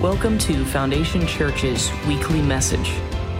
Welcome 0.00 0.38
to 0.38 0.64
Foundation 0.64 1.26
Church's 1.26 1.90
weekly 2.08 2.40
message. 2.40 2.94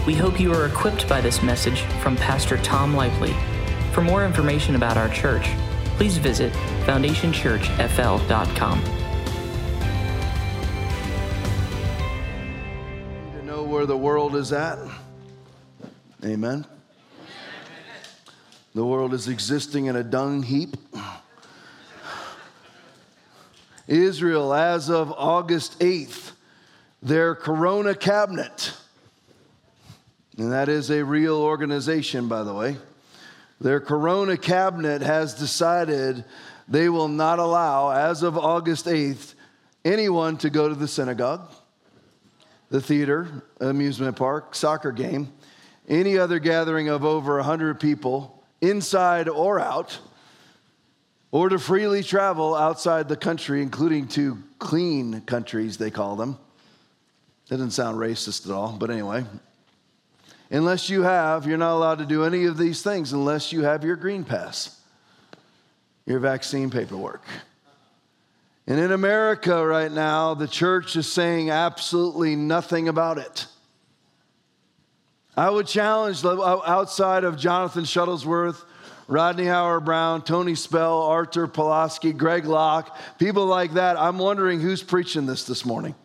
We 0.06 0.14
hope 0.14 0.38
you 0.38 0.52
are 0.52 0.66
equipped 0.66 1.08
by 1.08 1.22
this 1.22 1.42
message 1.42 1.80
from 2.02 2.16
Pastor 2.16 2.58
Tom 2.58 2.94
Lively. 2.94 3.34
For 3.94 4.02
more 4.02 4.26
information 4.26 4.74
about 4.74 4.98
our 4.98 5.08
church, 5.08 5.48
please 5.96 6.18
visit 6.18 6.52
foundationchurchfl.com. 6.84 8.84
to 13.32 13.42
know 13.46 13.62
where 13.62 13.86
the 13.86 13.96
world 13.96 14.36
is 14.36 14.52
at. 14.52 14.78
Amen. 16.22 16.66
The 18.74 18.84
world 18.84 19.14
is 19.14 19.28
existing 19.28 19.86
in 19.86 19.96
a 19.96 20.04
dung 20.04 20.42
heap. 20.42 20.76
Israel, 23.88 24.52
as 24.52 24.90
of 24.90 25.10
August 25.12 25.78
8th, 25.78 26.29
their 27.02 27.34
Corona 27.34 27.94
cabinet, 27.94 28.72
and 30.36 30.52
that 30.52 30.68
is 30.68 30.90
a 30.90 31.04
real 31.04 31.36
organization, 31.36 32.28
by 32.28 32.42
the 32.42 32.54
way, 32.54 32.76
their 33.60 33.80
Corona 33.80 34.36
cabinet 34.36 35.02
has 35.02 35.34
decided 35.34 36.24
they 36.68 36.88
will 36.88 37.08
not 37.08 37.38
allow, 37.38 37.90
as 37.90 38.22
of 38.22 38.38
August 38.38 38.86
8th, 38.86 39.34
anyone 39.84 40.36
to 40.38 40.50
go 40.50 40.68
to 40.68 40.74
the 40.74 40.88
synagogue 40.88 41.50
the 42.70 42.80
theater, 42.80 43.28
amusement 43.60 44.16
park, 44.16 44.54
soccer 44.54 44.92
game, 44.92 45.32
any 45.88 46.16
other 46.16 46.38
gathering 46.38 46.88
of 46.88 47.04
over 47.04 47.36
100 47.36 47.80
people, 47.80 48.44
inside 48.60 49.28
or 49.28 49.58
out, 49.58 49.98
or 51.32 51.48
to 51.48 51.58
freely 51.58 52.02
travel 52.02 52.54
outside 52.54 53.08
the 53.08 53.16
country, 53.16 53.60
including 53.60 54.06
to 54.06 54.38
clean 54.58 55.20
countries, 55.22 55.78
they 55.78 55.90
call 55.90 56.14
them. 56.16 56.38
That 57.50 57.56
doesn't 57.56 57.72
sound 57.72 57.98
racist 57.98 58.46
at 58.46 58.52
all, 58.52 58.76
but 58.78 58.90
anyway. 58.90 59.24
Unless 60.52 60.88
you 60.88 61.02
have, 61.02 61.46
you're 61.46 61.58
not 61.58 61.74
allowed 61.74 61.98
to 61.98 62.06
do 62.06 62.22
any 62.22 62.44
of 62.44 62.56
these 62.56 62.80
things 62.80 63.12
unless 63.12 63.52
you 63.52 63.64
have 63.64 63.82
your 63.82 63.96
green 63.96 64.22
pass, 64.22 64.80
your 66.06 66.20
vaccine 66.20 66.70
paperwork. 66.70 67.24
And 68.68 68.78
in 68.78 68.92
America 68.92 69.66
right 69.66 69.90
now, 69.90 70.34
the 70.34 70.46
church 70.46 70.94
is 70.94 71.10
saying 71.10 71.50
absolutely 71.50 72.36
nothing 72.36 72.88
about 72.88 73.18
it. 73.18 73.46
I 75.36 75.50
would 75.50 75.66
challenge 75.66 76.24
outside 76.24 77.24
of 77.24 77.36
Jonathan 77.36 77.82
Shuttlesworth, 77.82 78.62
Rodney 79.08 79.46
Howard-Browne, 79.46 80.22
Tony 80.22 80.54
Spell, 80.54 81.02
Arthur 81.02 81.48
Pawlowski, 81.48 82.16
Greg 82.16 82.44
Locke, 82.44 82.96
people 83.18 83.46
like 83.46 83.72
that. 83.72 83.96
I'm 83.96 84.18
wondering 84.18 84.60
who's 84.60 84.84
preaching 84.84 85.26
this 85.26 85.46
this 85.46 85.64
morning. 85.64 85.96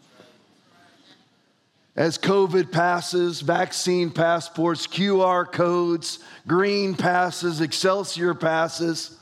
As 1.96 2.18
COVID 2.18 2.72
passes, 2.74 3.40
vaccine 3.40 4.12
passports, 4.12 4.86
QR 4.86 5.50
codes, 5.50 6.20
green 6.46 6.94
passes, 6.94 7.62
Excelsior 7.62 8.34
passes, 8.34 9.18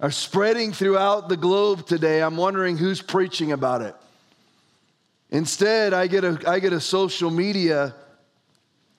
are 0.00 0.10
spreading 0.10 0.72
throughout 0.72 1.28
the 1.28 1.36
globe 1.36 1.86
today, 1.86 2.22
I'm 2.22 2.38
wondering 2.38 2.78
who's 2.78 3.02
preaching 3.02 3.52
about 3.52 3.82
it. 3.82 3.94
Instead, 5.28 5.92
I 5.92 6.06
get 6.06 6.24
a, 6.24 6.40
I 6.46 6.58
get 6.58 6.72
a 6.72 6.80
social 6.80 7.30
media 7.30 7.94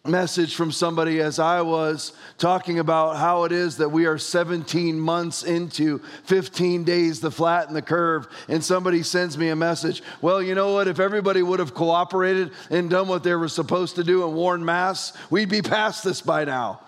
message 0.05 0.55
from 0.55 0.71
somebody 0.71 1.19
as 1.19 1.37
I 1.37 1.61
was 1.61 2.13
talking 2.39 2.79
about 2.79 3.17
how 3.17 3.43
it 3.43 3.51
is 3.51 3.77
that 3.77 3.89
we 3.89 4.07
are 4.07 4.17
17 4.17 4.99
months 4.99 5.43
into 5.43 5.99
15 6.23 6.83
days 6.83 7.19
to 7.19 7.29
flatten 7.29 7.75
the 7.75 7.83
curve. 7.83 8.27
And 8.47 8.63
somebody 8.63 9.03
sends 9.03 9.37
me 9.37 9.49
a 9.49 9.55
message. 9.55 10.01
Well, 10.21 10.41
you 10.41 10.55
know 10.55 10.73
what? 10.73 10.87
If 10.87 10.99
everybody 10.99 11.43
would 11.43 11.59
have 11.59 11.75
cooperated 11.75 12.51
and 12.71 12.89
done 12.89 13.07
what 13.07 13.23
they 13.23 13.35
were 13.35 13.47
supposed 13.47 13.95
to 13.97 14.03
do 14.03 14.25
and 14.25 14.35
worn 14.35 14.65
masks, 14.65 15.15
we'd 15.29 15.49
be 15.49 15.61
past 15.61 16.03
this 16.03 16.21
by 16.21 16.45
now. 16.45 16.81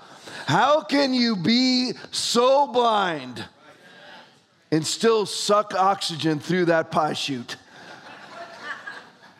How 0.47 0.81
can 0.81 1.13
you 1.13 1.35
be 1.35 1.93
so 2.11 2.67
blind? 2.67 3.45
and 4.73 4.87
still 4.87 5.27
suck 5.27 5.75
oxygen 5.75 6.39
through 6.39 6.65
that 6.65 6.89
pie 6.89 7.13
chute. 7.13 7.57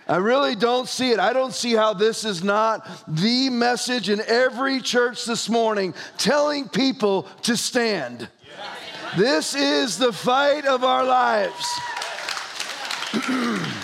I 0.07 0.17
really 0.17 0.55
don't 0.55 0.87
see 0.87 1.11
it. 1.11 1.19
I 1.19 1.31
don't 1.33 1.53
see 1.53 1.73
how 1.73 1.93
this 1.93 2.25
is 2.25 2.43
not 2.43 2.87
the 3.07 3.49
message 3.49 4.09
in 4.09 4.21
every 4.27 4.81
church 4.81 5.25
this 5.25 5.49
morning 5.49 5.93
telling 6.17 6.67
people 6.67 7.23
to 7.43 7.55
stand. 7.55 8.27
This 9.17 9.55
is 9.55 9.97
the 9.97 10.11
fight 10.11 10.65
of 10.65 10.83
our 10.83 11.05
lives. 11.05 11.65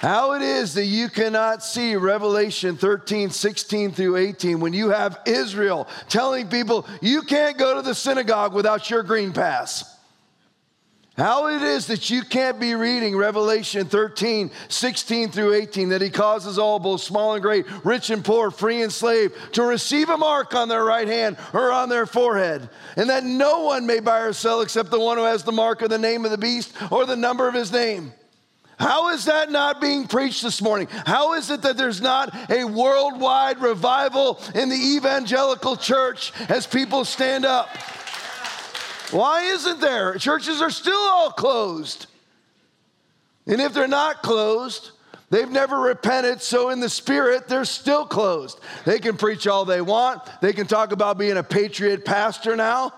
How 0.00 0.32
it 0.32 0.40
is 0.40 0.72
that 0.74 0.86
you 0.86 1.10
cannot 1.10 1.62
see 1.62 1.94
Revelation 1.94 2.78
13, 2.78 3.28
16 3.28 3.92
through 3.92 4.16
18 4.16 4.58
when 4.58 4.72
you 4.72 4.88
have 4.88 5.20
Israel 5.26 5.86
telling 6.08 6.48
people 6.48 6.86
you 7.02 7.20
can't 7.20 7.58
go 7.58 7.74
to 7.74 7.82
the 7.82 7.94
synagogue 7.94 8.54
without 8.54 8.88
your 8.88 9.02
green 9.02 9.30
pass. 9.30 9.99
How 11.20 11.48
it 11.48 11.60
is 11.60 11.88
that 11.88 12.08
you 12.08 12.22
can't 12.22 12.58
be 12.58 12.74
reading 12.74 13.14
Revelation 13.14 13.84
13, 13.84 14.50
16 14.68 15.30
through 15.30 15.52
18, 15.52 15.90
that 15.90 16.00
he 16.00 16.08
causes 16.08 16.58
all, 16.58 16.78
both 16.78 17.02
small 17.02 17.34
and 17.34 17.42
great, 17.42 17.66
rich 17.84 18.08
and 18.08 18.24
poor, 18.24 18.50
free 18.50 18.80
and 18.80 18.90
slave, 18.90 19.36
to 19.52 19.62
receive 19.62 20.08
a 20.08 20.16
mark 20.16 20.54
on 20.54 20.70
their 20.70 20.82
right 20.82 21.06
hand 21.06 21.36
or 21.52 21.72
on 21.72 21.90
their 21.90 22.06
forehead, 22.06 22.70
and 22.96 23.10
that 23.10 23.22
no 23.22 23.64
one 23.64 23.84
may 23.86 24.00
buy 24.00 24.20
or 24.20 24.32
sell 24.32 24.62
except 24.62 24.90
the 24.90 24.98
one 24.98 25.18
who 25.18 25.24
has 25.24 25.44
the 25.44 25.52
mark 25.52 25.82
of 25.82 25.90
the 25.90 25.98
name 25.98 26.24
of 26.24 26.30
the 26.30 26.38
beast 26.38 26.72
or 26.90 27.04
the 27.04 27.16
number 27.16 27.46
of 27.46 27.52
his 27.52 27.70
name. 27.70 28.14
How 28.78 29.10
is 29.10 29.26
that 29.26 29.50
not 29.50 29.78
being 29.78 30.06
preached 30.06 30.42
this 30.42 30.62
morning? 30.62 30.88
How 31.04 31.34
is 31.34 31.50
it 31.50 31.60
that 31.60 31.76
there's 31.76 32.00
not 32.00 32.34
a 32.50 32.64
worldwide 32.64 33.60
revival 33.60 34.40
in 34.54 34.70
the 34.70 34.94
evangelical 34.96 35.76
church 35.76 36.32
as 36.48 36.66
people 36.66 37.04
stand 37.04 37.44
up? 37.44 37.68
Why 39.12 39.42
isn't 39.42 39.80
there? 39.80 40.14
Churches 40.16 40.62
are 40.62 40.70
still 40.70 40.98
all 40.98 41.30
closed. 41.30 42.06
And 43.46 43.60
if 43.60 43.72
they're 43.72 43.88
not 43.88 44.22
closed, 44.22 44.90
they've 45.30 45.50
never 45.50 45.78
repented, 45.78 46.42
so 46.42 46.70
in 46.70 46.80
the 46.80 46.88
spirit, 46.88 47.48
they're 47.48 47.64
still 47.64 48.04
closed. 48.04 48.60
They 48.84 48.98
can 48.98 49.16
preach 49.16 49.46
all 49.46 49.64
they 49.64 49.80
want, 49.80 50.22
they 50.40 50.52
can 50.52 50.66
talk 50.66 50.92
about 50.92 51.18
being 51.18 51.36
a 51.36 51.42
patriot 51.42 52.04
pastor 52.04 52.56
now. 52.56 52.92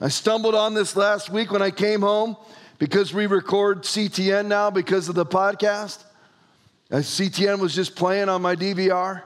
I 0.00 0.08
stumbled 0.08 0.54
on 0.54 0.74
this 0.74 0.94
last 0.94 1.30
week 1.30 1.50
when 1.50 1.62
I 1.62 1.70
came 1.70 2.02
home 2.02 2.36
because 2.78 3.12
we 3.12 3.26
record 3.26 3.82
CTN 3.82 4.46
now 4.46 4.70
because 4.70 5.08
of 5.08 5.14
the 5.14 5.26
podcast. 5.26 6.04
Uh, 6.90 6.96
CTN 6.96 7.58
was 7.58 7.74
just 7.74 7.96
playing 7.96 8.28
on 8.28 8.40
my 8.40 8.54
DVR, 8.54 9.22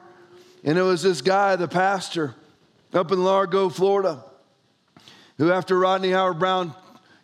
and 0.64 0.78
it 0.78 0.82
was 0.82 1.02
this 1.02 1.20
guy, 1.20 1.56
the 1.56 1.68
pastor, 1.68 2.34
up 2.92 3.12
in 3.12 3.22
Largo, 3.22 3.68
Florida, 3.68 4.24
who, 5.38 5.50
after 5.52 5.78
Rodney 5.78 6.10
Howard-Browne 6.10 6.74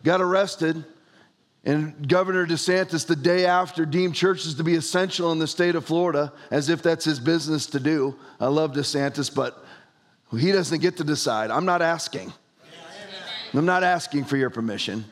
got 0.03 0.21
arrested, 0.21 0.83
and 1.65 2.07
Governor 2.07 2.45
DeSantis, 2.45 3.05
the 3.05 3.15
day 3.15 3.45
after, 3.45 3.85
deemed 3.85 4.15
churches 4.15 4.55
to 4.55 4.63
be 4.63 4.75
essential 4.75 5.31
in 5.31 5.39
the 5.39 5.47
state 5.47 5.75
of 5.75 5.85
Florida, 5.85 6.31
as 6.51 6.69
if 6.69 6.81
that's 6.81 7.05
his 7.05 7.19
business 7.19 7.65
to 7.67 7.79
do. 7.79 8.15
I 8.39 8.47
love 8.47 8.71
DeSantis, 8.71 9.33
but 9.33 9.63
he 10.37 10.51
doesn't 10.51 10.79
get 10.79 10.97
to 10.97 11.03
decide. 11.03 11.51
I'm 11.51 11.65
not 11.65 11.81
asking. 11.81 12.31
I'm 13.53 13.65
not 13.65 13.83
asking 13.83 14.25
for 14.25 14.37
your 14.37 14.49
permission. 14.49 15.05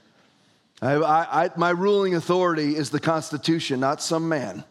I, 0.81 0.95
I, 0.95 1.49
my 1.57 1.71
ruling 1.71 2.15
authority 2.15 2.75
is 2.75 2.91
the 2.91 2.99
Constitution, 2.99 3.79
not 3.79 4.01
some 4.01 4.29
man. 4.29 4.63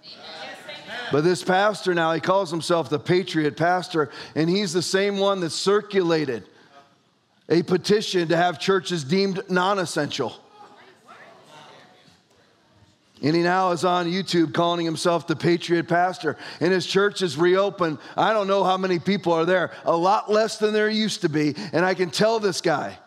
But 1.12 1.24
this 1.24 1.42
pastor 1.42 1.94
now, 1.94 2.12
he 2.12 2.20
calls 2.20 2.50
himself 2.50 2.88
the 2.88 2.98
Patriot 2.98 3.56
Pastor, 3.56 4.10
and 4.34 4.48
he's 4.48 4.72
the 4.72 4.82
same 4.82 5.18
one 5.18 5.40
that 5.40 5.50
circulated 5.50 6.44
a 7.48 7.62
petition 7.62 8.28
to 8.28 8.36
have 8.36 8.58
churches 8.58 9.04
deemed 9.04 9.48
non 9.50 9.78
essential. 9.78 10.34
And 13.22 13.34
he 13.34 13.42
now 13.42 13.70
is 13.70 13.84
on 13.84 14.06
YouTube 14.06 14.52
calling 14.52 14.84
himself 14.84 15.26
the 15.26 15.36
Patriot 15.36 15.88
Pastor. 15.88 16.36
And 16.60 16.70
his 16.70 16.86
church 16.86 17.22
is 17.22 17.38
reopened. 17.38 17.98
I 18.14 18.34
don't 18.34 18.46
know 18.46 18.62
how 18.62 18.76
many 18.76 18.98
people 18.98 19.32
are 19.32 19.46
there, 19.46 19.72
a 19.84 19.96
lot 19.96 20.30
less 20.30 20.58
than 20.58 20.74
there 20.74 20.90
used 20.90 21.22
to 21.22 21.30
be. 21.30 21.54
And 21.72 21.84
I 21.84 21.94
can 21.94 22.10
tell 22.10 22.40
this 22.40 22.60
guy, 22.60 22.98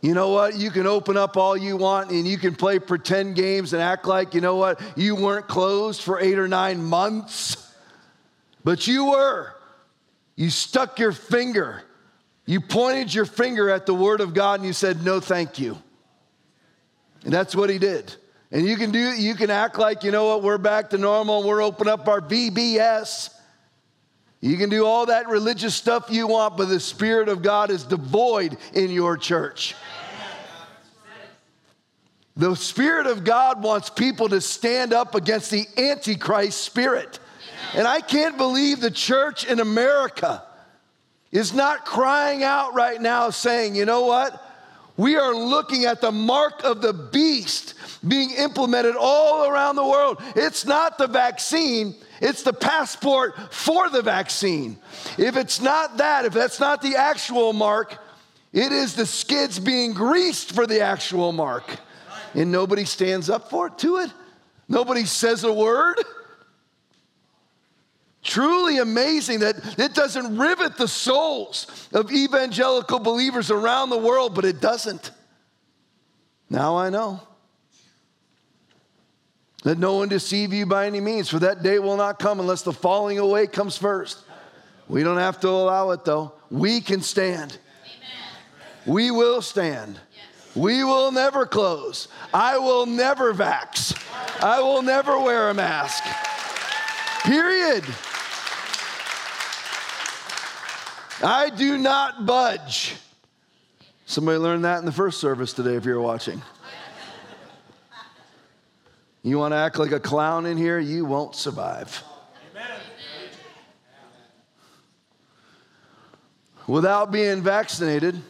you 0.00 0.14
know 0.14 0.30
what? 0.30 0.56
You 0.56 0.70
can 0.70 0.86
open 0.86 1.16
up 1.16 1.36
all 1.36 1.56
you 1.56 1.76
want 1.76 2.10
and 2.10 2.26
you 2.26 2.36
can 2.36 2.54
play 2.54 2.78
pretend 2.78 3.36
games 3.36 3.72
and 3.72 3.82
act 3.82 4.06
like, 4.06 4.34
you 4.34 4.40
know 4.40 4.56
what? 4.56 4.80
You 4.96 5.14
weren't 5.14 5.48
closed 5.48 6.02
for 6.02 6.20
eight 6.20 6.38
or 6.38 6.48
nine 6.48 6.82
months, 6.82 7.72
but 8.64 8.86
you 8.86 9.10
were. 9.10 9.54
You 10.34 10.50
stuck 10.50 10.98
your 10.98 11.12
finger, 11.12 11.82
you 12.44 12.60
pointed 12.60 13.14
your 13.14 13.24
finger 13.24 13.70
at 13.70 13.86
the 13.86 13.94
Word 13.94 14.20
of 14.20 14.34
God 14.34 14.60
and 14.60 14.66
you 14.66 14.72
said, 14.72 15.04
no, 15.04 15.20
thank 15.20 15.58
you. 15.58 15.78
And 17.24 17.32
that's 17.32 17.54
what 17.54 17.70
he 17.70 17.78
did. 17.78 18.14
And 18.50 18.66
you 18.66 18.76
can 18.76 18.90
do, 18.90 18.98
you 18.98 19.34
can 19.34 19.50
act 19.50 19.78
like, 19.78 20.02
you 20.02 20.10
know 20.10 20.26
what, 20.26 20.42
we're 20.42 20.58
back 20.58 20.90
to 20.90 20.98
normal, 20.98 21.42
we're 21.42 21.62
open 21.62 21.88
up 21.88 22.08
our 22.08 22.20
VBS. 22.20 23.30
You 24.40 24.56
can 24.56 24.68
do 24.68 24.84
all 24.84 25.06
that 25.06 25.28
religious 25.28 25.74
stuff 25.74 26.08
you 26.10 26.26
want, 26.26 26.56
but 26.56 26.66
the 26.66 26.80
Spirit 26.80 27.28
of 27.28 27.42
God 27.42 27.70
is 27.70 27.84
devoid 27.84 28.58
in 28.74 28.90
your 28.90 29.16
church. 29.16 29.76
The 32.36 32.56
Spirit 32.56 33.06
of 33.06 33.24
God 33.24 33.62
wants 33.62 33.88
people 33.88 34.28
to 34.30 34.40
stand 34.40 34.92
up 34.92 35.14
against 35.14 35.50
the 35.50 35.66
Antichrist 35.78 36.60
spirit. 36.62 37.20
And 37.74 37.86
I 37.86 38.00
can't 38.00 38.36
believe 38.36 38.80
the 38.80 38.90
church 38.90 39.44
in 39.44 39.60
America 39.60 40.42
is 41.32 41.54
not 41.54 41.84
crying 41.84 42.44
out 42.44 42.74
right 42.74 43.00
now 43.00 43.30
saying, 43.30 43.74
you 43.74 43.86
know 43.86 44.04
what? 44.04 44.40
We 44.98 45.16
are 45.16 45.34
looking 45.34 45.86
at 45.86 46.02
the 46.02 46.12
mark 46.12 46.62
of 46.64 46.82
the 46.82 46.92
beast 46.92 47.74
being 48.06 48.30
implemented 48.32 48.94
all 48.94 49.48
around 49.48 49.76
the 49.76 49.86
world. 49.86 50.22
It's 50.36 50.66
not 50.66 50.98
the 50.98 51.06
vaccine, 51.06 51.94
it's 52.20 52.42
the 52.42 52.52
passport 52.52 53.34
for 53.52 53.88
the 53.88 54.02
vaccine. 54.02 54.78
If 55.18 55.36
it's 55.36 55.60
not 55.60 55.96
that, 55.96 56.26
if 56.26 56.34
that's 56.34 56.60
not 56.60 56.82
the 56.82 56.96
actual 56.96 57.52
mark, 57.52 57.98
it 58.52 58.70
is 58.70 58.94
the 58.94 59.06
skids 59.06 59.58
being 59.58 59.94
greased 59.94 60.52
for 60.52 60.66
the 60.66 60.82
actual 60.82 61.32
mark. 61.32 61.64
And 62.34 62.52
nobody 62.52 62.84
stands 62.84 63.30
up 63.30 63.48
for 63.48 63.68
it 63.68 63.78
to 63.78 63.96
it. 63.98 64.12
Nobody 64.68 65.04
says 65.04 65.44
a 65.44 65.52
word. 65.52 65.96
Truly 68.22 68.78
amazing 68.78 69.40
that 69.40 69.78
it 69.78 69.94
doesn't 69.94 70.38
rivet 70.38 70.76
the 70.76 70.86
souls 70.86 71.88
of 71.92 72.12
evangelical 72.12 73.00
believers 73.00 73.50
around 73.50 73.90
the 73.90 73.98
world, 73.98 74.34
but 74.34 74.44
it 74.44 74.60
doesn't. 74.60 75.10
Now 76.48 76.76
I 76.76 76.88
know. 76.88 77.20
Let 79.64 79.78
no 79.78 79.94
one 79.94 80.08
deceive 80.08 80.52
you 80.52 80.66
by 80.66 80.86
any 80.86 81.00
means, 81.00 81.28
for 81.28 81.40
that 81.40 81.62
day 81.62 81.78
will 81.78 81.96
not 81.96 82.18
come 82.18 82.40
unless 82.40 82.62
the 82.62 82.72
falling 82.72 83.18
away 83.18 83.46
comes 83.46 83.76
first. 83.76 84.18
We 84.88 85.02
don't 85.02 85.18
have 85.18 85.40
to 85.40 85.48
allow 85.48 85.90
it 85.90 86.04
though. 86.04 86.32
We 86.50 86.80
can 86.80 87.00
stand. 87.00 87.58
Amen. 87.84 88.94
We 88.94 89.10
will 89.10 89.40
stand. 89.40 89.98
Yes. 90.14 90.56
We 90.56 90.84
will 90.84 91.10
never 91.12 91.46
close. 91.46 92.08
I 92.34 92.58
will 92.58 92.86
never 92.86 93.32
vax. 93.32 93.96
I 94.42 94.60
will 94.60 94.82
never 94.82 95.18
wear 95.18 95.50
a 95.50 95.54
mask. 95.54 96.04
Period. 97.22 97.84
I 101.22 101.50
do 101.50 101.78
not 101.78 102.26
budge. 102.26 102.96
Somebody 104.06 104.38
learned 104.38 104.64
that 104.64 104.78
in 104.80 104.84
the 104.84 104.92
first 104.92 105.20
service 105.20 105.52
today 105.52 105.74
if 105.74 105.84
you're 105.84 106.00
watching. 106.00 106.42
You 109.22 109.38
want 109.38 109.52
to 109.52 109.56
act 109.56 109.78
like 109.78 109.92
a 109.92 110.00
clown 110.00 110.46
in 110.46 110.56
here? 110.56 110.80
You 110.80 111.04
won't 111.04 111.36
survive. 111.36 112.02
Without 116.66 117.12
being 117.12 117.42
vaccinated, 117.42 118.20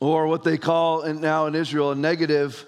or 0.00 0.26
what 0.26 0.42
they 0.42 0.56
call 0.56 1.04
now 1.12 1.46
in 1.46 1.54
Israel 1.54 1.92
a 1.92 1.94
negative 1.94 2.64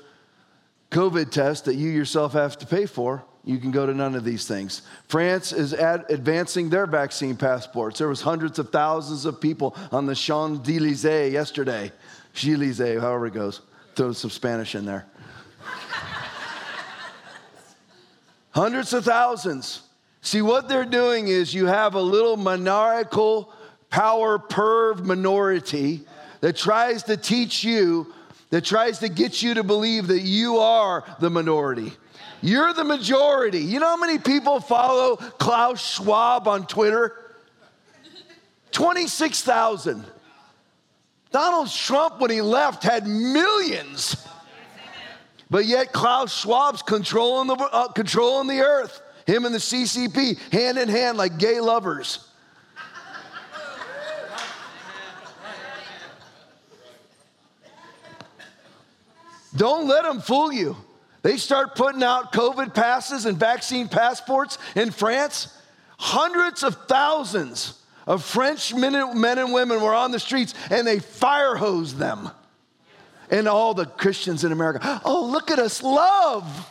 COVID 0.90 1.30
test 1.30 1.64
that 1.64 1.74
you 1.74 1.88
yourself 1.88 2.34
have 2.34 2.58
to 2.58 2.66
pay 2.66 2.86
for, 2.86 3.24
you 3.44 3.58
can 3.58 3.72
go 3.72 3.86
to 3.86 3.94
none 3.94 4.14
of 4.14 4.24
these 4.24 4.46
things. 4.46 4.82
France 5.08 5.52
is 5.52 5.74
ad- 5.74 6.04
advancing 6.08 6.70
their 6.70 6.86
vaccine 6.86 7.36
passports. 7.36 7.98
There 7.98 8.08
was 8.08 8.20
hundreds 8.20 8.58
of 8.58 8.70
thousands 8.70 9.24
of 9.24 9.40
people 9.40 9.76
on 9.90 10.06
the 10.06 10.14
Champs-Élysées 10.14 11.32
yesterday. 11.32 11.90
Élysées, 12.34 13.00
however 13.00 13.26
it 13.26 13.34
goes. 13.34 13.60
Throw 13.96 14.12
some 14.12 14.30
Spanish 14.30 14.74
in 14.74 14.84
there. 14.84 15.06
hundreds 18.52 18.92
of 18.92 19.04
thousands. 19.04 19.82
See, 20.20 20.40
what 20.40 20.68
they're 20.68 20.84
doing 20.84 21.26
is 21.26 21.52
you 21.52 21.66
have 21.66 21.94
a 21.94 22.00
little 22.00 22.36
monarchical, 22.36 23.52
power 23.90 24.38
perv 24.38 25.04
minority 25.04 26.06
that 26.40 26.56
tries 26.56 27.02
to 27.04 27.16
teach 27.16 27.64
you, 27.64 28.14
that 28.52 28.66
tries 28.66 28.98
to 28.98 29.08
get 29.08 29.42
you 29.42 29.54
to 29.54 29.64
believe 29.64 30.08
that 30.08 30.20
you 30.20 30.58
are 30.58 31.04
the 31.20 31.30
minority. 31.30 31.90
You're 32.42 32.74
the 32.74 32.84
majority. 32.84 33.60
You 33.60 33.80
know 33.80 33.86
how 33.86 33.96
many 33.96 34.18
people 34.18 34.60
follow 34.60 35.16
Klaus 35.16 35.94
Schwab 35.94 36.46
on 36.46 36.66
Twitter? 36.66 37.16
26,000. 38.72 40.04
Donald 41.30 41.70
Trump, 41.70 42.20
when 42.20 42.30
he 42.30 42.42
left, 42.42 42.82
had 42.82 43.06
millions. 43.06 44.28
But 45.48 45.64
yet 45.64 45.92
Klaus 45.92 46.38
Schwab's 46.38 46.82
controlling 46.82 47.48
the, 47.48 47.54
uh, 47.54 47.88
controlling 47.92 48.48
the 48.48 48.60
earth. 48.60 49.00
Him 49.26 49.46
and 49.46 49.54
the 49.54 49.60
CCP, 49.60 50.38
hand 50.52 50.76
in 50.76 50.90
hand 50.90 51.16
like 51.16 51.38
gay 51.38 51.58
lovers. 51.58 52.28
Don't 59.54 59.86
let 59.86 60.04
them 60.04 60.20
fool 60.20 60.52
you. 60.52 60.76
They 61.22 61.36
start 61.36 61.76
putting 61.76 62.02
out 62.02 62.32
COVID 62.32 62.74
passes 62.74 63.26
and 63.26 63.38
vaccine 63.38 63.88
passports 63.88 64.58
in 64.74 64.90
France. 64.90 65.56
Hundreds 65.98 66.62
of 66.62 66.74
thousands 66.86 67.78
of 68.06 68.24
French 68.24 68.74
men 68.74 68.94
and, 68.94 69.20
men 69.20 69.38
and 69.38 69.52
women 69.52 69.80
were 69.80 69.94
on 69.94 70.10
the 70.10 70.18
streets 70.18 70.54
and 70.70 70.86
they 70.86 70.98
fire 70.98 71.54
hosed 71.54 71.98
them. 71.98 72.30
And 73.30 73.46
all 73.46 73.72
the 73.72 73.86
Christians 73.86 74.44
in 74.44 74.52
America, 74.52 75.00
oh, 75.04 75.26
look 75.26 75.50
at 75.50 75.58
us 75.58 75.82
love. 75.82 76.68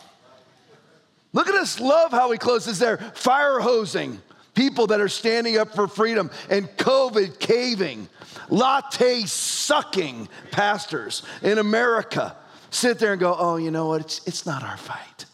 Look 1.33 1.47
at 1.47 1.55
us 1.55 1.79
love 1.79 2.11
how 2.11 2.29
he 2.31 2.37
closes 2.37 2.77
there, 2.77 2.97
fire 2.97 3.59
hosing 3.59 4.21
people 4.53 4.87
that 4.87 4.99
are 4.99 5.07
standing 5.07 5.57
up 5.57 5.73
for 5.73 5.87
freedom 5.87 6.29
and 6.49 6.67
COVID 6.77 7.39
caving, 7.39 8.09
latte 8.49 9.23
sucking 9.23 10.27
pastors 10.51 11.23
in 11.41 11.57
America 11.57 12.35
sit 12.71 12.97
there 12.97 13.11
and 13.11 13.19
go, 13.19 13.35
oh, 13.37 13.57
you 13.57 13.69
know 13.69 13.87
what? 13.87 14.01
It's, 14.01 14.27
it's 14.27 14.45
not 14.45 14.63
our 14.63 14.77
fight. 14.77 15.25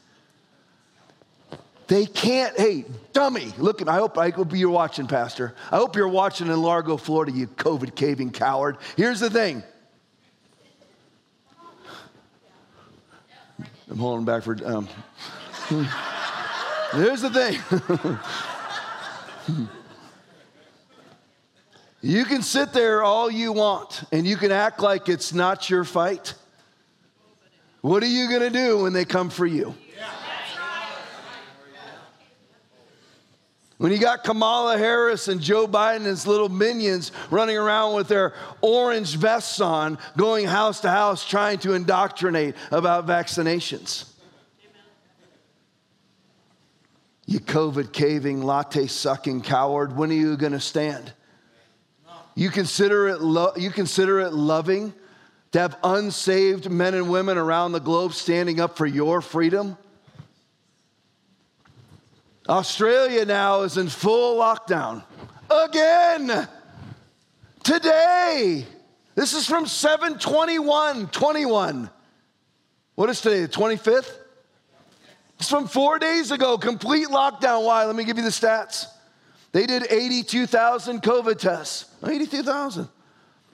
They 1.88 2.06
can't, 2.06 2.58
hey, 2.60 2.84
dummy, 3.14 3.54
look 3.58 3.82
at 3.82 3.88
I 3.88 3.96
hope, 3.96 4.18
I 4.18 4.32
hope 4.32 4.54
you're 4.54 4.70
watching, 4.70 5.08
Pastor. 5.08 5.56
I 5.72 5.78
hope 5.78 5.96
you're 5.96 6.10
watching 6.10 6.48
in 6.48 6.62
Largo, 6.62 6.98
Florida, 6.98 7.32
you 7.32 7.48
COVID 7.48 7.96
caving 7.96 8.32
coward. 8.32 8.78
Here's 8.98 9.22
the 9.22 9.30
thing. 9.30 9.64
I'm 13.90 13.98
holding 13.98 14.26
back 14.26 14.44
for, 14.44 14.58
um, 14.66 14.90
here's 16.92 17.22
the 17.22 17.30
thing. 17.30 17.58
you 22.02 22.26
can 22.26 22.42
sit 22.42 22.74
there 22.74 23.02
all 23.02 23.32
you 23.32 23.54
want 23.54 24.04
and 24.12 24.28
you 24.28 24.36
can 24.36 24.52
act 24.52 24.82
like 24.82 25.08
it's 25.08 25.34
not 25.34 25.70
your 25.70 25.86
fight. 25.86 26.34
What 27.88 28.04
are 28.04 28.08
you 28.08 28.28
going 28.28 28.42
to 28.42 28.50
do 28.50 28.84
when 28.84 28.92
they 28.92 29.06
come 29.06 29.30
for 29.30 29.46
you? 29.46 29.74
When 33.78 33.94
you 33.94 33.98
got 33.98 34.26
Kamala 34.26 34.78
Harris 34.78 35.30
and 35.30 35.40
Joe 35.40 35.70
Biden 35.70 35.98
and 35.98 36.08
his 36.08 36.28
little 36.28 36.50
minions 36.50 37.14
running 37.32 37.56
around 37.56 37.96
with 37.96 38.10
their 38.10 38.34
orange 38.60 39.16
vests 39.16 39.62
on, 39.62 40.00
going 40.18 40.48
house 40.48 40.82
to 40.82 40.90
house 40.90 41.26
trying 41.26 41.60
to 41.60 41.76
indoctrinate 41.76 42.56
about 42.72 43.08
vaccinations. 43.08 44.04
You 47.26 47.40
COVID 47.40 47.94
caving, 47.94 48.44
latte 48.44 48.88
sucking 48.88 49.44
coward, 49.44 49.96
when 49.96 50.10
are 50.10 50.14
you 50.14 50.36
going 50.36 50.52
to 50.52 50.60
stand? 50.60 51.14
You 52.36 52.50
consider 52.50 53.08
it, 53.08 53.22
lo- 53.22 53.54
you 53.56 53.72
consider 53.72 54.20
it 54.20 54.34
loving 54.34 54.94
to 55.52 55.60
have 55.60 55.78
unsaved 55.84 56.70
men 56.70 56.94
and 56.94 57.10
women 57.10 57.38
around 57.38 57.72
the 57.72 57.80
globe 57.80 58.14
standing 58.14 58.60
up 58.60 58.78
for 58.78 58.86
your 58.86 59.22
freedom? 59.22 59.78
Australia 62.50 63.26
now 63.26 63.62
is 63.62 63.78
in 63.78 63.90
full 63.90 64.40
lockdown 64.40 65.04
again 65.50 66.48
today. 67.64 68.66
This 69.16 69.34
is 69.34 69.46
from 69.48 69.66
721 69.66 71.08
21. 71.08 71.90
What 72.96 73.10
is 73.10 73.22
today, 73.22 73.42
the 73.42 73.48
25th? 73.48 74.12
It's 75.40 75.50
from 75.50 75.68
four 75.68 76.00
days 76.00 76.32
ago, 76.32 76.58
complete 76.58 77.08
lockdown. 77.10 77.66
Why? 77.66 77.86
Let 77.86 77.96
me 77.96 78.04
give 78.04 78.18
you 78.18 78.24
the 78.24 78.30
stats. 78.30 78.88
They 79.52 79.66
did 79.66 79.86
82,000 79.90 81.02
COVID 81.02 81.38
tests. 81.38 81.86
82,000. 82.06 82.90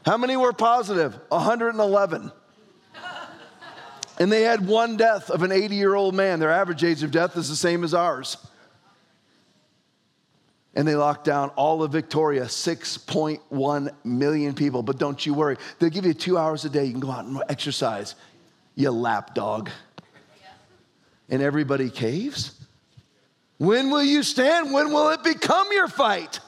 How 0.05 0.17
many 0.17 0.35
were 0.35 0.53
positive? 0.53 1.17
111. 1.29 2.31
And 4.19 4.31
they 4.31 4.43
had 4.43 4.67
one 4.67 4.95
death 4.95 5.29
of 5.31 5.41
an 5.43 5.51
80 5.51 5.75
year 5.75 5.95
old 5.95 6.13
man. 6.13 6.39
Their 6.39 6.51
average 6.51 6.83
age 6.83 7.03
of 7.03 7.11
death 7.11 7.35
is 7.35 7.49
the 7.49 7.55
same 7.55 7.83
as 7.83 7.93
ours. 7.93 8.37
And 10.75 10.87
they 10.87 10.95
locked 10.95 11.23
down 11.23 11.49
all 11.49 11.83
of 11.83 11.91
Victoria, 11.91 12.43
6.1 12.43 13.89
million 14.03 14.53
people. 14.53 14.81
But 14.81 14.97
don't 14.97 15.23
you 15.23 15.33
worry, 15.33 15.57
they'll 15.79 15.89
give 15.89 16.05
you 16.05 16.13
two 16.13 16.37
hours 16.37 16.65
a 16.65 16.69
day. 16.69 16.85
You 16.85 16.91
can 16.91 16.99
go 16.99 17.11
out 17.11 17.25
and 17.25 17.41
exercise, 17.47 18.15
you 18.75 18.89
lap 18.89 19.35
dog. 19.35 19.69
And 21.29 21.41
everybody 21.41 21.89
caves? 21.89 22.59
When 23.57 23.89
will 23.89 24.03
you 24.03 24.23
stand? 24.23 24.73
When 24.73 24.91
will 24.91 25.09
it 25.09 25.23
become 25.23 25.71
your 25.71 25.87
fight? 25.87 26.39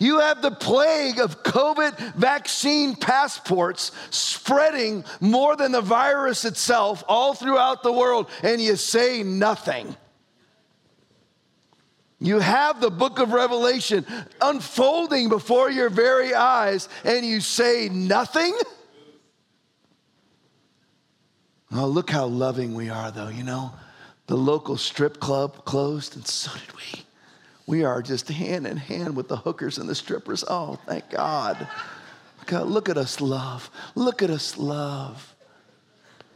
You 0.00 0.20
have 0.20 0.40
the 0.40 0.50
plague 0.50 1.20
of 1.20 1.42
COVID 1.42 2.14
vaccine 2.14 2.96
passports 2.96 3.92
spreading 4.08 5.04
more 5.20 5.56
than 5.56 5.72
the 5.72 5.82
virus 5.82 6.46
itself 6.46 7.04
all 7.06 7.34
throughout 7.34 7.82
the 7.82 7.92
world, 7.92 8.30
and 8.42 8.62
you 8.62 8.76
say 8.76 9.22
nothing. 9.22 9.94
You 12.18 12.38
have 12.38 12.80
the 12.80 12.90
book 12.90 13.18
of 13.18 13.34
Revelation 13.34 14.06
unfolding 14.40 15.28
before 15.28 15.70
your 15.70 15.90
very 15.90 16.34
eyes, 16.34 16.88
and 17.04 17.24
you 17.24 17.40
say 17.40 17.90
nothing? 17.90 18.58
Oh, 21.72 21.86
look 21.86 22.08
how 22.08 22.24
loving 22.24 22.74
we 22.74 22.88
are, 22.88 23.10
though. 23.10 23.28
You 23.28 23.44
know, 23.44 23.72
the 24.28 24.36
local 24.36 24.78
strip 24.78 25.20
club 25.20 25.66
closed, 25.66 26.16
and 26.16 26.26
so 26.26 26.50
did 26.52 26.74
we. 26.74 27.04
We 27.70 27.84
are 27.84 28.02
just 28.02 28.28
hand 28.28 28.66
in 28.66 28.76
hand 28.76 29.14
with 29.14 29.28
the 29.28 29.36
hookers 29.36 29.78
and 29.78 29.88
the 29.88 29.94
strippers. 29.94 30.42
Oh, 30.48 30.76
thank 30.86 31.08
God. 31.08 31.68
God, 32.46 32.66
look 32.66 32.88
at 32.88 32.98
us 32.98 33.20
love. 33.20 33.70
Look 33.94 34.22
at 34.22 34.30
us 34.30 34.58
love. 34.58 35.36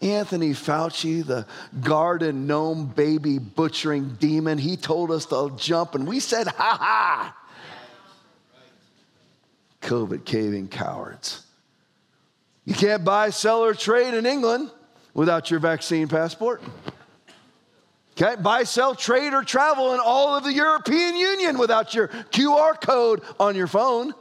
Anthony 0.00 0.50
Fauci, 0.50 1.26
the 1.26 1.44
garden 1.80 2.46
gnome 2.46 2.86
baby 2.86 3.40
butchering 3.40 4.16
demon, 4.20 4.58
he 4.58 4.76
told 4.76 5.10
us 5.10 5.26
to 5.26 5.52
jump, 5.56 5.96
and 5.96 6.06
we 6.06 6.20
said, 6.20 6.46
ha 6.46 6.78
ha. 6.80 7.36
COVID 9.82 10.24
caving 10.24 10.68
cowards. 10.68 11.44
You 12.64 12.74
can't 12.74 13.04
buy, 13.04 13.30
sell, 13.30 13.64
or 13.64 13.74
trade 13.74 14.14
in 14.14 14.24
England 14.24 14.70
without 15.14 15.50
your 15.50 15.58
vaccine 15.58 16.06
passport. 16.06 16.62
Okay, 18.16 18.40
buy, 18.40 18.62
sell, 18.62 18.94
trade, 18.94 19.34
or 19.34 19.42
travel 19.42 19.92
in 19.92 20.00
all 20.00 20.36
of 20.36 20.44
the 20.44 20.52
European 20.52 21.16
Union 21.16 21.58
without 21.58 21.94
your 21.94 22.08
QR 22.08 22.80
code 22.80 23.22
on 23.40 23.56
your 23.56 23.66
phone. 23.66 24.14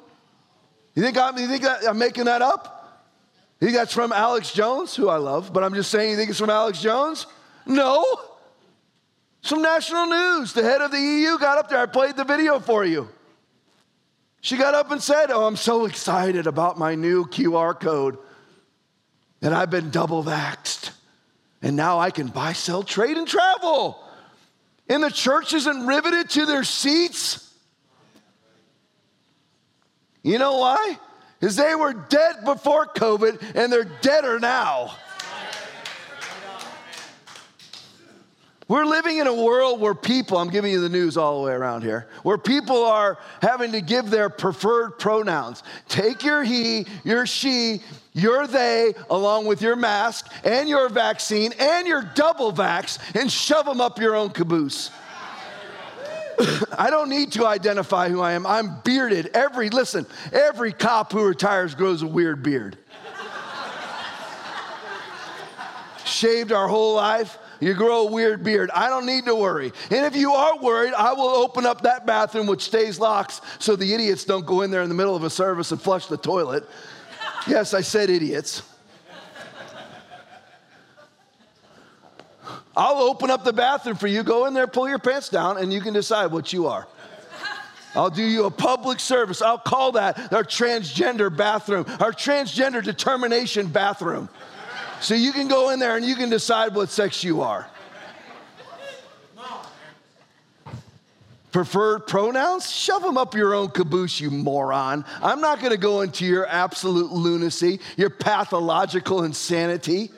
You 0.96 1.04
think 1.04 1.16
I'm, 1.18 1.38
you 1.38 1.48
think 1.48 1.64
I'm 1.66 2.00
making 2.00 2.26
that 2.26 2.42
up? 2.42 3.06
You 3.60 3.68
think 3.68 3.78
that's 3.78 3.94
from 3.94 4.12
Alex 4.12 4.52
Jones, 4.52 4.96
who 4.96 5.10
I 5.10 5.18
love, 5.18 5.54
but 5.54 5.64
I'm 5.64 5.76
just 5.76 5.92
saying 5.92 6.12
you 6.12 6.18
think 6.18 6.32
it's 6.32 6.40
from 6.40 6.50
Alex 6.50 6.82
Jones? 6.82 7.28
No. 7.68 8.04
Some 9.42 9.62
national 9.62 10.08
news. 10.08 10.54
The 10.54 10.64
head 10.64 10.82
of 10.82 10.92
the 10.92 11.00
EU 11.00 11.38
got 11.38 11.60
up 11.60 11.70
there. 11.70 11.80
I 11.80 11.86
played 11.86 12.16
the 12.16 12.24
video 12.24 12.60
for 12.60 12.84
you. 12.84 13.10
She 14.42 14.58
got 14.58 14.74
up 14.74 14.92
and 14.92 15.02
said, 15.02 15.32
Oh, 15.32 15.46
I'm 15.46 15.56
so 15.56 15.86
excited 15.86 16.48
about 16.48 16.78
my 16.78 16.96
new 16.96 17.26
QR 17.26 17.80
code. 17.80 18.18
And 19.42 19.54
I've 19.54 19.70
been 19.70 19.90
double 19.92 20.24
vaxxed. 20.24 20.92
And 21.64 21.78
now 21.78 21.98
I 21.98 22.12
can 22.12 22.28
buy, 22.28 22.52
sell, 22.52 22.84
trade, 22.84 23.18
and 23.18 23.26
travel. 23.28 23.98
And 24.90 25.02
the 25.02 25.10
church 25.10 25.54
isn't 25.54 25.88
riveted 25.88 26.30
to 26.32 26.46
their 26.46 26.66
seats. 26.66 27.52
You 30.22 30.38
know 30.38 30.58
why? 30.58 31.00
Because 31.40 31.56
they 31.56 31.74
were 31.74 31.94
dead 31.94 32.44
before 32.44 32.86
COVID 32.86 33.56
and 33.56 33.72
they're 33.72 33.90
deader 34.02 34.40
now. 34.40 34.96
We're 38.68 38.86
living 38.86 39.18
in 39.18 39.28
a 39.28 39.34
world 39.34 39.82
where 39.82 39.94
people, 39.94 40.38
I'm 40.38 40.50
giving 40.50 40.72
you 40.72 40.80
the 40.80 40.90
news 40.90 41.18
all 41.18 41.42
the 41.42 41.48
way 41.48 41.54
around 41.54 41.82
here, 41.82 42.08
where 42.24 42.38
people 42.38 42.84
are 42.84 43.20
having 43.42 43.74
to 43.74 43.82
give 43.82 44.10
their 44.10 44.30
preferred 44.30 45.00
pronouns. 45.00 45.64
Take 45.90 46.24
your 46.24 46.44
he, 46.44 46.86
your 47.04 47.26
she, 47.26 47.82
your 48.14 48.48
they, 48.48 48.94
along 49.10 49.48
with 49.48 49.62
your 49.62 49.76
mask 49.76 50.32
and 50.46 50.70
your 50.70 50.88
vaccine 50.88 51.52
and 51.60 51.88
your 51.88 52.04
double 52.16 52.54
vax, 52.54 53.00
and 53.20 53.30
shove 53.30 53.66
them 53.66 53.82
up 53.82 54.00
your 54.00 54.16
own 54.16 54.30
caboose. 54.30 54.92
I 56.78 56.90
don't 56.90 57.10
need 57.10 57.34
to 57.34 57.46
identify 57.46 58.08
who 58.08 58.22
I 58.22 58.32
am. 58.32 58.48
I'm 58.48 58.78
bearded. 58.86 59.32
Every, 59.34 59.72
listen, 59.72 60.06
every 60.32 60.72
cop 60.72 61.12
who 61.12 61.26
retires 61.26 61.76
grows 61.76 62.02
a 62.02 62.08
weird 62.08 62.42
beard. 62.42 62.78
Shaved 66.06 66.54
our 66.54 66.70
whole 66.70 66.96
life 66.96 67.38
you 67.64 67.74
grow 67.74 68.08
a 68.08 68.12
weird 68.12 68.44
beard. 68.44 68.70
I 68.72 68.90
don't 68.90 69.06
need 69.06 69.26
to 69.26 69.36
worry. 69.36 69.72
And 69.90 70.06
if 70.06 70.16
you 70.16 70.34
are 70.34 70.58
worried, 70.60 70.94
I 70.94 71.14
will 71.14 71.30
open 71.30 71.66
up 71.66 71.82
that 71.82 72.06
bathroom 72.06 72.48
which 72.48 72.62
stays 72.62 73.00
locked 73.00 73.42
so 73.60 73.76
the 73.76 73.94
idiots 73.94 74.26
don't 74.26 74.46
go 74.46 74.62
in 74.62 74.72
there 74.72 74.82
in 74.82 74.90
the 74.90 74.96
middle 74.96 75.16
of 75.16 75.24
a 75.24 75.30
service 75.30 75.72
and 75.72 75.82
flush 75.82 76.08
the 76.08 76.18
toilet. 76.18 76.68
yes, 77.48 77.74
I 77.74 77.82
said 77.82 78.10
idiots. 78.10 78.64
I'll 82.76 83.04
open 83.04 83.30
up 83.30 83.44
the 83.44 83.54
bathroom 83.54 83.96
for 83.96 84.08
you. 84.08 84.24
Go 84.24 84.46
in 84.48 84.54
there, 84.54 84.68
pull 84.68 84.90
your 84.90 85.00
pants 85.00 85.30
down, 85.30 85.58
and 85.58 85.72
you 85.72 85.80
can 85.80 85.94
decide 85.94 86.32
what 86.32 86.52
you 86.52 86.68
are. 86.68 86.88
I'll 87.96 88.10
do 88.10 88.24
you 88.24 88.46
a 88.46 88.52
public 88.52 89.00
service. 89.00 89.42
I'll 89.42 89.60
call 89.60 89.94
that 89.94 90.34
our 90.34 90.44
transgender 90.44 91.36
bathroom, 91.36 91.86
our 92.00 92.12
transgender 92.12 92.84
determination 92.84 93.68
bathroom. 93.68 94.30
So 95.04 95.16
you 95.16 95.34
can 95.34 95.50
go 95.50 95.72
in 95.72 95.80
there 95.80 95.98
and 95.98 96.06
you 96.06 96.16
can 96.16 96.30
decide 96.30 96.74
what 96.74 96.90
sex 96.90 97.26
you 97.26 97.42
are. 97.42 97.68
Preferred 101.52 102.08
pronouns? 102.08 102.72
Shove 102.72 103.04
them 103.04 103.18
up 103.18 103.36
your 103.36 103.54
own 103.54 103.68
caboose, 103.68 104.22
you 104.22 104.32
moron. 104.32 105.04
I'm 105.22 105.42
not 105.42 105.62
gonna 105.62 105.76
go 105.76 106.02
into 106.02 106.26
your 106.26 106.48
absolute 106.48 107.12
lunacy, 107.12 107.82
your 107.98 108.10
pathological 108.10 109.24
insanity. 109.24 110.10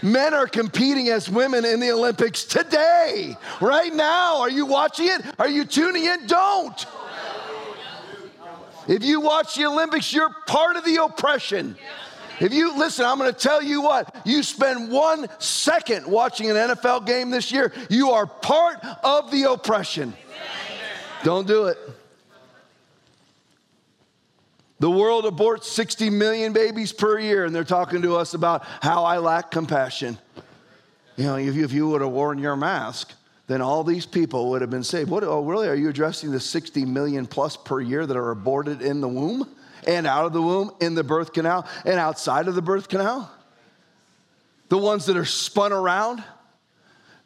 Men 0.00 0.32
are 0.32 0.46
competing 0.46 1.08
as 1.08 1.28
women 1.28 1.64
in 1.64 1.80
the 1.80 1.90
Olympics 1.90 2.44
today, 2.44 3.36
right 3.60 3.92
now. 3.92 4.38
Are 4.38 4.48
you 4.48 4.64
watching 4.64 5.08
it? 5.08 5.22
Are 5.40 5.48
you 5.48 5.64
tuning 5.64 6.04
in? 6.04 6.28
Don't. 6.28 6.86
If 8.86 9.02
you 9.02 9.20
watch 9.20 9.56
the 9.56 9.66
Olympics, 9.66 10.12
you're 10.12 10.32
part 10.46 10.76
of 10.76 10.84
the 10.84 11.02
oppression. 11.02 11.76
If 12.40 12.52
you 12.52 12.76
listen, 12.76 13.04
I'm 13.04 13.18
going 13.18 13.32
to 13.32 13.38
tell 13.38 13.62
you 13.62 13.82
what, 13.82 14.14
you 14.24 14.42
spend 14.42 14.90
one 14.90 15.26
second 15.38 16.06
watching 16.06 16.50
an 16.50 16.56
NFL 16.56 17.06
game 17.06 17.30
this 17.30 17.50
year, 17.50 17.72
you 17.90 18.10
are 18.10 18.26
part 18.26 18.78
of 19.02 19.30
the 19.30 19.50
oppression. 19.50 20.14
Don't 21.24 21.46
do 21.46 21.66
it. 21.66 21.78
The 24.80 24.90
world 24.90 25.24
aborts 25.24 25.64
60 25.64 26.08
million 26.10 26.52
babies 26.52 26.92
per 26.92 27.18
year, 27.18 27.44
and 27.44 27.54
they're 27.54 27.64
talking 27.64 28.02
to 28.02 28.14
us 28.14 28.34
about 28.34 28.64
how 28.80 29.04
I 29.04 29.18
lack 29.18 29.50
compassion. 29.50 30.16
You 31.16 31.24
know, 31.24 31.36
if 31.36 31.56
you, 31.56 31.64
if 31.64 31.72
you 31.72 31.88
would 31.88 32.00
have 32.00 32.10
worn 32.10 32.38
your 32.38 32.54
mask, 32.54 33.12
then 33.48 33.60
all 33.60 33.82
these 33.82 34.06
people 34.06 34.50
would 34.50 34.60
have 34.60 34.70
been 34.70 34.84
saved. 34.84 35.10
What, 35.10 35.24
oh, 35.24 35.44
really? 35.44 35.66
Are 35.66 35.74
you 35.74 35.88
addressing 35.88 36.30
the 36.30 36.38
60 36.38 36.84
million 36.84 37.26
plus 37.26 37.56
per 37.56 37.80
year 37.80 38.06
that 38.06 38.16
are 38.16 38.30
aborted 38.30 38.80
in 38.80 39.00
the 39.00 39.08
womb? 39.08 39.48
And 39.88 40.06
out 40.06 40.26
of 40.26 40.32
the 40.32 40.42
womb, 40.42 40.70
in 40.80 40.94
the 40.94 41.02
birth 41.02 41.32
canal, 41.32 41.66
and 41.84 41.98
outside 41.98 42.46
of 42.46 42.54
the 42.54 42.62
birth 42.62 42.88
canal. 42.88 43.28
The 44.68 44.76
ones 44.76 45.06
that 45.06 45.16
are 45.16 45.24
spun 45.24 45.72
around, 45.72 46.22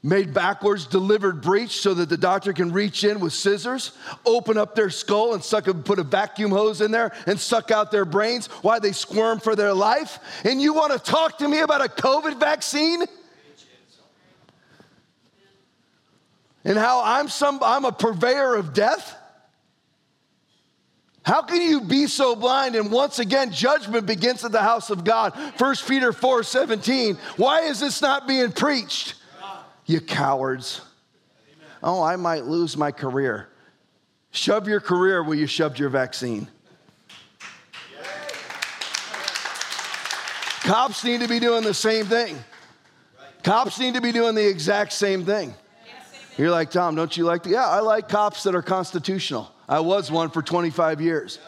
made 0.00 0.32
backwards, 0.32 0.86
delivered 0.86 1.42
breech 1.42 1.80
so 1.80 1.92
that 1.92 2.08
the 2.08 2.16
doctor 2.16 2.52
can 2.52 2.72
reach 2.72 3.02
in 3.02 3.18
with 3.18 3.32
scissors, 3.32 3.92
open 4.24 4.56
up 4.56 4.76
their 4.76 4.90
skull 4.90 5.34
and 5.34 5.42
suck 5.42 5.66
a, 5.66 5.74
put 5.74 5.98
a 5.98 6.04
vacuum 6.04 6.52
hose 6.52 6.80
in 6.80 6.92
there 6.92 7.12
and 7.26 7.38
suck 7.38 7.72
out 7.72 7.90
their 7.90 8.04
brains 8.04 8.46
while 8.46 8.78
they 8.78 8.92
squirm 8.92 9.40
for 9.40 9.56
their 9.56 9.74
life. 9.74 10.20
And 10.44 10.62
you 10.62 10.72
want 10.72 10.92
to 10.92 10.98
talk 10.98 11.38
to 11.38 11.48
me 11.48 11.60
about 11.60 11.84
a 11.84 11.88
COVID 11.88 12.38
vaccine? 12.38 13.02
And 16.64 16.78
how 16.78 17.02
I'm 17.02 17.28
some 17.28 17.58
I'm 17.60 17.84
a 17.84 17.90
purveyor 17.90 18.54
of 18.54 18.72
death? 18.72 19.16
How 21.24 21.42
can 21.42 21.62
you 21.62 21.80
be 21.80 22.08
so 22.08 22.34
blind? 22.34 22.74
And 22.74 22.90
once 22.90 23.18
again, 23.18 23.52
judgment 23.52 24.06
begins 24.06 24.44
at 24.44 24.52
the 24.52 24.60
house 24.60 24.90
of 24.90 25.04
God. 25.04 25.34
1 25.56 25.74
Peter 25.86 26.12
4 26.12 26.42
17. 26.42 27.16
Why 27.36 27.62
is 27.62 27.80
this 27.80 28.02
not 28.02 28.26
being 28.26 28.50
preached? 28.50 29.14
You 29.86 30.00
cowards. 30.00 30.80
Oh, 31.82 32.02
I 32.02 32.16
might 32.16 32.44
lose 32.44 32.76
my 32.76 32.90
career. 32.92 33.48
Shove 34.30 34.66
your 34.66 34.80
career 34.80 35.22
where 35.22 35.36
you 35.36 35.46
shoved 35.46 35.78
your 35.78 35.90
vaccine. 35.90 36.48
Cops 40.62 41.04
need 41.04 41.20
to 41.20 41.28
be 41.28 41.40
doing 41.40 41.64
the 41.64 41.74
same 41.74 42.06
thing. 42.06 42.36
Cops 43.42 43.80
need 43.80 43.94
to 43.94 44.00
be 44.00 44.12
doing 44.12 44.34
the 44.34 44.48
exact 44.48 44.92
same 44.92 45.24
thing. 45.24 45.54
You're 46.38 46.50
like, 46.50 46.70
Tom, 46.70 46.94
don't 46.94 47.14
you 47.16 47.24
like 47.24 47.42
the? 47.42 47.50
Yeah, 47.50 47.66
I 47.66 47.80
like 47.80 48.08
cops 48.08 48.44
that 48.44 48.54
are 48.54 48.62
constitutional. 48.62 49.52
I 49.72 49.80
was 49.80 50.10
one 50.10 50.28
for 50.28 50.42
25 50.42 51.00
years. 51.00 51.38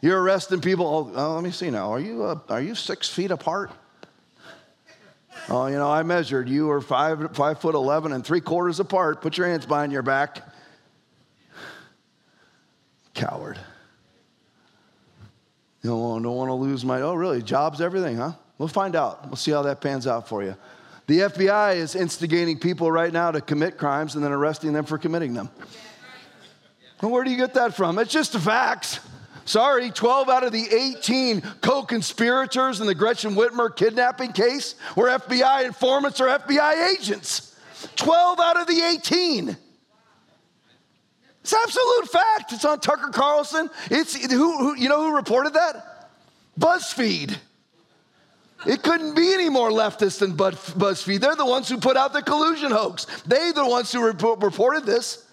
You're 0.00 0.20
arresting 0.20 0.60
people. 0.60 0.84
Oh, 0.84 1.12
oh 1.14 1.34
let 1.36 1.44
me 1.44 1.52
see 1.52 1.70
now. 1.70 1.92
Are 1.92 2.00
you, 2.00 2.24
uh, 2.24 2.40
are 2.48 2.60
you 2.60 2.74
six 2.74 3.08
feet 3.08 3.30
apart? 3.30 3.70
Oh, 5.48 5.68
you 5.68 5.76
know, 5.76 5.88
I 5.88 6.02
measured. 6.02 6.48
You 6.48 6.66
were 6.66 6.80
five, 6.80 7.36
five 7.36 7.60
foot 7.60 7.76
11 7.76 8.10
and 8.10 8.26
three 8.26 8.40
quarters 8.40 8.80
apart. 8.80 9.20
Put 9.20 9.38
your 9.38 9.46
hands 9.46 9.64
behind 9.64 9.92
your 9.92 10.02
back. 10.02 10.42
Coward. 13.14 13.60
You 15.84 15.90
don't, 15.90 16.22
don't 16.22 16.34
want 16.34 16.48
to 16.48 16.54
lose 16.54 16.84
my, 16.84 17.00
oh, 17.02 17.14
really? 17.14 17.42
Job's 17.42 17.80
everything, 17.80 18.16
huh? 18.16 18.32
We'll 18.58 18.66
find 18.66 18.96
out. 18.96 19.28
We'll 19.28 19.36
see 19.36 19.52
how 19.52 19.62
that 19.62 19.80
pans 19.80 20.08
out 20.08 20.28
for 20.28 20.42
you. 20.42 20.56
The 21.06 21.20
FBI 21.20 21.76
is 21.76 21.94
instigating 21.94 22.58
people 22.58 22.90
right 22.90 23.12
now 23.12 23.30
to 23.30 23.40
commit 23.40 23.78
crimes 23.78 24.16
and 24.16 24.24
then 24.24 24.32
arresting 24.32 24.72
them 24.72 24.84
for 24.84 24.98
committing 24.98 25.32
them. 25.32 25.48
Where 27.00 27.24
do 27.24 27.30
you 27.30 27.36
get 27.36 27.54
that 27.54 27.74
from? 27.74 27.98
It's 27.98 28.12
just 28.12 28.32
the 28.32 28.40
facts. 28.40 29.00
Sorry, 29.44 29.90
12 29.90 30.28
out 30.28 30.44
of 30.44 30.52
the 30.52 30.66
18 30.70 31.40
co 31.62 31.82
conspirators 31.82 32.80
in 32.80 32.86
the 32.86 32.94
Gretchen 32.94 33.34
Whitmer 33.34 33.74
kidnapping 33.74 34.32
case 34.32 34.74
were 34.94 35.08
FBI 35.08 35.64
informants 35.64 36.20
or 36.20 36.26
FBI 36.26 36.92
agents. 36.92 37.56
12 37.96 38.40
out 38.40 38.60
of 38.60 38.66
the 38.66 38.80
18. 38.82 39.56
It's 41.40 41.54
absolute 41.54 42.08
fact. 42.10 42.52
It's 42.52 42.64
on 42.64 42.80
Tucker 42.80 43.10
Carlson. 43.10 43.70
It's 43.90 44.14
who, 44.30 44.58
who 44.58 44.76
you 44.76 44.90
know 44.90 45.02
who 45.08 45.16
reported 45.16 45.54
that? 45.54 46.10
BuzzFeed. 46.60 47.36
It 48.66 48.82
couldn't 48.82 49.14
be 49.14 49.32
any 49.32 49.48
more 49.48 49.70
leftist 49.70 50.18
than 50.18 50.36
BuzzFeed. 50.36 51.20
They're 51.20 51.36
the 51.36 51.46
ones 51.46 51.68
who 51.68 51.78
put 51.78 51.96
out 51.96 52.12
the 52.12 52.22
collusion 52.22 52.72
hoax. 52.72 53.06
They're 53.22 53.52
the 53.52 53.66
ones 53.66 53.92
who 53.92 54.04
report, 54.04 54.42
reported 54.42 54.84
this. 54.84 55.24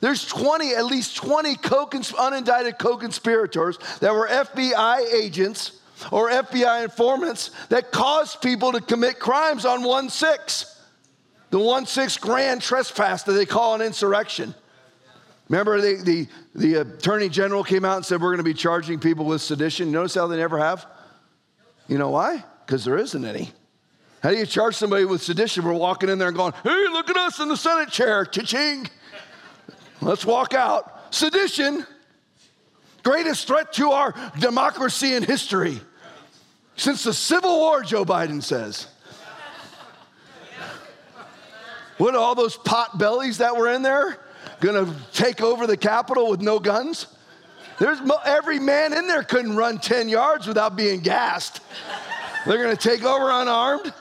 There's 0.00 0.24
20, 0.26 0.74
at 0.74 0.86
least 0.86 1.16
20 1.16 1.56
unindicted 1.56 2.78
co-conspirators 2.78 3.78
that 4.00 4.12
were 4.12 4.28
FBI 4.28 5.12
agents 5.12 5.80
or 6.10 6.30
FBI 6.30 6.84
informants 6.84 7.50
that 7.68 7.92
caused 7.92 8.40
people 8.40 8.72
to 8.72 8.80
commit 8.80 9.18
crimes 9.18 9.64
on 9.64 9.82
1-6. 9.82 10.76
The 11.50 11.58
1-6 11.58 12.20
grand 12.20 12.62
trespass 12.62 13.24
that 13.24 13.32
they 13.32 13.46
call 13.46 13.74
an 13.74 13.82
insurrection. 13.82 14.54
Remember, 15.48 15.80
the, 15.80 15.96
the, 16.04 16.28
the 16.54 16.80
attorney 16.80 17.28
general 17.28 17.64
came 17.64 17.84
out 17.84 17.96
and 17.96 18.06
said, 18.06 18.20
We're 18.20 18.28
going 18.28 18.38
to 18.38 18.44
be 18.44 18.54
charging 18.54 19.00
people 19.00 19.24
with 19.24 19.42
sedition. 19.42 19.90
Notice 19.90 20.14
how 20.14 20.28
they 20.28 20.36
never 20.36 20.58
have? 20.58 20.86
You 21.88 21.98
know 21.98 22.10
why? 22.10 22.44
Because 22.64 22.84
there 22.84 22.96
isn't 22.96 23.24
any. 23.24 23.50
How 24.22 24.30
do 24.30 24.36
you 24.36 24.46
charge 24.46 24.76
somebody 24.76 25.04
with 25.04 25.22
sedition? 25.22 25.64
We're 25.64 25.72
walking 25.72 26.08
in 26.08 26.18
there 26.18 26.28
and 26.28 26.36
going, 26.36 26.52
Hey, 26.62 26.86
look 26.92 27.10
at 27.10 27.16
us 27.16 27.40
in 27.40 27.48
the 27.48 27.56
Senate 27.56 27.90
chair. 27.90 28.24
Cha-ching. 28.24 28.86
Let's 30.00 30.24
walk 30.24 30.54
out. 30.54 31.14
Sedition, 31.14 31.86
greatest 33.02 33.46
threat 33.46 33.72
to 33.74 33.90
our 33.90 34.14
democracy 34.38 35.14
in 35.14 35.22
history 35.22 35.80
since 36.76 37.04
the 37.04 37.12
Civil 37.12 37.58
War, 37.58 37.82
Joe 37.82 38.04
Biden 38.04 38.42
says. 38.42 38.86
What, 41.98 42.14
all 42.14 42.34
those 42.34 42.56
pot 42.56 42.98
bellies 42.98 43.38
that 43.38 43.54
were 43.54 43.70
in 43.70 43.82
there 43.82 44.16
gonna 44.60 44.94
take 45.12 45.42
over 45.42 45.66
the 45.66 45.76
Capitol 45.76 46.30
with 46.30 46.40
no 46.40 46.58
guns? 46.58 47.06
There's 47.78 47.98
every 48.24 48.58
man 48.58 48.94
in 48.94 49.06
there 49.06 49.22
couldn't 49.22 49.54
run 49.54 49.78
10 49.78 50.08
yards 50.08 50.46
without 50.46 50.76
being 50.76 51.00
gassed. 51.00 51.60
They're 52.46 52.62
gonna 52.62 52.76
take 52.76 53.04
over 53.04 53.30
unarmed. 53.30 53.92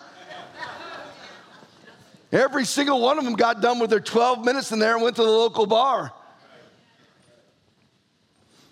Every 2.32 2.66
single 2.66 3.02
one 3.02 3.18
of 3.18 3.26
them 3.26 3.34
got 3.34 3.62
done 3.62 3.80
with 3.80 3.90
their 3.90 4.00
12 4.00 4.46
minutes 4.46 4.72
in 4.72 4.80
there 4.80 4.94
and 4.94 5.04
went 5.04 5.16
to 5.16 5.24
the 5.24 5.30
local 5.30 5.66
bar. 5.66 6.12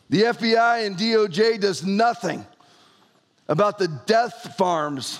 The 0.09 0.23
FBI 0.23 0.85
and 0.85 0.95
DOJ 0.95 1.59
does 1.59 1.83
nothing 1.83 2.45
about 3.47 3.77
the 3.77 3.87
death 4.05 4.55
farms 4.57 5.19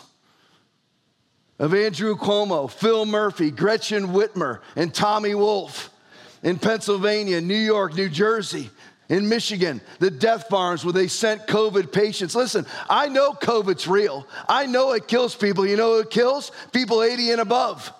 of 1.59 1.73
Andrew 1.73 2.15
Cuomo, 2.15 2.69
Phil 2.69 3.05
Murphy, 3.05 3.49
Gretchen 3.49 4.09
Whitmer, 4.09 4.59
and 4.75 4.93
Tommy 4.93 5.33
Wolf 5.33 5.89
in 6.43 6.59
Pennsylvania, 6.59 7.41
New 7.41 7.55
York, 7.55 7.95
New 7.95 8.09
Jersey, 8.09 8.69
in 9.09 9.29
Michigan, 9.29 9.81
the 9.99 10.11
death 10.11 10.47
farms 10.49 10.83
where 10.83 10.93
they 10.93 11.07
sent 11.07 11.47
COVID 11.47 11.93
patients. 11.93 12.35
Listen, 12.35 12.65
I 12.89 13.07
know 13.07 13.31
COVID's 13.31 13.87
real. 13.87 14.27
I 14.49 14.65
know 14.65 14.91
it 14.91 15.07
kills 15.07 15.33
people. 15.33 15.65
You 15.65 15.77
know 15.77 15.95
it 15.95 16.09
kills? 16.09 16.51
People 16.73 17.01
80 17.01 17.31
and 17.31 17.41
above 17.41 17.93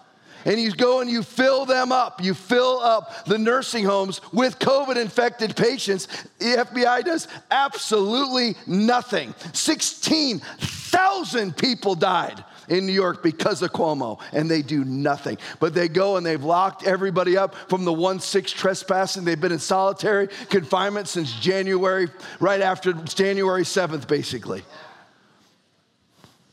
and 0.48 0.60
you 0.60 0.72
go 0.72 1.02
and 1.02 1.10
you 1.10 1.22
fill 1.22 1.66
them 1.66 1.92
up. 1.92 2.24
You 2.24 2.34
fill 2.34 2.80
up 2.80 3.26
the 3.26 3.38
nursing 3.38 3.84
homes 3.84 4.22
with 4.32 4.58
COVID 4.60 4.96
infected 4.96 5.56
patients. 5.56 6.08
The 6.40 6.66
FBI 6.66 7.04
does 7.04 7.28
absolutely 7.52 8.56
nothing. 8.66 9.36
16,000 9.52 11.58
people 11.58 11.96
died 11.96 12.44
in 12.70 12.86
New 12.86 12.94
York 12.94 13.22
because 13.22 13.62
of 13.62 13.74
Cuomo, 13.74 14.20
and 14.32 14.50
they 14.50 14.62
do 14.62 14.86
nothing. 14.86 15.38
But 15.60 15.74
they 15.74 15.90
go 15.90 16.16
and 16.16 16.26
they've 16.26 16.44
locked 16.44 16.88
everybody 16.88 17.38
up 17.38 17.54
from 17.70 17.84
the 17.84 17.94
1 17.94 18.22
6 18.22 18.52
trespassing. 18.54 19.26
They've 19.26 19.40
been 19.40 19.52
in 19.52 19.60
solitary 19.60 20.30
confinement 20.50 21.10
since 21.10 21.38
January, 21.40 22.08
right 22.40 22.62
after 22.62 22.94
January 22.94 23.64
7th, 23.64 24.08
basically. 24.08 24.64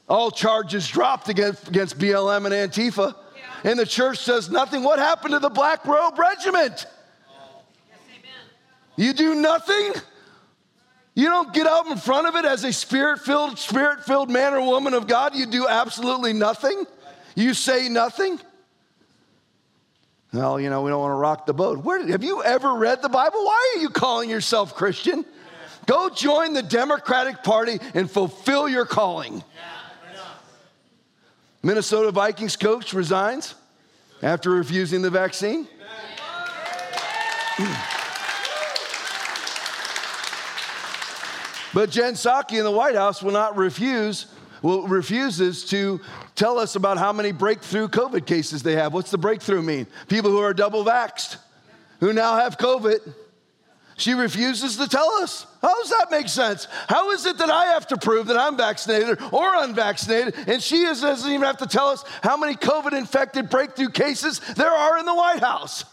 All 0.09 0.33
charges 0.33 0.89
dropped 0.89 1.29
against, 1.29 1.69
against 1.69 1.99
BLM 1.99 2.47
and 2.47 2.73
Antifa 2.73 3.15
and 3.65 3.79
the 3.79 3.87
church 3.87 4.25
does 4.27 4.51
nothing. 4.51 4.83
What 4.83 4.99
happened 4.99 5.33
to 5.33 5.39
the 5.41 5.49
Black 5.49 5.85
Robe 5.87 6.19
Regiment? 6.19 6.87
You 8.97 9.13
do 9.13 9.35
nothing? 9.35 9.93
You 11.15 11.27
don't 11.27 11.53
get 11.53 11.67
out 11.67 11.87
in 11.87 11.97
front 11.97 12.27
of 12.27 12.37
it 12.37 12.45
as 12.45 12.65
a 12.65 12.73
spirit 12.73 13.21
filled, 13.21 13.59
spirit 13.59 14.05
filled 14.05 14.31
man 14.31 14.53
or 14.53 14.61
woman 14.61 14.95
of 14.95 15.07
God. 15.07 15.35
You 15.35 15.47
do 15.47 15.67
absolutely 15.67 16.33
nothing. 16.33 16.85
You 17.35 17.55
say 17.55 17.89
nothing. 17.89 18.39
Well, 20.33 20.61
you 20.61 20.69
know, 20.69 20.83
we 20.83 20.91
don't 20.91 21.01
want 21.01 21.13
to 21.13 21.17
rock 21.17 21.47
the 21.47 21.55
boat. 21.55 21.79
Where, 21.79 22.05
have 22.09 22.25
you 22.25 22.43
ever 22.43 22.75
read 22.75 23.03
the 23.03 23.09
Bible? 23.09 23.45
Why 23.45 23.75
are 23.75 23.81
you 23.81 23.89
calling 23.89 24.29
yourself 24.29 24.75
Christian? 24.75 25.25
Go 25.87 26.09
join 26.09 26.55
the 26.55 26.63
Democratic 26.63 27.45
Party 27.45 27.79
and 27.95 28.11
fulfill 28.11 28.69
your 28.69 28.85
calling. 28.85 29.45
Minnesota 31.65 32.11
Vikings 32.11 32.57
coach 32.57 32.93
resigns 32.93 33.55
after 34.23 34.51
refusing 34.51 35.01
the 35.03 35.11
vaccine. 35.11 35.67
But 41.73 41.91
Jen 41.91 42.15
Psaki 42.15 42.57
in 42.57 42.63
the 42.63 42.71
White 42.71 42.95
House 42.95 43.21
will 43.21 43.33
not 43.33 43.57
refuse, 43.57 44.27
will 44.63 44.87
refuses 44.87 45.65
to 45.71 46.01
tell 46.37 46.57
us 46.61 46.77
about 46.77 46.99
how 46.99 47.13
many 47.13 47.33
breakthrough 47.33 47.89
COVID 47.89 48.27
cases 48.27 48.63
they 48.63 48.77
have. 48.77 48.95
What's 48.95 49.11
the 49.11 49.19
breakthrough 49.19 49.61
mean? 49.61 49.89
People 50.07 50.31
who 50.31 50.39
are 50.39 50.55
double 50.55 50.85
vaxxed, 50.85 51.37
who 51.99 52.13
now 52.13 52.37
have 52.37 52.59
COVID. 52.59 53.01
She 53.97 54.15
refuses 54.15 54.77
to 54.77 54.89
tell 54.89 55.09
us. 55.23 55.47
How 55.63 55.81
does 55.81 55.91
that 55.91 56.11
make 56.11 56.29
sense? 56.29 56.67
How 56.89 57.13
is 57.13 57.27
it 57.27 57.39
that 57.39 57.51
I 57.51 57.67
have 57.67 57.87
to 57.89 57.97
prove 57.97 58.27
that 58.27 58.37
I'm 58.37 58.57
vaccinated 58.57 59.21
or 59.33 59.55
unvaccinated, 59.57 60.35
and 60.49 60.61
she 60.61 60.83
doesn't 60.83 61.31
even 61.31 61.47
have 61.47 61.59
to 61.59 61.67
tell 61.67 61.89
us 61.89 62.05
how 62.23 62.37
many 62.37 62.55
COVID 62.57 62.93
infected 62.93 63.49
breakthrough 63.49 63.91
cases 63.91 64.41
there 64.57 64.71
are 64.71 64.99
in 64.99 65.07
the 65.07 65.15
White 65.15 65.41
House? 65.41 65.85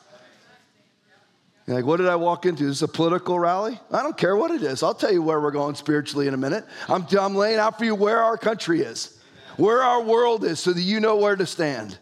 You're 1.67 1.75
like, 1.75 1.85
what 1.85 1.97
did 1.97 2.07
I 2.07 2.15
walk 2.15 2.47
into? 2.47 2.67
Is 2.67 2.81
a 2.81 2.87
political 2.87 3.39
rally? 3.39 3.79
I 3.91 4.01
don't 4.01 4.17
care 4.17 4.35
what 4.35 4.49
it 4.49 4.63
is. 4.63 4.81
I'll 4.81 4.95
tell 4.95 5.13
you 5.13 5.21
where 5.21 5.39
we're 5.39 5.51
going 5.51 5.75
spiritually 5.75 6.27
in 6.27 6.33
a 6.33 6.37
minute. 6.37 6.65
I'm, 6.89 7.05
I'm 7.17 7.35
laying 7.35 7.59
out 7.59 7.77
for 7.77 7.85
you 7.85 7.93
where 7.93 8.23
our 8.23 8.35
country 8.35 8.81
is, 8.81 9.19
where 9.57 9.83
our 9.83 10.01
world 10.01 10.43
is, 10.43 10.59
so 10.59 10.73
that 10.73 10.81
you 10.81 10.99
know 10.99 11.17
where 11.17 11.35
to 11.35 11.45
stand. 11.45 11.99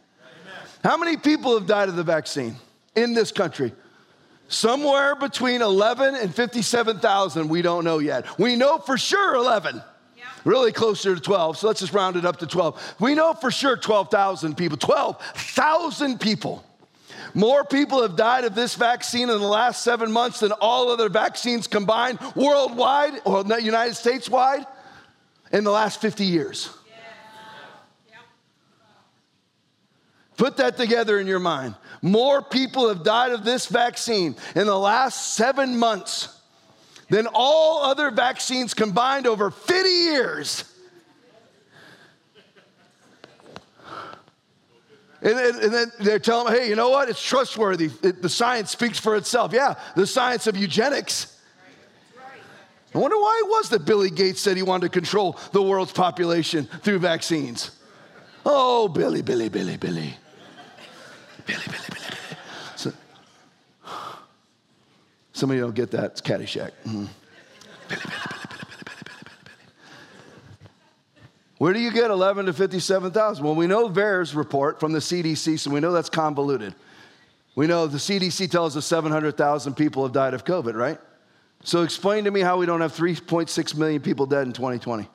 How 0.82 0.96
many 0.96 1.18
people 1.18 1.60
have 1.60 1.68
died 1.68 1.90
of 1.90 1.98
the 1.98 2.04
vaccine 2.04 2.56
in 2.96 3.14
this 3.14 3.34
country? 3.34 3.74
Somewhere 4.50 5.16
between 5.16 5.62
11 5.62 6.16
and 6.16 6.34
57,000, 6.34 7.48
we 7.50 7.62
don't 7.62 7.84
know 7.84 8.00
yet. 8.00 8.26
We 8.40 8.56
know 8.56 8.80
for 8.80 8.98
sure 8.98 9.36
11. 9.36 9.82
Really 10.46 10.72
closer 10.72 11.16
to 11.16 11.22
12, 11.22 11.58
so 11.58 11.68
let's 11.68 11.82
just 11.82 11.94
round 11.94 12.16
it 12.16 12.26
up 12.26 12.38
to 12.38 12.48
12. 12.48 12.96
We 13.00 13.14
know 13.14 13.34
for 13.34 13.52
sure 13.52 13.78
12,000 13.78 14.56
people. 14.56 14.78
12,000 14.78 16.20
people. 16.20 16.64
More 17.34 17.64
people 17.64 18.02
have 18.02 18.16
died 18.16 18.46
of 18.46 18.56
this 18.56 18.76
vaccine 18.76 19.30
in 19.30 19.40
the 19.40 19.48
last 19.48 19.84
seven 19.84 20.12
months 20.12 20.40
than 20.40 20.52
all 20.54 20.90
other 20.90 21.10
vaccines 21.10 21.68
combined 21.68 22.20
worldwide 22.36 23.22
or 23.26 23.44
United 23.60 23.96
States 23.96 24.30
wide 24.30 24.66
in 25.52 25.64
the 25.64 25.72
last 25.72 26.02
50 26.02 26.26
years. 26.26 26.70
Put 30.40 30.56
that 30.56 30.78
together 30.78 31.20
in 31.20 31.28
your 31.28 31.42
mind. 31.42 31.76
More 32.02 32.42
people 32.42 32.88
have 32.88 33.04
died 33.04 33.34
of 33.34 33.44
this 33.44 33.66
vaccine 33.66 34.38
in 34.56 34.68
the 34.68 34.78
last 34.78 35.34
seven 35.34 35.78
months 35.78 36.40
than 37.10 37.28
all 37.34 37.84
other 37.84 38.10
vaccines 38.10 38.74
combined 38.74 39.28
over 39.28 39.52
50 39.52 39.90
years. 39.90 40.64
And, 45.22 45.38
and, 45.38 45.74
then 45.74 45.92
they're 46.00 46.20
telling 46.20 46.54
me, 46.54 46.60
hey, 46.60 46.70
you 46.70 46.78
know 46.78 46.90
what? 46.90 47.10
It's 47.10 47.22
trustworthy. 47.22 47.90
It, 48.02 48.22
the 48.22 48.30
science 48.30 48.72
speaks 48.72 48.98
for 48.98 49.18
itself. 49.18 49.52
Yeah, 49.52 49.76
the 49.98 50.08
science 50.08 50.48
of 50.48 50.56
eugenics. 50.56 51.38
I 52.96 52.98
wonder 52.98 53.18
why 53.18 53.42
it 53.44 53.50
was 53.50 53.68
that 53.72 53.84
Billy 53.84 54.10
Gates 54.10 54.40
said 54.40 54.56
he 54.56 54.64
wanted 54.64 54.94
to 54.94 55.00
control 55.00 55.38
the 55.52 55.62
world's 55.62 55.92
population 55.92 56.64
through 56.82 57.00
vaccines. 57.00 57.72
Oh, 58.46 58.88
Billy, 58.88 59.22
Billy, 59.22 59.50
Billy, 59.50 59.76
Billy. 59.76 60.16
Billy, 61.50 61.62
Billy, 61.66 61.78
Billy, 61.90 62.10
Billy. 62.30 62.38
So, 62.76 62.94
some 65.34 65.50
of 65.50 65.56
you 65.56 65.64
don't 65.64 65.76
get 65.76 65.92
that. 65.92 66.12
It's 66.12 66.22
Caddyshack. 66.22 66.72
Mm-hmm. 66.86 67.06
Billy, 67.06 67.10
Billy, 67.88 68.02
Billy, 68.06 68.06
Billy, 68.08 68.66
Billy, 68.66 68.86
Billy, 68.86 68.86
Billy, 68.86 69.06
Billy. 69.06 69.30
Where 71.58 71.74
do 71.74 71.80
you 71.80 71.92
get 71.92 72.12
11 72.12 72.46
to 72.46 72.54
57,000? 72.54 73.44
Well, 73.44 73.56
we 73.56 73.68
know 73.68 73.90
VAERS 73.90 74.36
report 74.36 74.80
from 74.80 74.92
the 74.92 75.00
CDC, 75.00 75.60
so 75.60 75.72
we 75.72 75.80
know 75.80 75.92
that's 75.92 76.10
convoluted. 76.10 76.74
We 77.56 77.68
know 77.68 77.88
the 77.88 77.98
CDC 77.98 78.50
tells 78.50 78.78
us 78.78 78.86
700,000 78.86 79.74
people 79.74 80.04
have 80.04 80.14
died 80.14 80.34
of 80.34 80.46
COVID, 80.46 80.76
right? 80.76 80.98
So 81.64 81.84
explain 81.84 82.24
to 82.24 82.32
me 82.32 82.40
how 82.40 82.58
we 82.58 82.66
don't 82.66 82.80
have 82.80 82.94
3.6 82.94 83.76
million 83.76 84.02
people 84.02 84.26
dead 84.26 84.48
in 84.48 84.54
2020. 84.54 85.10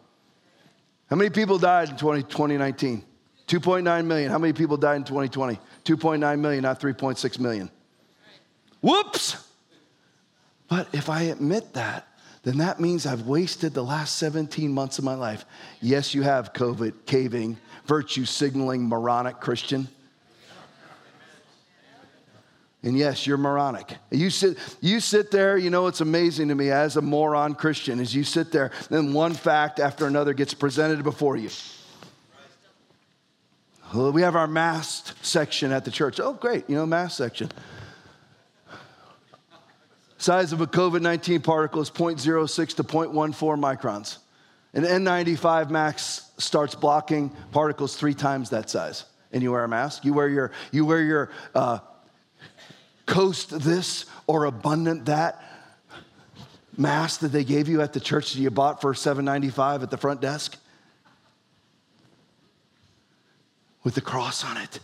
How 1.09 1.17
many 1.17 1.31
people 1.31 1.59
died 1.59 1.91
in 1.91 1.97
20, 1.97 2.25
2019? 2.25 3.05
2.9 3.47 4.07
million. 4.07 4.31
How 4.31 4.39
many 4.39 4.53
people 4.53 4.77
died 4.77 4.97
in 4.97 5.05
2020? 5.05 5.59
2.9 5.85 6.39
million, 6.39 6.63
not 6.63 6.81
3.6 6.81 7.39
million. 7.39 7.71
Whoops! 8.81 9.37
But 10.69 10.89
if 10.93 11.09
I 11.09 11.23
admit 11.23 11.75
that, 11.75 12.07
then 12.43 12.59
that 12.59 12.79
means 12.81 13.07
I've 13.07 13.27
wasted 13.27 13.75
the 13.75 13.83
last 13.83 14.19
17 14.19 14.73
months 14.73 14.99
of 14.99 15.05
my 15.05 15.15
life. 15.15 15.45
Yes, 15.81 16.15
you 16.15 16.23
have 16.23 16.53
COVID, 16.53 17.07
caving, 17.07 17.57
virtue 17.87 18.25
signaling, 18.25 18.87
moronic 18.87 19.41
Christian. 19.41 19.89
And 22.83 22.99
yes, 22.99 23.27
you're 23.27 23.39
moronic. 23.39 23.97
You 24.11 24.29
sit, 24.29 24.59
you 24.83 25.01
sit 25.01 25.31
there, 25.31 25.57
you 25.57 25.71
know, 25.71 25.87
it's 25.87 26.03
amazing 26.03 26.49
to 26.49 26.55
me 26.55 26.71
as 26.71 26.99
a 26.99 27.03
moron 27.03 27.55
Christian, 27.55 27.99
as 27.99 28.15
you 28.15 28.25
sit 28.25 28.53
there, 28.53 28.73
then 28.91 29.15
one 29.15 29.33
fact 29.33 29.81
after 29.81 30.07
another 30.07 30.35
gets 30.35 30.53
presented 30.53 31.03
before 31.03 31.39
you. 31.39 31.49
Well, 33.95 34.11
we 34.11 34.23
have 34.23 34.35
our 34.35 34.49
mask 34.49 35.17
section 35.23 35.71
at 35.71 35.85
the 35.85 35.91
church. 35.93 36.19
Oh, 36.19 36.33
great, 36.33 36.69
you 36.69 36.75
know, 36.75 36.85
mask 36.85 37.17
section. 37.17 37.49
Size 40.19 40.53
of 40.53 40.61
a 40.61 40.67
COVID 40.67 41.01
19 41.01 41.43
particle 41.43 41.81
is 41.81 41.91
0.06 41.91 42.75
to 42.75 42.83
0.14 42.83 43.35
microns. 43.61 44.19
An 44.73 44.83
N95 44.83 45.71
max 45.71 46.29
starts 46.39 46.75
blocking 46.75 47.31
particles 47.53 47.95
three 47.95 48.15
times 48.15 48.51
that 48.51 48.69
size. 48.69 49.05
And 49.31 49.45
you 49.45 49.53
wear 49.53 49.63
a 49.63 49.69
mask. 49.69 50.05
You 50.05 50.13
wear 50.13 50.29
your, 50.29 50.51
you 50.73 50.85
wear 50.85 51.03
your 51.03 51.31
uh, 51.55 51.79
coast 53.07 53.61
this 53.61 54.07
or 54.27 54.47
abundant 54.47 55.05
that 55.05 55.41
mask 56.77 57.21
that 57.21 57.29
they 57.29 57.45
gave 57.45 57.69
you 57.69 57.81
at 57.81 57.93
the 57.93 58.01
church 58.01 58.33
that 58.33 58.41
you 58.41 58.51
bought 58.51 58.81
for 58.81 58.93
7.95 58.93 59.85
at 59.85 59.91
the 59.91 59.99
front 59.99 60.21
desk 60.21 60.59
with 63.85 63.95
the 63.95 64.01
cross 64.01 64.45
on 64.45 64.57
it 64.57 64.81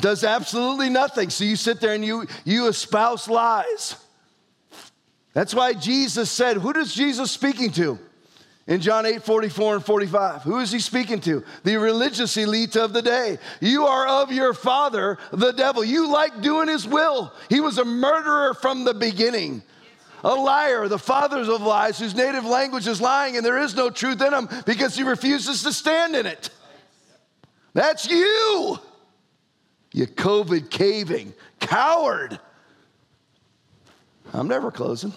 does 0.00 0.22
absolutely 0.22 0.90
nothing 0.90 1.30
so 1.30 1.44
you 1.44 1.56
sit 1.56 1.80
there 1.80 1.94
and 1.94 2.04
you 2.04 2.26
you 2.44 2.68
espouse 2.68 3.28
lies 3.28 3.96
that's 5.32 5.54
why 5.54 5.72
jesus 5.72 6.30
said 6.30 6.58
who 6.58 6.72
does 6.72 6.94
jesus 6.94 7.30
speaking 7.30 7.70
to 7.70 7.98
in 8.66 8.80
John 8.80 9.04
8, 9.04 9.22
44 9.22 9.76
and 9.76 9.84
45. 9.84 10.42
Who 10.42 10.58
is 10.60 10.72
he 10.72 10.80
speaking 10.80 11.20
to? 11.20 11.44
The 11.64 11.76
religious 11.76 12.36
elite 12.36 12.76
of 12.76 12.92
the 12.92 13.02
day. 13.02 13.38
You 13.60 13.86
are 13.86 14.22
of 14.22 14.32
your 14.32 14.54
father, 14.54 15.18
the 15.32 15.52
devil. 15.52 15.84
You 15.84 16.10
like 16.10 16.40
doing 16.40 16.68
his 16.68 16.88
will. 16.88 17.32
He 17.50 17.60
was 17.60 17.76
a 17.76 17.84
murderer 17.84 18.54
from 18.54 18.84
the 18.84 18.94
beginning, 18.94 19.62
a 20.24 20.34
liar, 20.34 20.88
the 20.88 20.98
father 20.98 21.40
of 21.40 21.60
lies, 21.60 21.98
whose 21.98 22.14
native 22.14 22.44
language 22.46 22.88
is 22.88 23.00
lying, 23.00 23.36
and 23.36 23.44
there 23.44 23.58
is 23.58 23.76
no 23.76 23.90
truth 23.90 24.22
in 24.22 24.32
him 24.32 24.48
because 24.64 24.96
he 24.96 25.02
refuses 25.02 25.62
to 25.62 25.72
stand 25.72 26.16
in 26.16 26.24
it. 26.24 26.48
That's 27.74 28.08
you, 28.08 28.78
you 29.92 30.06
COVID 30.06 30.70
caving 30.70 31.34
coward. 31.60 32.40
I'm 34.32 34.48
never 34.48 34.70
closing. 34.70 35.12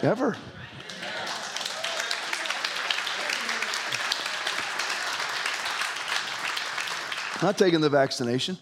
Amen. 0.00 0.10
Ever. 0.10 0.36
Not 7.42 7.58
taking 7.58 7.80
the 7.80 7.90
vaccination. 7.90 8.58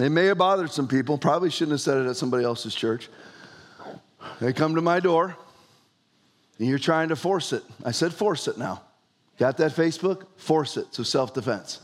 They 0.00 0.08
may 0.08 0.24
have 0.26 0.38
bothered 0.38 0.70
some 0.70 0.88
people. 0.88 1.18
Probably 1.18 1.50
shouldn't 1.50 1.72
have 1.72 1.82
said 1.82 1.98
it 1.98 2.08
at 2.08 2.16
somebody 2.16 2.42
else's 2.42 2.74
church. 2.74 3.10
They 4.40 4.54
come 4.54 4.74
to 4.76 4.80
my 4.80 4.98
door, 4.98 5.36
and 6.58 6.66
you're 6.66 6.78
trying 6.78 7.10
to 7.10 7.16
force 7.16 7.52
it. 7.52 7.62
I 7.84 7.90
said, 7.90 8.14
force 8.14 8.48
it 8.48 8.56
now. 8.56 8.80
Got 9.38 9.58
that 9.58 9.72
Facebook? 9.72 10.24
Force 10.38 10.78
it. 10.78 10.86
So 10.92 11.02
self 11.02 11.34
defense. 11.34 11.80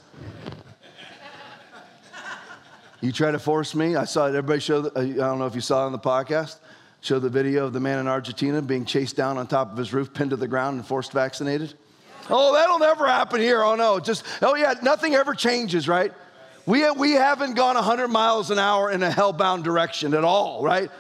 you 3.03 3.13
try 3.13 3.33
to 3.33 3.39
force 3.39 3.75
me. 3.75 3.97
I 3.97 4.05
saw 4.05 4.25
it. 4.25 4.29
Everybody 4.31 4.61
show. 4.61 4.81
The, 4.81 4.99
uh, 4.99 5.03
I 5.03 5.29
don't 5.29 5.39
know 5.39 5.47
if 5.47 5.55
you 5.55 5.61
saw 5.61 5.83
it 5.83 5.87
on 5.87 5.93
the 5.93 5.99
podcast. 5.99 6.57
Show 7.03 7.19
the 7.19 7.29
video 7.29 7.67
of 7.67 7.75
the 7.75 7.81
man 7.81 7.99
in 7.99 8.09
Argentina 8.09 8.63
being 8.63 8.87
chased 8.87 9.15
down 9.15 9.37
on 9.37 9.47
top 9.47 9.73
of 9.73 9.77
his 9.77 9.93
roof, 9.93 10.15
pinned 10.15 10.31
to 10.31 10.37
the 10.37 10.49
ground, 10.49 10.79
and 10.79 10.87
forced 10.87 11.13
vaccinated. 11.13 11.75
Oh, 12.31 12.55
that'll 12.55 12.79
never 12.79 13.07
happen 13.07 13.43
here. 13.43 13.63
Oh, 13.63 13.75
no. 13.75 14.01
Just, 14.01 14.25
oh, 14.41 14.55
yeah, 14.55 14.73
nothing 14.83 15.15
ever 15.15 15.35
changes, 15.35 15.87
right? 15.87 16.15
We, 16.67 16.91
we 16.91 17.13
haven't 17.13 17.55
gone 17.55 17.77
100 17.77 18.09
miles 18.09 18.51
an 18.51 18.59
hour 18.59 18.91
in 18.91 19.03
a 19.05 19.09
hellbound 19.09 19.63
direction 19.63 20.15
at 20.15 20.25
all, 20.25 20.65
right? 20.65 20.91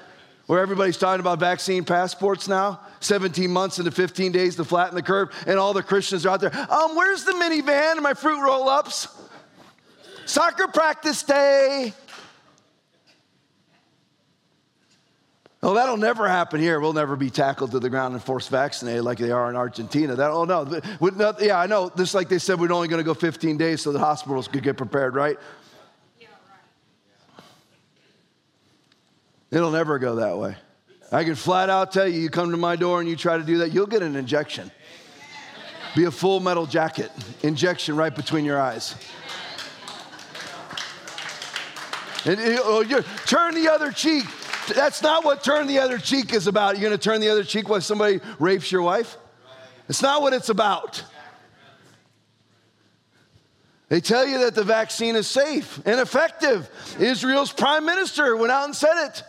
Where 0.46 0.60
everybody's 0.60 0.96
talking 0.96 1.18
about 1.18 1.40
vaccine 1.40 1.84
passports 1.84 2.46
now, 2.46 2.80
17 3.00 3.50
months 3.50 3.80
into 3.80 3.90
15 3.90 4.30
days 4.30 4.54
to 4.56 4.64
flatten 4.64 4.94
the 4.94 5.02
curve, 5.02 5.30
and 5.44 5.58
all 5.58 5.72
the 5.72 5.82
Christians 5.82 6.24
are 6.24 6.30
out 6.30 6.40
there. 6.40 6.56
Um, 6.70 6.94
where's 6.94 7.24
the 7.24 7.32
minivan 7.32 7.92
and 7.92 8.02
my 8.02 8.14
fruit 8.14 8.40
roll 8.40 8.68
ups? 8.68 9.08
Soccer 10.24 10.68
practice 10.68 11.24
day. 11.24 11.92
Oh, 15.62 15.74
that'll 15.74 15.96
never 15.96 16.28
happen 16.28 16.60
here. 16.60 16.78
We'll 16.80 16.92
never 16.92 17.16
be 17.16 17.30
tackled 17.30 17.70
to 17.72 17.80
the 17.80 17.88
ground 17.88 18.14
and 18.14 18.22
forced 18.22 18.50
vaccinated 18.50 19.02
like 19.02 19.18
they 19.18 19.30
are 19.30 19.48
in 19.48 19.56
Argentina. 19.56 20.14
That, 20.14 20.30
oh, 20.30 20.44
no. 20.44 20.80
Yeah, 21.40 21.58
I 21.58 21.66
know. 21.66 21.90
Just 21.96 22.14
like 22.14 22.28
they 22.28 22.38
said, 22.38 22.60
we're 22.60 22.70
only 22.72 22.88
going 22.88 23.00
to 23.00 23.04
go 23.04 23.14
15 23.14 23.56
days 23.56 23.80
so 23.80 23.90
the 23.90 23.98
hospitals 23.98 24.48
could 24.48 24.62
get 24.62 24.76
prepared, 24.76 25.14
right? 25.14 25.38
Yeah, 26.20 26.28
right. 27.36 27.44
It'll 29.50 29.70
never 29.70 29.98
go 29.98 30.16
that 30.16 30.38
way. 30.38 30.56
I 31.10 31.24
can 31.24 31.36
flat 31.36 31.70
out 31.70 31.90
tell 31.90 32.06
you, 32.06 32.20
you 32.20 32.30
come 32.30 32.50
to 32.50 32.56
my 32.56 32.76
door 32.76 33.00
and 33.00 33.08
you 33.08 33.16
try 33.16 33.38
to 33.38 33.44
do 33.44 33.58
that, 33.58 33.72
you'll 33.72 33.86
get 33.86 34.02
an 34.02 34.14
injection. 34.14 34.70
Be 35.94 36.04
a 36.04 36.10
full 36.10 36.40
metal 36.40 36.66
jacket, 36.66 37.10
injection 37.42 37.96
right 37.96 38.14
between 38.14 38.44
your 38.44 38.60
eyes. 38.60 38.94
And, 42.26 42.38
oh, 42.40 42.84
turn 43.24 43.54
the 43.54 43.72
other 43.72 43.90
cheek. 43.90 44.26
That's 44.74 45.02
not 45.02 45.24
what 45.24 45.44
turn 45.44 45.66
the 45.66 45.78
other 45.78 45.98
cheek 45.98 46.32
is 46.32 46.46
about. 46.46 46.74
You're 46.74 46.88
going 46.88 46.98
to 46.98 47.02
turn 47.02 47.20
the 47.20 47.30
other 47.30 47.44
cheek 47.44 47.68
while 47.68 47.80
somebody 47.80 48.20
rapes 48.38 48.70
your 48.70 48.82
wife? 48.82 49.16
It's 49.88 50.02
not 50.02 50.22
what 50.22 50.32
it's 50.32 50.48
about. 50.48 51.04
They 53.88 54.00
tell 54.00 54.26
you 54.26 54.40
that 54.40 54.54
the 54.54 54.64
vaccine 54.64 55.14
is 55.14 55.28
safe 55.28 55.80
and 55.86 56.00
effective. 56.00 56.68
Israel's 56.98 57.52
prime 57.52 57.86
minister 57.86 58.36
went 58.36 58.50
out 58.50 58.64
and 58.64 58.74
said 58.74 59.06
it 59.06 59.22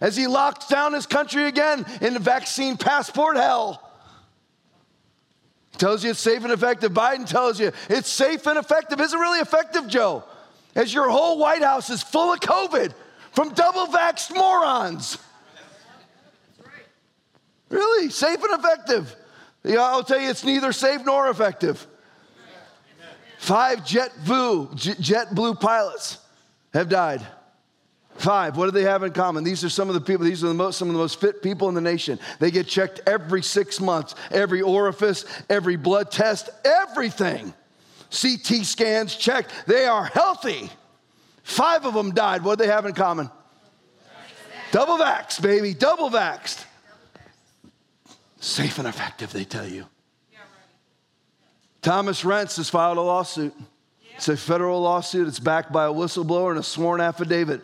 as 0.00 0.16
he 0.16 0.26
locked 0.28 0.68
down 0.68 0.92
his 0.92 1.06
country 1.06 1.46
again 1.46 1.84
in 2.00 2.14
the 2.14 2.20
vaccine 2.20 2.76
passport 2.76 3.36
hell. 3.36 3.80
Tells 5.78 6.04
you 6.04 6.10
it's 6.10 6.20
safe 6.20 6.44
and 6.44 6.52
effective. 6.52 6.92
Biden 6.92 7.26
tells 7.28 7.58
you 7.58 7.72
it's 7.88 8.08
safe 8.08 8.46
and 8.46 8.56
effective. 8.56 9.00
Is 9.00 9.12
it 9.12 9.18
really 9.18 9.40
effective, 9.40 9.88
Joe? 9.88 10.22
As 10.76 10.94
your 10.94 11.08
whole 11.08 11.38
White 11.38 11.62
House 11.62 11.90
is 11.90 12.00
full 12.00 12.32
of 12.32 12.38
COVID 12.38 12.92
from 13.34 13.50
double 13.50 13.86
vaxxed 13.86 14.34
morons. 14.34 15.18
Really, 17.68 18.10
safe 18.10 18.42
and 18.42 18.58
effective. 18.58 19.14
Yeah, 19.64 19.82
I'll 19.82 20.04
tell 20.04 20.20
you, 20.20 20.30
it's 20.30 20.44
neither 20.44 20.72
safe 20.72 21.04
nor 21.04 21.28
effective. 21.28 21.86
Five 23.38 23.80
JetBlue, 23.80 25.34
Blue 25.34 25.54
pilots 25.54 26.18
have 26.72 26.88
died. 26.88 27.26
Five. 28.16 28.56
What 28.56 28.66
do 28.66 28.70
they 28.70 28.84
have 28.84 29.02
in 29.02 29.12
common? 29.12 29.42
These 29.42 29.64
are 29.64 29.68
some 29.68 29.88
of 29.88 29.94
the 29.94 30.00
people, 30.00 30.24
these 30.24 30.44
are 30.44 30.48
the 30.48 30.54
most, 30.54 30.78
some 30.78 30.88
of 30.88 30.94
the 30.94 31.00
most 31.00 31.20
fit 31.20 31.42
people 31.42 31.68
in 31.68 31.74
the 31.74 31.80
nation. 31.80 32.20
They 32.38 32.50
get 32.52 32.68
checked 32.68 33.00
every 33.06 33.42
six 33.42 33.80
months, 33.80 34.14
every 34.30 34.62
orifice, 34.62 35.24
every 35.50 35.76
blood 35.76 36.12
test, 36.12 36.48
everything. 36.64 37.52
CT 38.10 38.64
scans 38.64 39.16
checked. 39.16 39.50
They 39.66 39.86
are 39.86 40.04
healthy. 40.04 40.70
Five 41.44 41.84
of 41.84 41.94
them 41.94 42.12
died. 42.12 42.42
What 42.42 42.58
do 42.58 42.64
they 42.64 42.70
have 42.70 42.86
in 42.86 42.94
common? 42.94 43.30
Double 44.72 44.96
vaxxed, 44.96 45.40
baby, 45.40 45.72
double 45.72 46.10
vaxxed. 46.10 46.64
Safe 48.40 48.78
and 48.78 48.88
effective, 48.88 49.32
they 49.32 49.44
tell 49.44 49.68
you. 49.68 49.86
Thomas 51.80 52.22
Renz 52.22 52.56
has 52.56 52.70
filed 52.70 52.96
a 52.98 53.02
lawsuit. 53.02 53.54
It's 54.16 54.28
a 54.28 54.36
federal 54.36 54.80
lawsuit. 54.80 55.28
It's 55.28 55.38
backed 55.38 55.70
by 55.70 55.84
a 55.84 55.92
whistleblower 55.92 56.50
and 56.50 56.58
a 56.58 56.62
sworn 56.62 57.00
affidavit. 57.00 57.60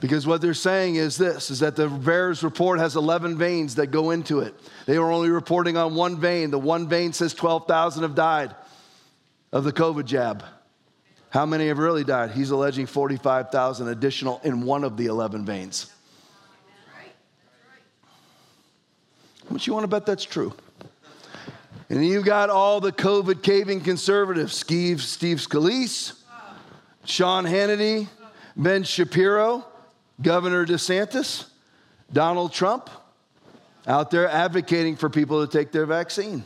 Because 0.00 0.26
what 0.26 0.40
they're 0.40 0.54
saying 0.54 0.94
is 0.94 1.16
this 1.18 1.50
is 1.50 1.58
that 1.60 1.74
the 1.74 1.88
VAERS 1.88 2.42
report 2.42 2.78
has 2.78 2.96
11 2.96 3.36
veins 3.36 3.74
that 3.74 3.88
go 3.88 4.10
into 4.10 4.38
it. 4.40 4.54
They 4.86 4.98
were 4.98 5.10
only 5.10 5.30
reporting 5.30 5.76
on 5.76 5.94
one 5.94 6.18
vein. 6.18 6.50
The 6.50 6.58
one 6.58 6.88
vein 6.88 7.12
says 7.12 7.34
12,000 7.34 8.02
have 8.04 8.14
died 8.14 8.54
of 9.52 9.64
the 9.64 9.72
COVID 9.72 10.04
jab. 10.04 10.44
How 11.30 11.46
many 11.46 11.68
have 11.68 11.78
really 11.78 12.02
died? 12.02 12.32
He's 12.32 12.50
alleging 12.50 12.86
45,000 12.86 13.88
additional 13.88 14.40
in 14.42 14.62
one 14.62 14.82
of 14.84 14.96
the 14.96 15.06
11 15.06 15.44
veins. 15.44 15.92
Much 19.48 19.66
you 19.66 19.72
want 19.72 19.84
to 19.84 19.88
bet 19.88 20.06
that's 20.06 20.24
true? 20.24 20.52
And 21.88 22.06
you've 22.06 22.24
got 22.24 22.50
all 22.50 22.80
the 22.80 22.92
COVID 22.92 23.42
caving 23.42 23.80
conservatives 23.80 24.54
Steve, 24.54 25.02
Steve 25.02 25.38
Scalise, 25.38 26.12
Sean 27.04 27.44
Hannity, 27.44 28.06
Ben 28.56 28.84
Shapiro, 28.84 29.64
Governor 30.22 30.66
DeSantis, 30.66 31.48
Donald 32.12 32.52
Trump 32.52 32.90
out 33.86 34.10
there 34.10 34.28
advocating 34.28 34.96
for 34.96 35.08
people 35.08 35.44
to 35.44 35.50
take 35.50 35.72
their 35.72 35.86
vaccine. 35.86 36.44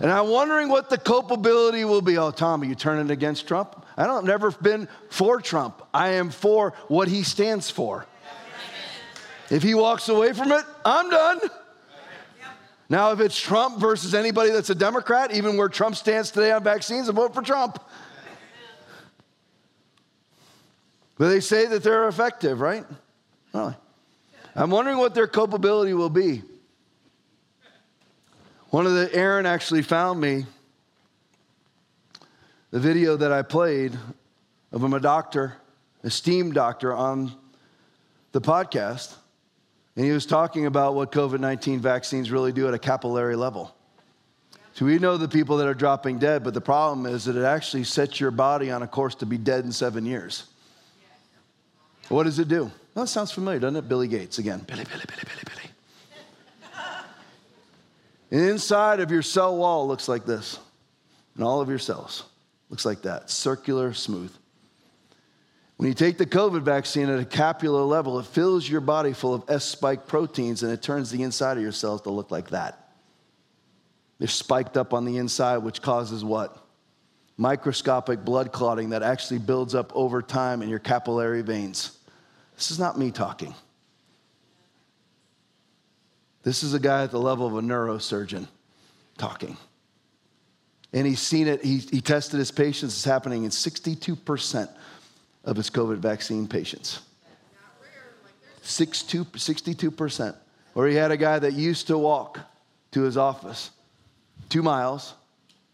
And 0.00 0.12
I'm 0.12 0.28
wondering 0.28 0.68
what 0.68 0.90
the 0.90 0.98
culpability 0.98 1.84
will 1.84 2.02
be. 2.02 2.18
Oh, 2.18 2.30
Tom, 2.30 2.62
are 2.62 2.66
you 2.66 2.74
turning 2.74 3.10
against 3.10 3.48
Trump? 3.48 3.84
I 3.96 4.06
don't, 4.06 4.26
never 4.26 4.50
been 4.50 4.88
for 5.08 5.40
Trump. 5.40 5.82
I 5.94 6.10
am 6.10 6.30
for 6.30 6.74
what 6.88 7.08
he 7.08 7.22
stands 7.22 7.70
for. 7.70 8.06
If 9.50 9.62
he 9.62 9.74
walks 9.74 10.08
away 10.08 10.32
from 10.32 10.52
it, 10.52 10.64
I'm 10.84 11.08
done. 11.08 11.40
Now, 12.88 13.12
if 13.12 13.20
it's 13.20 13.38
Trump 13.40 13.80
versus 13.80 14.14
anybody 14.14 14.50
that's 14.50 14.70
a 14.70 14.74
Democrat, 14.74 15.32
even 15.32 15.56
where 15.56 15.68
Trump 15.68 15.96
stands 15.96 16.30
today 16.30 16.52
on 16.52 16.62
vaccines, 16.62 17.08
I 17.08 17.12
vote 17.12 17.34
for 17.34 17.42
Trump. 17.42 17.78
But 21.18 21.28
they 21.28 21.40
say 21.40 21.66
that 21.66 21.82
they're 21.82 22.06
effective, 22.06 22.60
right? 22.60 22.84
Really? 23.54 23.74
I'm 24.54 24.70
wondering 24.70 24.98
what 24.98 25.14
their 25.14 25.26
culpability 25.26 25.94
will 25.94 26.10
be. 26.10 26.42
One 28.70 28.84
of 28.84 28.92
the, 28.92 29.14
Aaron 29.14 29.46
actually 29.46 29.82
found 29.82 30.20
me 30.20 30.44
the 32.70 32.80
video 32.80 33.16
that 33.16 33.30
I 33.30 33.42
played 33.42 33.96
of 34.72 34.82
him, 34.82 34.92
a 34.92 35.00
doctor, 35.00 35.54
esteemed 36.02 36.54
doctor, 36.54 36.92
on 36.92 37.32
the 38.32 38.40
podcast. 38.40 39.14
And 39.94 40.04
he 40.04 40.10
was 40.10 40.26
talking 40.26 40.66
about 40.66 40.94
what 40.94 41.12
COVID 41.12 41.38
19 41.38 41.80
vaccines 41.80 42.30
really 42.30 42.52
do 42.52 42.66
at 42.66 42.74
a 42.74 42.78
capillary 42.78 43.36
level. 43.36 43.74
So 44.74 44.84
we 44.84 44.98
know 44.98 45.16
the 45.16 45.28
people 45.28 45.56
that 45.58 45.66
are 45.66 45.74
dropping 45.74 46.18
dead, 46.18 46.44
but 46.44 46.52
the 46.52 46.60
problem 46.60 47.06
is 47.06 47.24
that 47.24 47.36
it 47.36 47.44
actually 47.44 47.84
sets 47.84 48.20
your 48.20 48.30
body 48.30 48.70
on 48.70 48.82
a 48.82 48.86
course 48.86 49.14
to 49.16 49.26
be 49.26 49.38
dead 49.38 49.64
in 49.64 49.72
seven 49.72 50.04
years. 50.04 50.44
What 52.08 52.24
does 52.24 52.38
it 52.38 52.48
do? 52.48 52.64
Well, 52.94 53.04
that 53.04 53.08
sounds 53.08 53.30
familiar, 53.30 53.60
doesn't 53.60 53.76
it? 53.76 53.88
Billy 53.88 54.08
Gates 54.08 54.38
again. 54.38 54.58
Billy, 54.66 54.84
Billy, 54.84 55.04
Billy, 55.06 55.22
Billy, 55.24 55.42
Billy. 55.46 55.55
And 58.30 58.40
inside 58.40 59.00
of 59.00 59.10
your 59.10 59.22
cell 59.22 59.56
wall 59.56 59.86
looks 59.86 60.08
like 60.08 60.24
this, 60.24 60.58
and 61.34 61.44
all 61.44 61.60
of 61.60 61.68
your 61.68 61.78
cells 61.78 62.24
looks 62.70 62.84
like 62.84 63.02
that, 63.02 63.30
circular, 63.30 63.92
smooth. 63.92 64.32
When 65.76 65.88
you 65.88 65.94
take 65.94 66.16
the 66.16 66.26
COVID 66.26 66.62
vaccine 66.62 67.08
at 67.10 67.20
a 67.20 67.24
capillary 67.24 67.84
level, 67.84 68.18
it 68.18 68.26
fills 68.26 68.68
your 68.68 68.80
body 68.80 69.12
full 69.12 69.34
of 69.34 69.44
S 69.48 69.64
spike 69.64 70.06
proteins 70.06 70.62
and 70.62 70.72
it 70.72 70.80
turns 70.80 71.10
the 71.10 71.22
inside 71.22 71.58
of 71.58 71.62
your 71.62 71.72
cells 71.72 72.02
to 72.02 72.10
look 72.10 72.30
like 72.30 72.50
that. 72.50 72.92
They're 74.18 74.28
spiked 74.28 74.78
up 74.78 74.94
on 74.94 75.04
the 75.04 75.18
inside, 75.18 75.58
which 75.58 75.82
causes 75.82 76.24
what? 76.24 76.56
Microscopic 77.36 78.24
blood 78.24 78.52
clotting 78.52 78.90
that 78.90 79.02
actually 79.02 79.38
builds 79.38 79.74
up 79.74 79.92
over 79.94 80.22
time 80.22 80.62
in 80.62 80.70
your 80.70 80.78
capillary 80.78 81.42
veins. 81.42 81.98
This 82.56 82.70
is 82.70 82.78
not 82.78 82.98
me 82.98 83.10
talking. 83.10 83.54
This 86.46 86.62
is 86.62 86.74
a 86.74 86.78
guy 86.78 87.02
at 87.02 87.10
the 87.10 87.18
level 87.18 87.44
of 87.44 87.54
a 87.54 87.60
neurosurgeon 87.60 88.46
talking. 89.18 89.56
And 90.92 91.04
he's 91.04 91.18
seen 91.18 91.48
it, 91.48 91.64
he, 91.64 91.78
he 91.78 92.00
tested 92.00 92.38
his 92.38 92.52
patients, 92.52 92.94
it's 92.94 93.04
happening 93.04 93.42
in 93.42 93.50
62% 93.50 94.70
of 95.44 95.56
his 95.56 95.70
COVID 95.70 95.96
vaccine 95.96 96.46
patients. 96.46 97.00
62%. 98.62 100.36
Or 100.76 100.86
he 100.86 100.94
had 100.94 101.10
a 101.10 101.16
guy 101.16 101.40
that 101.40 101.54
used 101.54 101.88
to 101.88 101.98
walk 101.98 102.38
to 102.92 103.02
his 103.02 103.16
office 103.16 103.72
two 104.48 104.62
miles. 104.62 105.14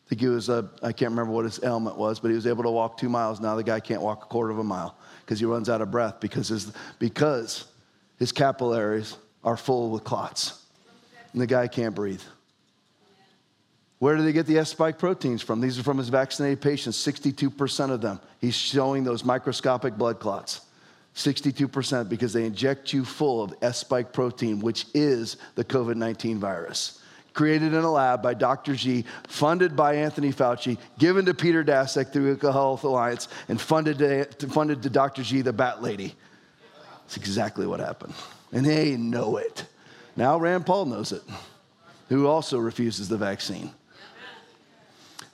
I 0.07 0.09
think 0.09 0.23
he 0.23 0.29
was, 0.29 0.49
a, 0.49 0.71
I 0.83 0.93
can't 0.93 1.11
remember 1.11 1.33
what 1.35 1.45
his 1.45 1.63
ailment 1.63 1.99
was, 1.99 2.19
but 2.19 2.29
he 2.29 2.35
was 2.35 2.47
able 2.47 2.63
to 2.63 2.71
walk 2.71 2.97
two 2.97 3.11
miles. 3.11 3.41
Now 3.41 3.57
the 3.57 3.63
guy 3.63 3.81
can't 3.81 4.01
walk 4.01 4.25
a 4.25 4.27
quarter 4.27 4.51
of 4.51 4.59
a 4.59 4.65
mile 4.65 4.97
because 5.21 5.39
he 5.39 5.45
runs 5.45 5.69
out 5.69 5.83
of 5.83 5.91
breath 5.91 6.19
because 6.19 6.49
his, 6.49 6.73
because 6.99 7.67
his 8.19 8.33
capillaries 8.33 9.19
are 9.45 9.59
full 9.59 9.91
with 9.91 10.05
clots. 10.05 10.61
And 11.33 11.41
the 11.41 11.47
guy 11.47 11.69
can't 11.69 11.95
breathe. 11.95 12.23
Where 13.99 14.17
do 14.17 14.23
they 14.25 14.33
get 14.33 14.47
the 14.47 14.59
S 14.59 14.71
spike 14.71 14.99
proteins 14.99 15.43
from? 15.43 15.61
These 15.61 15.79
are 15.79 15.85
from 15.85 15.99
his 15.99 16.09
vaccinated 16.09 16.61
patients, 16.61 16.99
62% 16.99 17.91
of 17.91 18.01
them. 18.01 18.21
He's 18.41 18.57
showing 18.57 19.05
those 19.05 19.25
microscopic 19.25 19.97
blood 19.97 20.19
clots. 20.19 20.63
62% 21.15 22.09
because 22.09 22.33
they 22.33 22.45
inject 22.45 22.93
you 22.93 23.05
full 23.05 23.43
of 23.43 23.55
S 23.63 23.79
spike 23.79 24.13
protein, 24.13 24.61
which 24.61 24.87
is 24.95 25.37
the 25.55 25.65
COVID 25.65 25.97
19 25.97 26.39
virus. 26.39 27.01
Created 27.35 27.73
in 27.73 27.85
a 27.85 27.91
lab 27.91 28.23
by 28.23 28.35
Dr. 28.35 28.75
G, 28.75 29.05
funded 29.27 29.75
by 29.75 29.95
Anthony 29.95 30.33
Fauci, 30.33 30.79
given 30.99 31.25
to 31.27 31.35
Peter 31.35 31.65
Daszak 31.65 32.13
through 32.13 32.35
the 32.35 32.53
Health 32.53 32.85
Alliance, 32.85 33.29
and 33.49 33.61
funded 33.61 33.99
to, 33.99 34.49
funded 34.49 34.83
to 34.83 34.91
Dr. 34.91 35.23
G, 35.23 35.41
the 35.41 35.53
bat 35.53 35.83
lady. 35.83 36.15
That's 37.03 37.17
exactly 37.17 37.67
what 37.67 37.81
happened. 37.81 38.15
And 38.53 38.67
they 38.67 38.97
know 38.97 39.39
it. 39.39 39.65
Now 40.17 40.39
Rand 40.39 40.67
Paul 40.67 40.87
knows 40.87 41.13
it, 41.13 41.23
who 42.09 42.27
also 42.27 42.59
refuses 42.59 43.09
the 43.09 43.17
vaccine. 43.17 43.73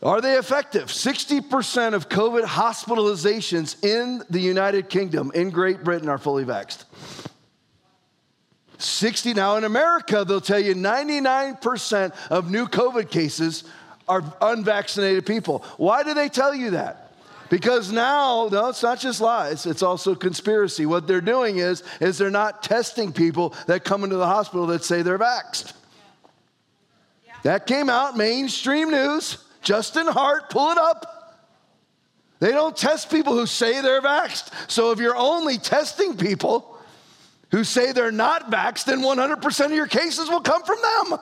Are 0.03 0.21
they 0.21 0.37
effective? 0.37 0.88
60% 0.88 1.95
of 1.95 2.09
COVID 2.09 2.45
hospitalizations 2.45 3.85
in 3.85 4.23
the 4.31 4.41
United 4.41 4.88
Kingdom, 4.88 5.33
in 5.35 5.51
Great 5.51 5.83
Britain, 5.83 6.09
are 6.09 6.19
fully 6.19 6.45
vaxxed. 6.45 6.85
60 8.79 9.35
now 9.35 9.57
in 9.57 9.64
America, 9.64 10.25
they'll 10.25 10.41
tell 10.41 10.61
you 10.61 10.75
99% 10.75 12.12
of 12.31 12.49
new 12.49 12.67
COVID 12.67 13.11
cases 13.11 13.64
are 14.07 14.23
unvaccinated 14.41 15.27
people. 15.27 15.64
Why 15.79 16.05
do 16.05 16.14
they 16.14 16.29
tell 16.29 16.55
you 16.55 16.71
that? 16.71 17.08
Because 17.51 17.91
now, 17.91 18.49
no, 18.51 18.69
it's 18.69 18.83
not 18.83 18.99
just 18.99 19.21
lies, 19.21 19.65
it's 19.65 19.83
also 19.83 20.15
conspiracy. 20.15 20.87
What 20.87 21.07
they're 21.07 21.21
doing 21.21 21.59
is, 21.59 21.83
is 22.01 22.19
they're 22.19 22.31
not 22.31 22.63
testing 22.63 23.13
people 23.13 23.55
that 23.67 23.85
come 23.85 24.05
into 24.05 24.17
the 24.17 24.27
hospital 24.27 24.67
that 24.67 24.85
say 24.85 25.03
they're 25.03 25.19
vaxxed. 25.19 25.73
That 27.45 27.67
came 27.67 27.89
out, 27.89 28.17
mainstream 28.17 28.91
news. 28.91 29.45
Justin 29.63 30.07
Hart, 30.07 30.51
pull 30.51 30.71
it 30.71 30.79
up. 30.79 31.19
They 32.41 32.51
don't 32.53 32.77
test 32.77 33.11
people 33.11 33.33
who 33.33 33.47
say 33.47 33.81
they're 33.81 34.03
vaxxed. 34.03 34.51
So 34.71 34.93
if 34.93 34.99
you're 34.99 35.17
only 35.17 35.59
testing 35.59 36.17
people 36.17 36.79
who 37.51 37.65
say 37.65 37.93
they're 37.93 38.13
not 38.13 38.51
vaxxed, 38.51 38.85
then 38.85 39.01
100% 39.01 39.65
of 39.65 39.73
your 39.73 39.87
cases 39.87 40.29
will 40.29 40.41
come 40.41 40.63
from 40.63 40.79
them. 40.83 41.19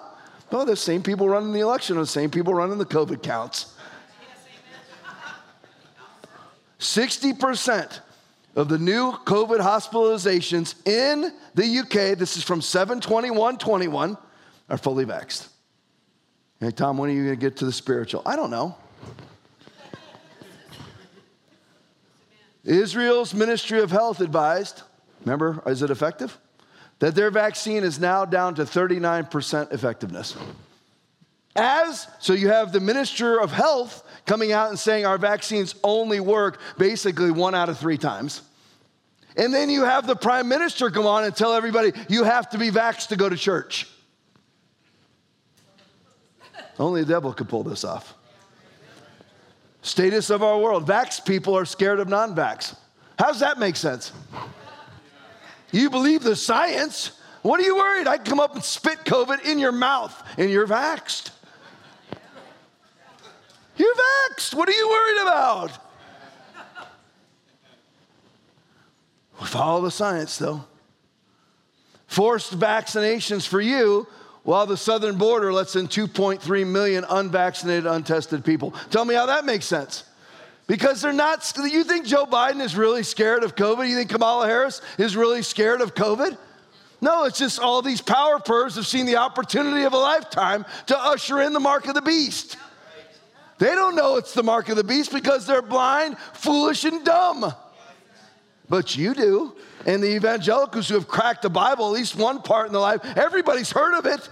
Oh, 0.53 0.65
the 0.65 0.77
same 0.77 1.03
people 1.03 1.29
running 1.29 1.53
the 1.53 1.61
election 1.61 1.97
are 1.97 2.01
the 2.01 2.07
same 2.07 2.31
people 2.31 2.55
running 2.55 2.79
the 2.79 2.87
COVID 2.87 3.23
counts. 3.23 3.75
60% 6.79 8.01
of 8.55 8.69
the 8.69 8.79
new 8.79 9.13
COVID 9.13 9.61
hospitalizations 9.61 10.75
in 10.87 11.33
the 11.55 11.79
UK, 11.79 12.19
this 12.19 12.37
is 12.37 12.43
from 12.43 12.61
721 12.61 13.59
21, 13.59 14.17
are 14.69 14.79
fully 14.79 15.05
vaxxed. 15.05 15.49
Hey, 16.61 16.71
Tom, 16.71 16.97
when 16.97 17.11
are 17.11 17.13
you 17.13 17.25
going 17.25 17.37
to 17.37 17.41
get 17.41 17.57
to 17.59 17.67
the 17.67 17.73
spiritual? 17.73 18.23
I 18.25 18.35
don't 18.35 18.51
know. 18.51 18.77
Israel's 22.65 23.33
Ministry 23.33 23.81
of 23.81 23.91
Health 23.91 24.21
advised, 24.21 24.83
remember, 25.25 25.63
is 25.67 25.83
it 25.83 25.91
effective? 25.91 26.37
That 26.99 27.15
their 27.15 27.31
vaccine 27.31 27.85
is 27.85 28.01
now 28.01 28.25
down 28.25 28.55
to 28.57 28.63
39% 28.63 29.73
effectiveness. 29.73 30.35
As, 31.57 32.07
so 32.21 32.33
you 32.33 32.49
have 32.49 32.73
the 32.73 32.81
Minister 32.81 33.41
of 33.41 33.51
Health 33.51 34.07
coming 34.27 34.53
out 34.53 34.69
and 34.69 34.79
saying 34.79 35.07
our 35.07 35.19
vaccines 35.19 35.75
only 35.83 36.21
work 36.21 36.61
basically 36.79 37.31
one 37.31 37.55
out 37.55 37.69
of 37.69 37.79
three 37.79 37.99
times. 37.99 38.43
And 39.37 39.53
then 39.53 39.69
you 39.69 39.85
have 39.85 40.07
the 40.07 40.17
Prime 40.17 40.49
Minister 40.49 40.91
come 40.91 41.07
on 41.07 41.25
and 41.25 41.35
tell 41.35 41.53
everybody 41.53 41.93
you 42.09 42.25
have 42.25 42.51
to 42.51 42.59
be 42.59 42.71
vaxxed 42.71 43.09
to 43.09 43.17
go 43.17 43.29
to 43.29 43.37
church. 43.37 43.89
Only 46.79 47.03
the 47.03 47.09
devil 47.09 47.33
could 47.33 47.49
pull 47.49 47.63
this 47.63 47.85
off. 47.85 48.15
Status 49.83 50.31
of 50.31 50.43
our 50.43 50.59
world. 50.59 50.87
Vax 50.87 51.25
people 51.25 51.57
are 51.57 51.65
scared 51.65 52.01
of 52.01 52.09
non 52.09 52.35
vax. 52.35 52.77
How 53.19 53.29
does 53.29 53.41
that 53.41 53.59
make 53.59 53.77
sense? 53.77 54.13
You 55.71 55.91
believe 55.91 56.23
the 56.23 56.37
science. 56.37 57.13
What 57.43 57.61
are 57.61 57.63
you 57.63 57.77
worried? 57.77 58.09
I 58.09 58.19
come 58.19 58.41
up 58.41 58.55
and 58.55 58.65
spit 58.65 59.05
COVID 59.05 59.45
in 59.45 59.59
your 59.59 59.73
mouth 59.73 60.21
and 60.37 60.51
you're 60.51 60.67
vaxxed. 60.67 61.31
You're 63.77 63.95
vexed. 64.29 64.55
What 64.55 64.69
are 64.69 64.73
you 64.73 64.89
worried 64.89 65.23
about? 65.23 65.79
We 69.41 69.47
follow 69.47 69.83
the 69.83 69.91
science 69.91 70.39
though. 70.39 70.65
Forced 72.07 72.59
vaccinations 72.59 73.47
for 73.47 73.61
you 73.61 74.07
while 74.45 74.65
the 74.65 74.77
southern 74.77 75.19
border 75.19 75.53
lets 75.53 75.77
in 75.77 75.89
2.3 75.89 76.67
million 76.67 77.05
unvaccinated, 77.09 77.85
untested 77.85 78.45
people. 78.45 78.73
Tell 78.91 79.05
me 79.05 79.15
how 79.15 79.27
that 79.27 79.45
makes 79.45 79.67
sense. 79.67 80.05
Because 80.69 81.01
they're 81.01 81.13
not, 81.13 81.53
you 81.57 81.85
think 81.85 82.07
Joe 82.07 82.27
Biden 82.27 82.61
is 82.61 82.77
really 82.77 83.03
scared 83.03 83.45
of 83.45 83.55
COVID? 83.55 83.89
You 83.89 83.97
think 83.97 84.11
Kamala 84.11 84.47
Harris 84.47 84.81
is 84.99 85.17
really 85.17 85.43
scared 85.43 85.81
of 85.81 85.95
COVID? 85.95 86.37
No, 87.01 87.25
it's 87.25 87.39
just 87.39 87.61
all 87.61 87.83
these 87.83 88.01
power 88.01 88.39
purrs 88.39 88.77
have 88.77 88.87
seen 88.87 89.07
the 89.07 89.17
opportunity 89.17 89.85
of 89.85 89.93
a 89.93 89.99
lifetime 89.99 90.65
to 90.87 90.99
usher 90.99 91.43
in 91.43 91.53
the 91.53 91.61
mark 91.61 91.87
of 91.87 91.95
the 91.95 92.03
beast. 92.03 92.57
They 93.59 93.75
don't 93.75 93.97
know 93.97 94.17
it's 94.17 94.35
the 94.35 94.43
mark 94.43 94.69
of 94.69 94.77
the 94.77 94.85
beast 94.85 95.13
because 95.13 95.47
they're 95.47 95.63
blind, 95.63 96.19
foolish, 96.35 96.85
and 96.85 97.05
dumb. 97.05 97.53
But 98.69 98.97
you 98.97 99.15
do. 99.15 99.57
And 99.87 100.03
the 100.03 100.15
evangelicals 100.15 100.89
who 100.89 100.95
have 100.95 101.09
cracked 101.09 101.43
the 101.43 101.51
Bible, 101.51 101.87
at 101.87 101.93
least 101.93 102.17
one 102.17 102.43
part 102.43 102.67
in 102.67 102.73
their 102.73 102.83
life, 102.83 103.01
everybody's 103.17 103.71
heard 103.71 103.97
of 103.97 104.07
it. 104.07 104.29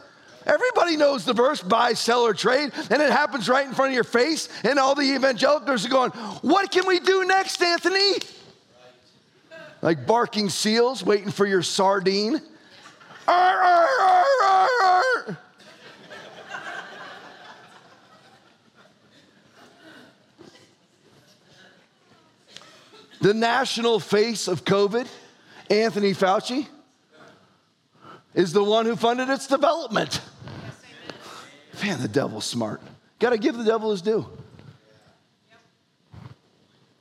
Everybody 0.46 0.96
knows 0.96 1.24
the 1.24 1.32
verse 1.32 1.62
buy, 1.62 1.94
sell, 1.94 2.20
or 2.20 2.34
trade, 2.34 2.72
and 2.90 3.00
it 3.00 3.10
happens 3.10 3.48
right 3.48 3.66
in 3.66 3.72
front 3.72 3.92
of 3.92 3.94
your 3.94 4.04
face. 4.04 4.48
And 4.62 4.78
all 4.78 4.94
the 4.94 5.14
evangelicals 5.14 5.86
are 5.86 5.88
going, 5.88 6.10
What 6.10 6.70
can 6.70 6.86
we 6.86 7.00
do 7.00 7.24
next, 7.24 7.62
Anthony? 7.62 8.18
Like 9.80 10.06
barking 10.06 10.50
seals 10.50 11.02
waiting 11.02 11.30
for 11.30 11.46
your 11.46 11.62
sardine. 11.62 12.40
Arr, 13.26 13.62
arr, 13.62 14.24
arr, 14.42 15.38
the 23.24 23.32
national 23.32 24.00
face 24.00 24.48
of 24.48 24.66
COVID, 24.66 25.08
Anthony 25.70 26.12
Fauci, 26.12 26.66
is 28.34 28.52
the 28.52 28.62
one 28.62 28.84
who 28.84 28.96
funded 28.96 29.30
its 29.30 29.46
development. 29.46 30.20
Man, 31.82 32.02
the 32.02 32.08
devil's 32.08 32.44
smart. 32.44 32.82
Got 33.18 33.30
to 33.30 33.38
give 33.38 33.56
the 33.56 33.64
devil 33.64 33.92
his 33.92 34.02
due. 34.02 34.26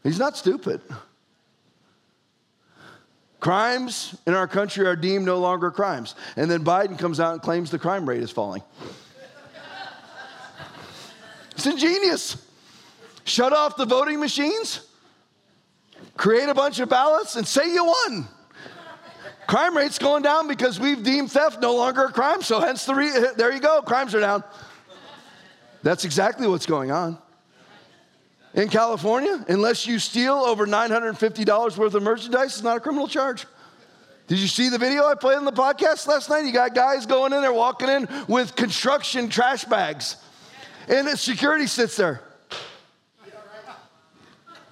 He's 0.01 0.17
not 0.17 0.37
stupid. 0.37 0.79
Crimes 3.41 4.17
in 4.25 4.33
our 4.33 4.47
country 4.47 4.85
are 4.85 4.95
deemed 4.95 5.25
no 5.25 5.39
longer 5.39 5.71
crimes. 5.71 6.15
And 6.37 6.49
then 6.49 6.63
Biden 6.63 6.97
comes 6.97 7.19
out 7.19 7.33
and 7.33 7.41
claims 7.41 7.69
the 7.69 7.79
crime 7.79 8.07
rate 8.07 8.23
is 8.23 8.31
falling. 8.31 8.63
It's 11.51 11.65
ingenious. 11.65 12.47
Shut 13.25 13.51
off 13.51 13.75
the 13.75 13.85
voting 13.85 14.21
machines, 14.21 14.87
create 16.15 16.49
a 16.49 16.53
bunch 16.53 16.79
of 16.79 16.89
ballots, 16.89 17.35
and 17.35 17.47
say 17.47 17.71
you 17.73 17.85
won. 17.85 18.27
Crime 19.47 19.75
rate's 19.75 19.99
going 19.99 20.23
down 20.23 20.47
because 20.47 20.79
we've 20.79 21.03
deemed 21.03 21.31
theft 21.31 21.61
no 21.61 21.75
longer 21.75 22.05
a 22.05 22.11
crime, 22.11 22.41
so 22.41 22.59
hence 22.59 22.85
the 22.85 22.95
re- 22.95 23.27
there 23.35 23.51
you 23.51 23.59
go, 23.59 23.81
crimes 23.81 24.15
are 24.15 24.19
down. 24.19 24.43
That's 25.81 26.05
exactly 26.05 26.47
what's 26.47 26.65
going 26.65 26.91
on. 26.91 27.17
In 28.53 28.69
California, 28.69 29.43
unless 29.49 29.87
you 29.87 29.99
steal 29.99 30.35
over 30.35 30.65
$950 30.65 31.77
worth 31.77 31.93
of 31.93 32.03
merchandise, 32.03 32.53
it's 32.53 32.63
not 32.63 32.77
a 32.77 32.79
criminal 32.79 33.07
charge. 33.07 33.45
Did 34.27 34.39
you 34.39 34.47
see 34.47 34.69
the 34.69 34.77
video 34.77 35.05
I 35.05 35.15
played 35.15 35.37
on 35.37 35.45
the 35.45 35.51
podcast 35.51 36.07
last 36.07 36.29
night? 36.29 36.45
You 36.45 36.53
got 36.53 36.73
guys 36.73 37.05
going 37.05 37.33
in 37.33 37.41
there, 37.41 37.51
walking 37.51 37.89
in 37.89 38.07
with 38.27 38.55
construction 38.55 39.27
trash 39.27 39.65
bags, 39.65 40.15
and 40.87 41.07
the 41.07 41.17
security 41.17 41.67
sits 41.67 41.97
there. 41.97 42.21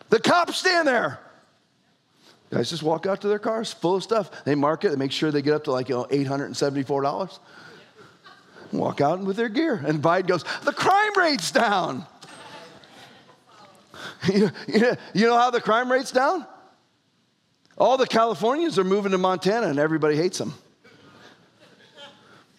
The 0.09 0.19
cops 0.19 0.57
stand 0.57 0.87
there. 0.87 1.19
Guys 2.51 2.69
just 2.69 2.83
walk 2.83 3.05
out 3.05 3.21
to 3.21 3.29
their 3.29 3.39
cars 3.39 3.71
full 3.71 3.95
of 3.95 4.03
stuff. 4.03 4.43
They 4.43 4.55
mark 4.55 4.83
it, 4.83 4.89
they 4.89 4.97
make 4.97 5.13
sure 5.13 5.31
they 5.31 5.41
get 5.41 5.53
up 5.53 5.63
to 5.65 5.71
like 5.71 5.87
you 5.87 5.95
know, 5.95 6.03
$874. 6.05 7.39
Walk 8.73 9.01
out 9.01 9.19
with 9.21 9.37
their 9.37 9.49
gear. 9.49 9.81
And 9.85 10.01
Biden 10.01 10.27
goes, 10.27 10.43
The 10.63 10.73
crime 10.73 11.17
rate's 11.17 11.51
down. 11.51 12.05
You, 14.31 14.51
you, 14.67 14.97
you 15.13 15.25
know 15.27 15.37
how 15.37 15.49
the 15.49 15.61
crime 15.61 15.91
rate's 15.91 16.11
down? 16.11 16.45
All 17.77 17.97
the 17.97 18.05
Californians 18.05 18.77
are 18.77 18.83
moving 18.83 19.11
to 19.13 19.17
Montana 19.17 19.67
and 19.67 19.79
everybody 19.79 20.15
hates 20.15 20.37
them. 20.37 20.53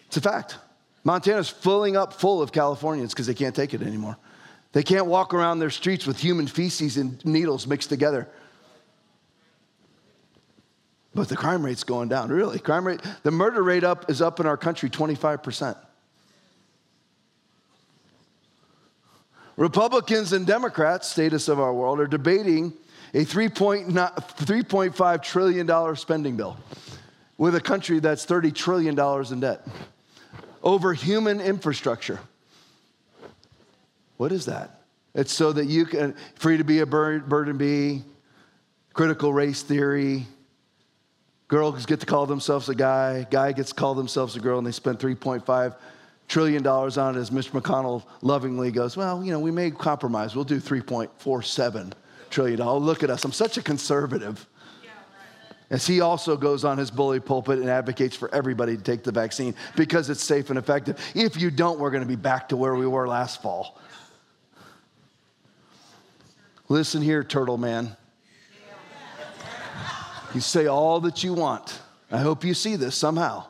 It's 0.07 0.17
a 0.17 0.21
fact. 0.21 0.57
Montana's 1.05 1.49
filling 1.49 1.95
up 1.95 2.13
full 2.13 2.41
of 2.41 2.51
Californians 2.51 3.13
because 3.13 3.27
they 3.27 3.33
can't 3.33 3.55
take 3.55 3.73
it 3.73 3.81
anymore. 3.81 4.17
They 4.73 4.83
can't 4.83 5.05
walk 5.05 5.33
around 5.33 5.59
their 5.59 5.69
streets 5.69 6.05
with 6.05 6.19
human 6.19 6.47
feces 6.47 6.97
and 6.97 7.23
needles 7.25 7.65
mixed 7.67 7.89
together. 7.89 8.27
But 11.15 11.29
the 11.29 11.35
crime 11.35 11.63
rate's 11.63 11.83
going 11.83 12.09
down, 12.09 12.29
really. 12.29 12.57
Crime 12.59 12.87
rate, 12.87 13.01
the 13.21 13.31
murder 13.31 13.61
rate 13.61 13.83
up 13.83 14.09
is 14.09 14.21
up 14.21 14.39
in 14.39 14.47
our 14.47 14.57
country 14.57 14.89
25%. 14.89 15.77
Republicans 19.55 20.33
and 20.33 20.47
Democrats, 20.47 21.11
status 21.11 21.47
of 21.47 21.59
our 21.59 21.71
world, 21.71 21.99
are 21.99 22.07
debating 22.07 22.73
a 23.13 23.23
$3.5 23.23 25.21
trillion 25.21 25.95
spending 25.95 26.35
bill 26.35 26.57
with 27.37 27.53
a 27.53 27.61
country 27.61 27.99
that's 27.99 28.25
$30 28.25 28.55
trillion 28.55 28.99
in 29.31 29.39
debt 29.39 29.67
over 30.63 30.93
human 30.93 31.39
infrastructure. 31.39 32.19
What 34.17 34.31
is 34.31 34.45
that? 34.45 34.81
It's 35.13 35.31
so 35.31 35.51
that 35.51 35.65
you 35.65 35.85
can, 35.85 36.15
free 36.35 36.57
to 36.57 36.63
be 36.63 36.79
a 36.79 36.87
bird, 36.87 37.29
bird 37.29 37.49
and 37.49 37.59
bee, 37.59 38.01
critical 38.93 39.31
race 39.31 39.61
theory, 39.61 40.25
girls 41.53 41.85
get 41.85 41.99
to 41.99 42.05
call 42.07 42.25
themselves 42.25 42.67
a 42.67 42.73
guy, 42.73 43.27
guy 43.29 43.51
gets 43.51 43.69
to 43.69 43.75
call 43.75 43.93
themselves 43.93 44.35
a 44.35 44.39
girl, 44.39 44.57
and 44.57 44.65
they 44.65 44.71
spend 44.71 44.97
3.5 44.97 45.75
trillion 46.27 46.63
dollars 46.63 46.97
on 46.97 47.15
it 47.15 47.19
as 47.19 47.31
Mitch 47.31 47.51
McConnell 47.51 48.01
lovingly 48.23 48.71
goes, 48.71 48.97
well, 48.97 49.23
you 49.23 49.31
know, 49.31 49.39
we 49.39 49.51
may 49.51 49.69
compromise. 49.69 50.33
We'll 50.33 50.45
do 50.45 50.59
3.47 50.59 51.93
trillion 52.31 52.57
dollars. 52.57 52.81
Look 52.81 53.03
at 53.03 53.11
us. 53.11 53.23
I'm 53.23 53.31
such 53.31 53.57
a 53.57 53.61
conservative. 53.61 54.47
As 55.69 55.85
he 55.85 56.01
also 56.01 56.35
goes 56.35 56.65
on 56.65 56.79
his 56.79 56.89
bully 56.89 57.19
pulpit 57.19 57.59
and 57.59 57.69
advocates 57.69 58.15
for 58.15 58.33
everybody 58.33 58.75
to 58.75 58.81
take 58.81 59.03
the 59.03 59.11
vaccine 59.11 59.53
because 59.75 60.09
it's 60.09 60.23
safe 60.23 60.49
and 60.49 60.57
effective. 60.57 60.99
If 61.13 61.39
you 61.39 61.51
don't, 61.51 61.77
we're 61.77 61.91
going 61.91 62.01
to 62.01 62.09
be 62.09 62.15
back 62.15 62.49
to 62.49 62.57
where 62.57 62.73
we 62.73 62.87
were 62.87 63.07
last 63.07 63.43
fall. 63.43 63.79
Listen 66.67 67.03
here, 67.03 67.23
turtle 67.23 67.59
man. 67.59 67.95
You 70.33 70.41
say 70.41 70.67
all 70.67 70.99
that 71.01 71.23
you 71.23 71.33
want. 71.33 71.79
I 72.11 72.19
hope 72.19 72.43
you 72.43 72.53
see 72.53 72.75
this 72.75 72.95
somehow. 72.95 73.45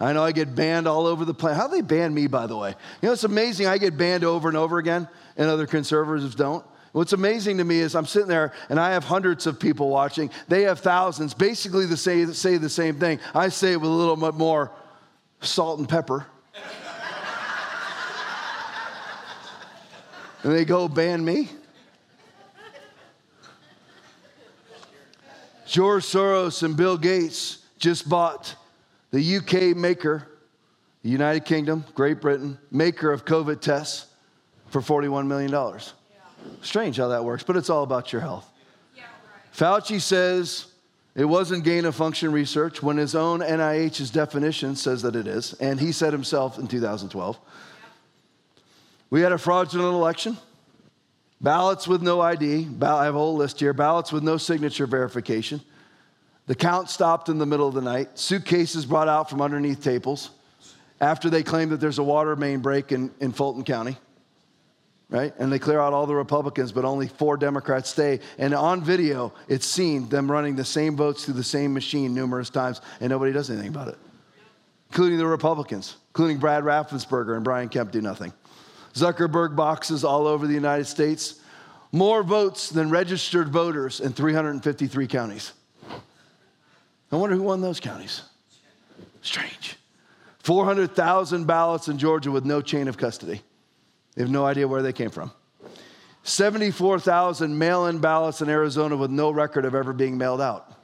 I 0.00 0.12
know 0.12 0.22
I 0.22 0.32
get 0.32 0.54
banned 0.54 0.86
all 0.86 1.06
over 1.06 1.24
the 1.24 1.34
place. 1.34 1.56
How 1.56 1.66
do 1.66 1.74
they 1.74 1.82
ban 1.82 2.14
me, 2.14 2.28
by 2.28 2.46
the 2.46 2.56
way? 2.56 2.70
You 3.02 3.08
know, 3.08 3.12
it's 3.12 3.24
amazing. 3.24 3.66
I 3.66 3.78
get 3.78 3.96
banned 3.96 4.22
over 4.22 4.48
and 4.48 4.56
over 4.56 4.78
again, 4.78 5.08
and 5.36 5.48
other 5.48 5.66
conservatives 5.66 6.34
don't. 6.34 6.64
What's 6.92 7.12
amazing 7.12 7.58
to 7.58 7.64
me 7.64 7.80
is 7.80 7.94
I'm 7.94 8.06
sitting 8.06 8.28
there 8.28 8.52
and 8.70 8.80
I 8.80 8.92
have 8.92 9.04
hundreds 9.04 9.46
of 9.46 9.60
people 9.60 9.88
watching. 9.90 10.30
They 10.48 10.62
have 10.62 10.80
thousands, 10.80 11.34
basically 11.34 11.86
the 11.86 11.96
say, 11.96 12.24
say 12.26 12.56
the 12.56 12.68
same 12.68 12.98
thing. 12.98 13.20
I 13.34 13.50
say 13.50 13.72
it 13.72 13.80
with 13.80 13.90
a 13.90 13.94
little 13.94 14.16
bit 14.16 14.34
more 14.34 14.72
salt 15.40 15.78
and 15.78 15.88
pepper. 15.88 16.26
and 20.42 20.52
they 20.52 20.64
go 20.64 20.88
ban 20.88 21.24
me. 21.24 21.50
George 25.68 26.04
Soros 26.04 26.62
and 26.62 26.74
Bill 26.74 26.96
Gates 26.96 27.58
just 27.78 28.08
bought 28.08 28.56
the 29.10 29.36
UK 29.36 29.76
maker, 29.76 30.26
the 31.02 31.10
United 31.10 31.44
Kingdom, 31.44 31.84
Great 31.94 32.22
Britain, 32.22 32.58
maker 32.70 33.12
of 33.12 33.26
COVID 33.26 33.60
tests 33.60 34.06
for 34.70 34.80
$41 34.80 35.26
million. 35.26 35.50
Yeah. 35.50 35.78
Strange 36.62 36.96
how 36.96 37.08
that 37.08 37.22
works, 37.22 37.42
but 37.42 37.54
it's 37.54 37.68
all 37.68 37.82
about 37.82 38.14
your 38.14 38.22
health. 38.22 38.50
Yeah, 38.96 39.02
right. 39.02 39.82
Fauci 39.82 40.00
says 40.00 40.72
it 41.14 41.26
wasn't 41.26 41.64
gain 41.64 41.84
of 41.84 41.94
function 41.94 42.32
research 42.32 42.82
when 42.82 42.96
his 42.96 43.14
own 43.14 43.40
NIH's 43.40 44.10
definition 44.10 44.74
says 44.74 45.02
that 45.02 45.14
it 45.14 45.26
is, 45.26 45.52
and 45.54 45.78
he 45.78 45.92
said 45.92 46.14
himself 46.14 46.58
in 46.58 46.66
2012. 46.66 47.38
Yeah. 47.38 47.88
We 49.10 49.20
had 49.20 49.32
a 49.32 49.38
fraudulent 49.38 49.94
election. 49.94 50.38
Ballots 51.40 51.86
with 51.86 52.02
no 52.02 52.20
ID. 52.20 52.68
I 52.82 53.04
have 53.04 53.14
a 53.14 53.18
whole 53.18 53.36
list 53.36 53.60
here. 53.60 53.72
Ballots 53.72 54.12
with 54.12 54.22
no 54.22 54.36
signature 54.36 54.86
verification. 54.86 55.60
The 56.46 56.54
count 56.54 56.90
stopped 56.90 57.28
in 57.28 57.38
the 57.38 57.46
middle 57.46 57.68
of 57.68 57.74
the 57.74 57.82
night. 57.82 58.18
Suitcases 58.18 58.86
brought 58.86 59.08
out 59.08 59.30
from 59.30 59.40
underneath 59.40 59.82
tables 59.82 60.30
after 61.00 61.30
they 61.30 61.42
claim 61.42 61.68
that 61.68 61.80
there's 61.80 61.98
a 61.98 62.02
water 62.02 62.34
main 62.34 62.60
break 62.60 62.90
in, 62.90 63.12
in 63.20 63.32
Fulton 63.32 63.62
County, 63.64 63.96
right? 65.10 65.32
And 65.38 65.52
they 65.52 65.58
clear 65.58 65.78
out 65.78 65.92
all 65.92 66.06
the 66.06 66.14
Republicans, 66.14 66.72
but 66.72 66.84
only 66.84 67.06
four 67.06 67.36
Democrats 67.36 67.90
stay. 67.90 68.20
And 68.38 68.54
on 68.54 68.82
video, 68.82 69.32
it's 69.46 69.66
seen 69.66 70.08
them 70.08 70.30
running 70.30 70.56
the 70.56 70.64
same 70.64 70.96
votes 70.96 71.24
through 71.24 71.34
the 71.34 71.44
same 71.44 71.72
machine 71.72 72.14
numerous 72.14 72.50
times, 72.50 72.80
and 73.00 73.10
nobody 73.10 73.32
does 73.32 73.50
anything 73.50 73.68
about 73.68 73.88
it, 73.88 73.98
including 74.90 75.18
the 75.18 75.26
Republicans, 75.26 75.96
including 76.10 76.38
Brad 76.38 76.64
Raffensperger 76.64 77.36
and 77.36 77.44
Brian 77.44 77.68
Kemp 77.68 77.92
do 77.92 78.00
nothing. 78.00 78.32
Zuckerberg 79.00 79.56
boxes 79.56 80.04
all 80.04 80.26
over 80.26 80.46
the 80.46 80.54
United 80.54 80.86
States, 80.86 81.40
more 81.92 82.22
votes 82.22 82.68
than 82.68 82.90
registered 82.90 83.48
voters 83.48 84.00
in 84.00 84.12
353 84.12 85.06
counties. 85.06 85.52
I 87.10 87.16
wonder 87.16 87.36
who 87.36 87.42
won 87.42 87.60
those 87.60 87.80
counties. 87.80 88.22
Strange. 89.22 89.76
400,000 90.40 91.46
ballots 91.46 91.88
in 91.88 91.98
Georgia 91.98 92.30
with 92.30 92.44
no 92.44 92.60
chain 92.60 92.88
of 92.88 92.96
custody. 92.96 93.40
They 94.14 94.22
have 94.22 94.30
no 94.30 94.44
idea 94.44 94.68
where 94.68 94.82
they 94.82 94.92
came 94.92 95.10
from. 95.10 95.32
74,000 96.24 97.56
mail 97.56 97.86
in 97.86 97.98
ballots 97.98 98.42
in 98.42 98.48
Arizona 98.48 98.96
with 98.96 99.10
no 99.10 99.30
record 99.30 99.64
of 99.64 99.74
ever 99.74 99.92
being 99.92 100.18
mailed 100.18 100.40
out. 100.40 100.74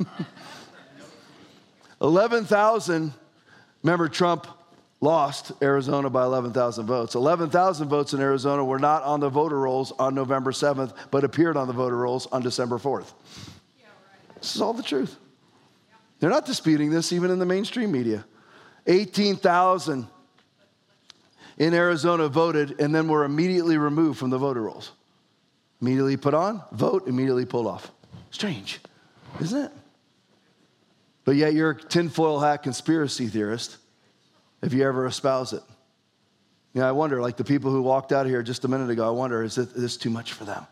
11,000, 2.00 3.12
remember, 3.82 4.08
Trump 4.08 4.48
lost 5.02 5.50
Arizona 5.60 6.08
by 6.08 6.24
11,000 6.24 6.86
votes. 6.86 7.16
11,000 7.16 7.88
votes 7.88 8.14
in 8.14 8.20
Arizona 8.20 8.64
were 8.64 8.78
not 8.78 9.02
on 9.02 9.20
the 9.20 9.28
voter 9.28 9.58
rolls 9.58 9.92
on 9.98 10.14
November 10.14 10.52
7th, 10.52 10.94
but 11.10 11.24
appeared 11.24 11.56
on 11.56 11.66
the 11.66 11.72
voter 11.72 11.96
rolls 11.96 12.26
on 12.28 12.40
December 12.40 12.78
4th. 12.78 13.12
Yeah, 13.78 13.86
right. 13.86 14.40
This 14.40 14.54
is 14.54 14.62
all 14.62 14.72
the 14.72 14.82
truth. 14.82 15.16
Yeah. 15.90 15.96
They're 16.20 16.30
not 16.30 16.46
disputing 16.46 16.90
this 16.90 17.12
even 17.12 17.32
in 17.32 17.40
the 17.40 17.44
mainstream 17.44 17.90
media. 17.90 18.24
18,000 18.86 20.06
in 21.58 21.74
Arizona 21.74 22.28
voted 22.28 22.80
and 22.80 22.94
then 22.94 23.08
were 23.08 23.24
immediately 23.24 23.76
removed 23.76 24.20
from 24.20 24.30
the 24.30 24.38
voter 24.38 24.62
rolls. 24.62 24.92
Immediately 25.80 26.16
put 26.16 26.32
on, 26.32 26.62
vote, 26.70 27.08
immediately 27.08 27.44
pulled 27.44 27.66
off. 27.66 27.90
Strange, 28.30 28.78
isn't 29.40 29.64
it? 29.64 29.72
But 31.24 31.34
yet 31.34 31.54
you're 31.54 31.70
a 31.70 31.76
tinfoil 31.76 32.38
hat 32.38 32.62
conspiracy 32.62 33.26
theorist 33.26 33.78
if 34.62 34.72
you 34.72 34.86
ever 34.86 35.06
espouse 35.06 35.52
it. 35.52 35.62
You 36.72 36.80
know, 36.80 36.88
I 36.88 36.92
wonder, 36.92 37.20
like 37.20 37.36
the 37.36 37.44
people 37.44 37.70
who 37.70 37.82
walked 37.82 38.12
out 38.12 38.26
here 38.26 38.42
just 38.42 38.64
a 38.64 38.68
minute 38.68 38.88
ago, 38.88 39.06
I 39.06 39.10
wonder, 39.10 39.42
is, 39.42 39.56
this 39.56 39.96
too 39.96 40.10
much 40.10 40.32
for 40.32 40.44
them? 40.44 40.66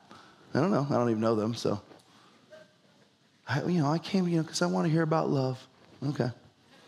I 0.54 0.60
don't 0.60 0.70
know. 0.70 0.86
I 0.88 0.94
don't 0.94 1.10
even 1.10 1.20
know 1.20 1.34
them, 1.34 1.54
so. 1.54 1.80
I, 3.46 3.64
you 3.64 3.82
know, 3.82 3.92
I 3.92 3.98
came, 3.98 4.26
you 4.28 4.36
know, 4.36 4.42
because 4.42 4.62
I 4.62 4.66
want 4.66 4.86
to 4.86 4.90
hear 4.90 5.02
about 5.02 5.28
love. 5.28 5.64
Okay. 6.08 6.30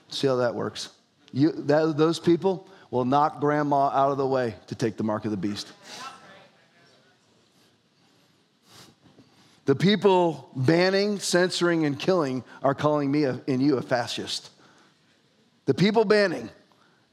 See 0.09 0.27
how 0.27 0.37
that 0.37 0.55
works. 0.55 0.91
You, 1.33 1.53
that, 1.53 1.97
those 1.97 2.19
people 2.19 2.69
will 2.91 3.05
knock 3.05 3.41
grandma 3.41 3.89
out 3.89 4.13
of 4.13 4.19
the 4.19 4.27
way 4.27 4.55
to 4.69 4.75
take 4.75 4.97
the 4.97 5.03
mark 5.03 5.25
of 5.25 5.31
the 5.31 5.37
beast. 5.37 5.73
The 9.65 9.75
people 9.75 10.51
banning, 10.57 11.19
censoring, 11.19 11.85
and 11.85 11.99
killing 11.99 12.43
are 12.63 12.75
calling 12.75 13.11
me 13.11 13.25
a, 13.25 13.41
and 13.47 13.63
you 13.63 13.77
a 13.77 13.83
fascist. 13.83 14.51
The 15.67 15.75
people 15.75 16.05
banning, 16.05 16.51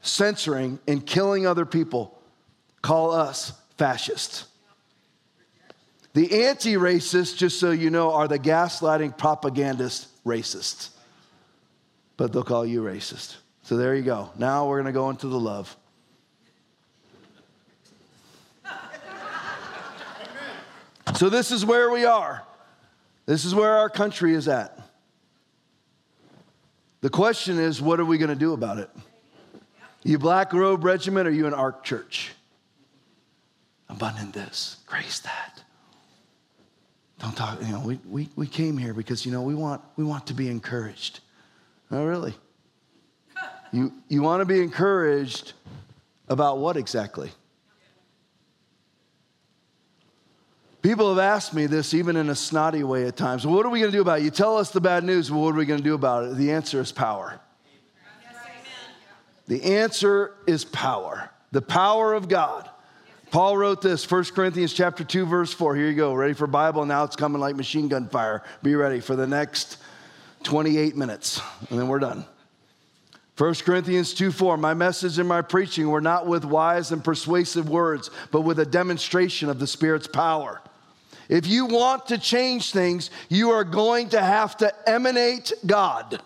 censoring, 0.02 0.80
and 0.88 1.06
killing 1.06 1.46
other 1.46 1.66
people 1.66 2.20
call 2.82 3.12
us 3.12 3.54
fascists. 3.78 4.46
The 6.14 6.46
anti 6.46 6.74
racists, 6.74 7.36
just 7.36 7.60
so 7.60 7.72
you 7.72 7.90
know, 7.90 8.14
are 8.14 8.28
the 8.28 8.40
gaslighting 8.40 9.18
propagandist 9.18 10.08
racists. 10.26 10.90
But 12.18 12.34
they'll 12.34 12.44
call 12.44 12.66
you 12.66 12.82
racist. 12.82 13.38
So 13.64 13.78
there 13.78 13.96
you 13.96 14.02
go. 14.02 14.32
Now 14.38 14.68
we're 14.68 14.82
going 14.82 14.94
to 14.94 14.98
go 14.98 15.10
into 15.10 15.28
the 15.28 15.40
love. 15.40 15.76
So 21.16 21.30
this 21.30 21.52
is 21.52 21.66
where 21.66 21.90
we 21.92 22.06
are. 22.06 22.44
This 23.26 23.46
is 23.46 23.54
where 23.54 23.78
our 23.78 23.90
country 23.90 24.34
is 24.34 24.48
at. 24.48 24.80
The 27.02 27.10
question 27.10 27.60
is, 27.60 27.82
what 27.82 28.00
are 28.00 28.06
we 28.06 28.18
going 28.18 28.30
to 28.30 28.36
do 28.36 28.54
about 28.54 28.80
it? 28.80 28.90
You 30.04 30.18
Black 30.18 30.54
Robe 30.54 30.84
Regiment, 30.84 31.28
or 31.28 31.32
you 31.32 31.46
an 31.48 31.54
Ark 31.54 31.84
Church? 31.84 32.32
Abundant 33.90 34.34
this, 34.34 34.78
grace 34.86 35.20
that. 35.20 35.64
Don't 37.20 37.36
talk, 37.36 37.62
you 37.62 37.68
know, 37.68 37.82
we, 37.82 38.00
we, 38.08 38.30
we 38.36 38.48
came 38.48 38.78
here 38.78 38.94
because, 38.94 39.26
you 39.26 39.32
know, 39.32 39.42
we 39.42 39.56
want, 39.56 39.82
we 39.98 40.06
want 40.06 40.28
to 40.28 40.34
be 40.34 40.48
encouraged. 40.48 41.20
Oh, 41.92 42.06
really? 42.06 42.34
You, 43.72 43.92
you 44.08 44.22
want 44.22 44.42
to 44.42 44.46
be 44.46 44.62
encouraged 44.62 45.54
about 46.30 46.60
what 46.60 46.78
exactly? 46.78 47.30
People 50.82 51.10
have 51.10 51.20
asked 51.20 51.54
me 51.54 51.66
this 51.66 51.94
even 51.94 52.16
in 52.16 52.30
a 52.30 52.36
snotty 52.36 52.84
way 52.84 53.06
at 53.06 53.18
times. 53.18 53.46
What 53.46 53.66
are 53.66 53.70
we 53.70 53.80
going 53.80 53.92
to 53.92 53.98
do 53.98 54.02
about 54.02 54.20
it? 54.20 54.24
You 54.24 54.32
tell 54.32 54.56
us 54.56 54.72
the 54.72 54.80
bad 54.80 55.04
news, 55.04 55.30
well, 55.30 55.42
what 55.42 55.54
are 55.54 55.58
we 55.58 55.66
going 55.66 55.80
to 55.80 55.84
do 55.84 55.94
about 55.94 56.24
it? 56.26 56.38
The 56.38 56.52
answer 56.52 56.80
is 56.80 56.92
power. 56.92 57.42
The 59.50 59.64
answer 59.64 60.36
is 60.46 60.64
power. 60.64 61.32
The 61.52 61.62
power 61.62 62.14
of 62.14 62.30
God. 62.30 62.70
Paul 63.32 63.58
wrote 63.58 63.82
this, 63.82 64.10
1 64.10 64.26
Corinthians 64.26 64.74
chapter 64.74 65.04
2, 65.04 65.26
verse 65.26 65.52
4. 65.52 65.76
Here 65.76 65.88
you 65.88 65.96
go. 65.96 66.14
Ready 66.14 66.34
for 66.34 66.46
Bible? 66.46 66.86
Now 66.86 67.04
it's 67.04 67.16
coming 67.16 67.42
like 67.42 67.56
machine 67.56 67.88
gun 67.88 68.08
fire. 68.10 68.44
Be 68.62 68.76
ready 68.76 69.00
for 69.00 69.16
the 69.16 69.26
next 69.26 69.78
28 70.44 70.96
minutes, 70.96 71.42
and 71.70 71.80
then 71.80 71.88
we're 71.88 72.00
done. 72.00 72.26
1 73.38 73.56
Corinthians 73.56 74.14
2 74.14 74.32
4, 74.32 74.58
my 74.58 74.76
message 74.76 75.18
and 75.18 75.28
my 75.28 75.42
preaching 75.42 75.90
were 75.90 76.02
not 76.02 76.28
with 76.28 76.46
wise 76.46 76.92
and 76.92 77.04
persuasive 77.04 77.70
words, 77.70 78.12
but 78.32 78.42
with 78.42 78.60
a 78.60 78.66
demonstration 78.66 79.50
of 79.50 79.58
the 79.58 79.68
Spirit's 79.68 80.08
power. 80.08 80.62
If 81.28 81.48
you 81.48 81.66
want 81.66 82.08
to 82.08 82.20
change 82.20 82.72
things, 82.72 83.10
you 83.30 83.50
are 83.50 83.64
going 83.64 84.10
to 84.10 84.22
have 84.22 84.58
to 84.58 84.72
emanate 84.88 85.54
God. 85.66 86.22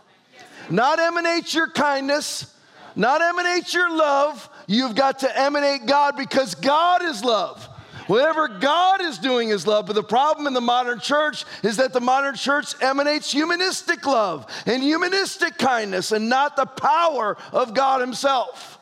Not 0.70 1.00
emanate 1.00 1.54
your 1.54 1.70
kindness, 1.70 2.53
not 2.96 3.22
emanate 3.22 3.74
your 3.74 3.96
love. 3.96 4.50
You've 4.68 4.96
got 4.96 5.20
to 5.20 5.40
emanate 5.40 5.86
God 5.86 6.16
because 6.18 6.56
God 6.56 7.04
is 7.04 7.24
love. 7.24 7.68
Whatever 8.08 8.48
God 8.48 9.02
is 9.02 9.18
doing 9.18 9.50
is 9.50 9.66
love, 9.66 9.86
but 9.86 9.94
the 9.94 10.04
problem 10.04 10.46
in 10.46 10.54
the 10.54 10.62
modern 10.62 11.00
church 11.00 11.46
is 11.64 11.78
that 11.78 11.94
the 11.94 12.02
modern 12.02 12.36
church 12.36 12.74
emanates 12.82 13.32
humanistic 13.32 14.06
love 14.06 14.46
and 14.66 14.84
humanistic 14.84 15.58
kindness 15.58 16.12
and 16.12 16.28
not 16.28 16.56
the 16.56 16.66
power 16.66 17.38
of 17.54 17.74
God 17.74 18.02
Himself. 18.02 18.80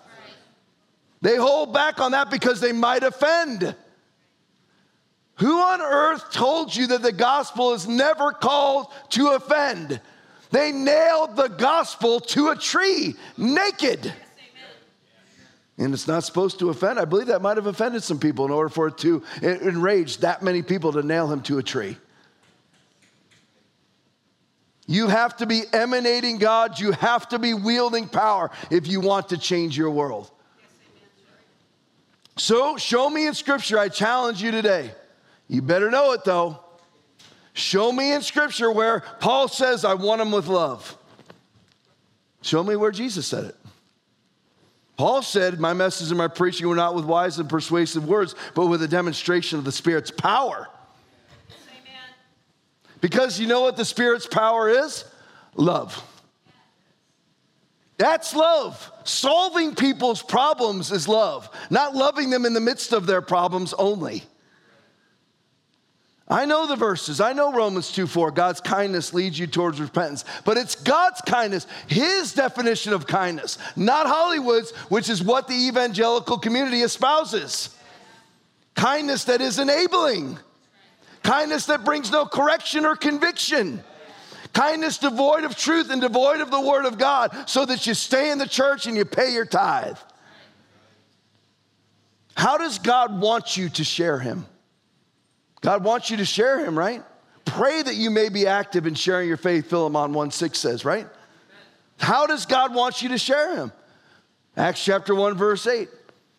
They 1.22 1.36
hold 1.36 1.72
back 1.72 2.00
on 2.00 2.14
that 2.14 2.32
because 2.32 2.60
they 2.60 2.72
might 2.72 3.04
offend. 3.04 3.76
Who 5.36 5.60
on 5.60 5.82
earth 5.82 6.32
told 6.32 6.76
you 6.76 6.88
that 6.88 7.04
the 7.04 7.12
gospel 7.12 7.74
is 7.74 7.88
never 7.88 8.32
called 8.32 8.88
to 9.10 9.30
offend? 9.30 10.02
They 10.52 10.72
nailed 10.72 11.36
the 11.36 11.48
gospel 11.48 12.20
to 12.20 12.50
a 12.50 12.56
tree 12.56 13.16
naked 13.38 14.14
and 15.82 15.96
it's 15.96 16.08
not 16.08 16.24
supposed 16.24 16.60
to 16.60 16.70
offend. 16.70 17.00
I 17.00 17.06
believe 17.06 17.28
that 17.28 17.42
might 17.42 17.58
have 17.58 17.66
offended 17.66 18.04
some 18.04 18.20
people 18.20 18.46
in 18.46 18.52
order 18.52 18.70
for 18.70 18.88
it 18.88 19.00
to 19.00 19.24
enrage 19.42 20.18
that 20.18 20.44
many 20.44 20.62
people 20.62 20.94
to 20.94 21.02
nail 21.02 21.32
him 21.32 21.42
to 21.44 21.58
a 21.58 21.64
tree. 21.64 21.98
You 24.86 25.08
have 25.08 25.38
to 25.38 25.48
be 25.48 25.64
emanating 25.74 26.38
God, 26.38 26.80
you 26.80 26.92
have 26.92 27.30
to 27.30 27.40
be 27.40 27.56
wielding 27.56 28.08
power 28.08 28.52
if 28.70 28.88
you 28.88 29.00
want 29.00 29.30
to 29.30 29.38
change 29.38 29.76
your 29.76 29.90
world. 29.90 30.30
So, 32.38 32.78
show 32.78 33.10
me 33.10 33.26
in 33.26 33.34
Scripture, 33.34 33.80
I 33.80 33.90
challenge 33.90 34.42
you 34.42 34.52
today. 34.52 34.92
You 35.48 35.62
better 35.62 35.90
know 35.90 36.12
it 36.12 36.24
though. 36.24 36.60
Show 37.54 37.92
me 37.92 38.14
in 38.14 38.22
Scripture 38.22 38.72
where 38.72 39.02
Paul 39.20 39.48
says, 39.48 39.84
I 39.84 39.94
want 39.94 40.20
them 40.20 40.32
with 40.32 40.48
love. 40.48 40.98
Show 42.42 42.64
me 42.64 42.76
where 42.76 42.92
Jesus 42.92 43.28
said 43.28 43.46
it. 43.46 43.56
Paul 44.98 45.22
said, 45.22 45.60
My 45.60 45.74
message 45.74 46.10
and 46.10 46.18
my 46.18 46.28
preaching 46.28 46.68
were 46.68 46.76
not 46.76 46.96
with 46.96 47.06
wise 47.06 47.40
and 47.40 47.50
persuasive 47.50 48.08
words, 48.08 48.36
but 48.54 48.68
with 48.68 48.84
a 48.84 48.88
demonstration 48.88 49.58
of 49.58 49.66
the 49.66 49.72
Spirit's 49.72 50.12
power. 50.12 50.68
Amen. 51.50 52.16
Because 53.02 53.40
you 53.40 53.48
know 53.48 53.62
what 53.62 53.78
the 53.78 53.86
Spirit's 53.86 54.28
power 54.28 54.70
is? 54.70 55.04
Love. 55.56 56.04
That's 57.98 58.36
love. 58.36 58.92
Solving 59.04 59.76
people's 59.76 60.24
problems 60.24 60.92
is 60.92 61.08
love, 61.08 61.50
not 61.70 61.96
loving 61.96 62.30
them 62.30 62.46
in 62.46 62.54
the 62.54 62.62
midst 62.62 62.94
of 62.94 63.06
their 63.06 63.22
problems 63.22 63.74
only. 63.74 64.24
I 66.32 66.46
know 66.46 66.66
the 66.66 66.78
verses. 66.78 67.20
I 67.20 67.34
know 67.34 67.52
Romans 67.52 67.92
2 67.92 68.08
4. 68.08 68.32
God's 68.32 68.62
kindness 68.62 69.14
leads 69.14 69.38
you 69.38 69.48
towards 69.48 69.82
repentance. 69.82 70.24
But 70.46 70.56
it's 70.56 70.76
God's 70.76 71.20
kindness, 71.22 71.68
His 71.88 72.34
definition 72.34 72.94
of 72.94 73.06
kindness, 73.06 73.58
not 73.76 74.08
Hollywood's, 74.08 74.72
which 74.88 75.10
is 75.10 75.22
what 75.22 75.50
the 75.50 75.68
evangelical 75.68 76.38
community 76.38 76.84
espouses. 76.84 77.76
Kindness 78.76 79.26
that 79.26 79.42
is 79.42 79.60
enabling, 79.60 80.40
kindness 81.22 81.66
that 81.66 81.84
brings 81.84 82.10
no 82.10 82.26
correction 82.26 82.86
or 82.86 82.96
conviction. 82.96 83.84
Kindness 84.54 84.98
devoid 84.98 85.44
of 85.44 85.58
truth 85.58 85.90
and 85.90 86.02
devoid 86.02 86.40
of 86.40 86.50
the 86.50 86.62
word 86.62 86.86
of 86.86 86.98
God, 86.98 87.50
so 87.50 87.66
that 87.66 87.86
you 87.86 87.94
stay 87.94 88.32
in 88.32 88.38
the 88.38 88.48
church 88.48 88.86
and 88.86 88.96
you 88.96 89.04
pay 89.04 89.34
your 89.34 89.46
tithe. 89.46 89.98
How 92.36 92.58
does 92.58 92.80
God 92.80 93.20
want 93.20 93.58
you 93.58 93.68
to 93.70 93.84
share 93.84 94.20
Him? 94.20 94.46
God 95.62 95.84
wants 95.84 96.10
you 96.10 96.18
to 96.18 96.26
share 96.26 96.60
him, 96.60 96.78
right? 96.78 97.04
Pray 97.46 97.82
that 97.82 97.96
you 97.96 98.10
may 98.10 98.30
be 98.30 98.48
active 98.48 98.88
in 98.88 98.96
sharing 98.96 99.28
your 99.28 99.38
faith, 99.38 99.70
Philemon 99.70 100.14
1 100.14 100.32
6 100.32 100.58
says, 100.58 100.86
right? 100.86 101.08
How 102.00 102.26
does 102.26 102.46
God 102.46 102.74
want 102.74 103.02
you 103.02 103.10
to 103.10 103.18
share 103.18 103.56
him? 103.56 103.72
Acts 104.58 104.84
chapter 104.84 105.14
1, 105.14 105.38
verse 105.38 105.68
8. 105.68 105.88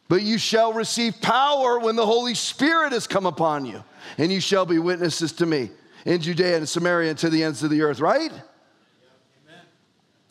But 0.08 0.22
you 0.22 0.36
shall 0.38 0.72
receive 0.72 1.20
power 1.22 1.78
when 1.78 1.96
the 1.96 2.04
Holy 2.04 2.34
Spirit 2.34 2.92
has 2.92 3.06
come 3.06 3.24
upon 3.26 3.64
you, 3.64 3.82
and 4.18 4.32
you 4.32 4.40
shall 4.40 4.66
be 4.66 4.78
witnesses 4.78 5.32
to 5.34 5.46
me 5.46 5.70
in 6.04 6.20
Judea 6.20 6.56
and 6.56 6.68
Samaria 6.68 7.10
and 7.10 7.18
to 7.20 7.30
the 7.30 7.44
ends 7.44 7.62
of 7.62 7.70
the 7.70 7.82
earth, 7.82 8.00
right? 8.00 8.32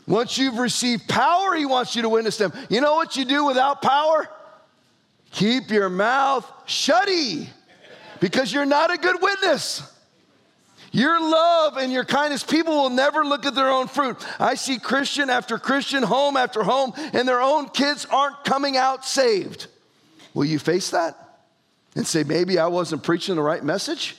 Once 0.07 0.37
you've 0.37 0.57
received 0.57 1.07
power, 1.07 1.55
he 1.55 1.65
wants 1.65 1.95
you 1.95 2.01
to 2.01 2.09
witness 2.09 2.37
them. 2.37 2.51
You 2.69 2.81
know 2.81 2.95
what 2.95 3.15
you 3.15 3.23
do 3.23 3.45
without 3.45 3.81
power? 3.81 4.27
Keep 5.31 5.69
your 5.69 5.89
mouth 5.89 6.45
shutty 6.67 7.47
because 8.21 8.53
you're 8.53 8.65
not 8.65 8.93
a 8.93 8.97
good 8.97 9.21
witness. 9.21 9.83
Your 10.93 11.19
love 11.19 11.77
and 11.77 11.91
your 11.91 12.05
kindness, 12.05 12.43
people 12.43 12.73
will 12.73 12.89
never 12.89 13.25
look 13.25 13.45
at 13.45 13.55
their 13.55 13.69
own 13.69 13.87
fruit. 13.87 14.17
I 14.39 14.55
see 14.55 14.77
Christian 14.77 15.29
after 15.29 15.57
Christian, 15.57 16.03
home 16.03 16.37
after 16.37 16.63
home, 16.63 16.93
and 17.13 17.27
their 17.27 17.41
own 17.41 17.67
kids 17.69 18.05
aren't 18.05 18.43
coming 18.45 18.77
out 18.77 19.05
saved. 19.05 19.67
Will 20.33 20.45
you 20.45 20.59
face 20.59 20.91
that 20.91 21.17
and 21.95 22.05
say, 22.05 22.23
maybe 22.23 22.59
I 22.59 22.67
wasn't 22.67 23.03
preaching 23.03 23.35
the 23.35 23.41
right 23.41 23.63
message? 23.63 24.15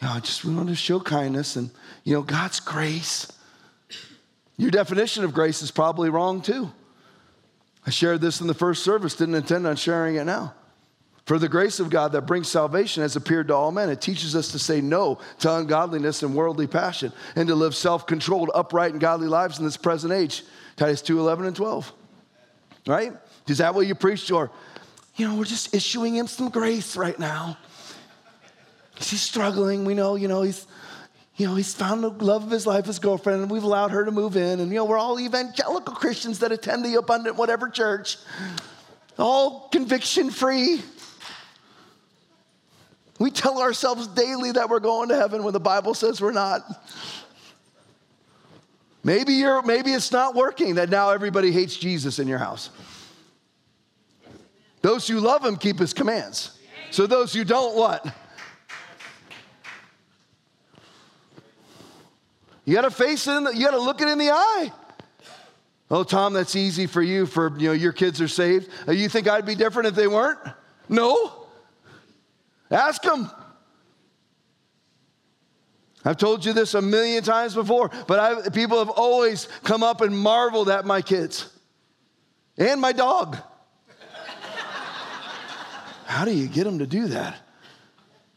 No, 0.00 0.08
I 0.08 0.20
just 0.20 0.44
wanted 0.44 0.68
to 0.68 0.74
show 0.74 1.00
kindness 1.00 1.56
and, 1.56 1.70
you 2.02 2.14
know, 2.14 2.22
God's 2.22 2.60
grace. 2.60 3.30
Your 4.56 4.70
definition 4.70 5.22
of 5.22 5.32
grace 5.32 5.62
is 5.62 5.70
probably 5.70 6.10
wrong 6.10 6.42
too. 6.42 6.72
I 7.86 7.90
shared 7.90 8.20
this 8.20 8.40
in 8.40 8.46
the 8.46 8.54
first 8.54 8.82
service, 8.82 9.14
didn't 9.14 9.34
intend 9.34 9.66
on 9.66 9.76
sharing 9.76 10.16
it 10.16 10.24
now. 10.24 10.54
For 11.24 11.38
the 11.38 11.48
grace 11.48 11.78
of 11.78 11.88
God 11.88 12.12
that 12.12 12.22
brings 12.22 12.48
salvation 12.48 13.02
has 13.02 13.14
appeared 13.14 13.48
to 13.48 13.54
all 13.54 13.70
men. 13.70 13.90
It 13.90 14.00
teaches 14.00 14.34
us 14.34 14.50
to 14.52 14.58
say 14.58 14.80
no 14.80 15.18
to 15.38 15.54
ungodliness 15.54 16.22
and 16.22 16.34
worldly 16.34 16.66
passion 16.66 17.12
and 17.36 17.46
to 17.48 17.54
live 17.54 17.76
self 17.76 18.06
controlled, 18.06 18.50
upright, 18.54 18.92
and 18.92 19.00
godly 19.00 19.28
lives 19.28 19.58
in 19.58 19.64
this 19.64 19.76
present 19.76 20.12
age. 20.12 20.42
Titus 20.76 21.00
2 21.02 21.20
11 21.20 21.46
and 21.46 21.56
12. 21.56 21.92
Right? 22.86 23.12
Is 23.46 23.58
that 23.58 23.74
what 23.74 23.86
you 23.86 23.94
preach? 23.94 24.30
Or, 24.32 24.50
you 25.14 25.28
know, 25.28 25.36
we're 25.36 25.44
just 25.44 25.72
issuing 25.74 26.16
him 26.16 26.26
some 26.26 26.48
grace 26.48 26.96
right 26.96 27.18
now. 27.18 27.56
He's 28.96 29.20
struggling. 29.20 29.84
We 29.84 29.94
know, 29.94 30.16
you 30.16 30.28
know, 30.28 30.42
he's. 30.42 30.66
You 31.34 31.46
know, 31.46 31.54
he's 31.54 31.72
found 31.72 32.04
the 32.04 32.10
love 32.10 32.44
of 32.44 32.50
his 32.50 32.66
life, 32.66 32.84
his 32.84 32.98
girlfriend, 32.98 33.40
and 33.40 33.50
we've 33.50 33.62
allowed 33.62 33.90
her 33.92 34.04
to 34.04 34.10
move 34.10 34.36
in. 34.36 34.60
And, 34.60 34.70
you 34.70 34.76
know, 34.76 34.84
we're 34.84 34.98
all 34.98 35.18
evangelical 35.18 35.94
Christians 35.94 36.40
that 36.40 36.52
attend 36.52 36.84
the 36.84 36.96
abundant 36.96 37.36
whatever 37.36 37.70
church, 37.70 38.18
all 39.18 39.70
conviction 39.72 40.30
free. 40.30 40.82
We 43.22 43.30
tell 43.30 43.62
ourselves 43.62 44.08
daily 44.08 44.50
that 44.50 44.68
we're 44.68 44.80
going 44.80 45.10
to 45.10 45.14
heaven 45.14 45.44
when 45.44 45.52
the 45.52 45.60
Bible 45.60 45.94
says 45.94 46.20
we're 46.20 46.32
not. 46.32 46.60
Maybe 49.04 49.34
you're 49.34 49.62
maybe 49.62 49.92
it's 49.92 50.10
not 50.10 50.34
working 50.34 50.74
that 50.74 50.90
now 50.90 51.10
everybody 51.10 51.52
hates 51.52 51.76
Jesus 51.76 52.18
in 52.18 52.26
your 52.26 52.38
house. 52.38 52.70
Those 54.80 55.06
who 55.06 55.20
love 55.20 55.44
him 55.44 55.54
keep 55.56 55.78
his 55.78 55.94
commands. 55.94 56.58
So 56.90 57.06
those 57.06 57.32
who 57.32 57.44
don't 57.44 57.76
what? 57.76 58.12
You 62.64 62.74
got 62.74 62.82
to 62.82 62.90
face 62.90 63.28
it. 63.28 63.44
The, 63.44 63.52
you 63.54 63.64
got 63.64 63.70
to 63.70 63.80
look 63.80 64.00
it 64.00 64.08
in 64.08 64.18
the 64.18 64.30
eye. 64.30 64.72
Oh, 65.92 66.02
Tom, 66.02 66.32
that's 66.32 66.56
easy 66.56 66.88
for 66.88 67.02
you. 67.02 67.26
For 67.26 67.56
you 67.56 67.68
know, 67.68 67.72
your 67.72 67.92
kids 67.92 68.20
are 68.20 68.26
saved. 68.26 68.68
You 68.88 69.08
think 69.08 69.28
I'd 69.28 69.46
be 69.46 69.54
different 69.54 69.86
if 69.86 69.94
they 69.94 70.08
weren't? 70.08 70.40
No. 70.88 71.41
Ask 72.72 73.02
them. 73.02 73.30
I've 76.04 76.16
told 76.16 76.44
you 76.44 76.52
this 76.52 76.74
a 76.74 76.82
million 76.82 77.22
times 77.22 77.54
before, 77.54 77.90
but 78.08 78.18
I, 78.18 78.48
people 78.48 78.78
have 78.78 78.88
always 78.88 79.46
come 79.62 79.84
up 79.84 80.00
and 80.00 80.18
marveled 80.18 80.68
at 80.68 80.84
my 80.84 81.00
kids 81.00 81.48
and 82.58 82.80
my 82.80 82.92
dog. 82.92 83.36
How 86.06 86.24
do 86.24 86.32
you 86.32 86.48
get 86.48 86.64
them 86.64 86.80
to 86.80 86.86
do 86.86 87.06
that? 87.08 87.36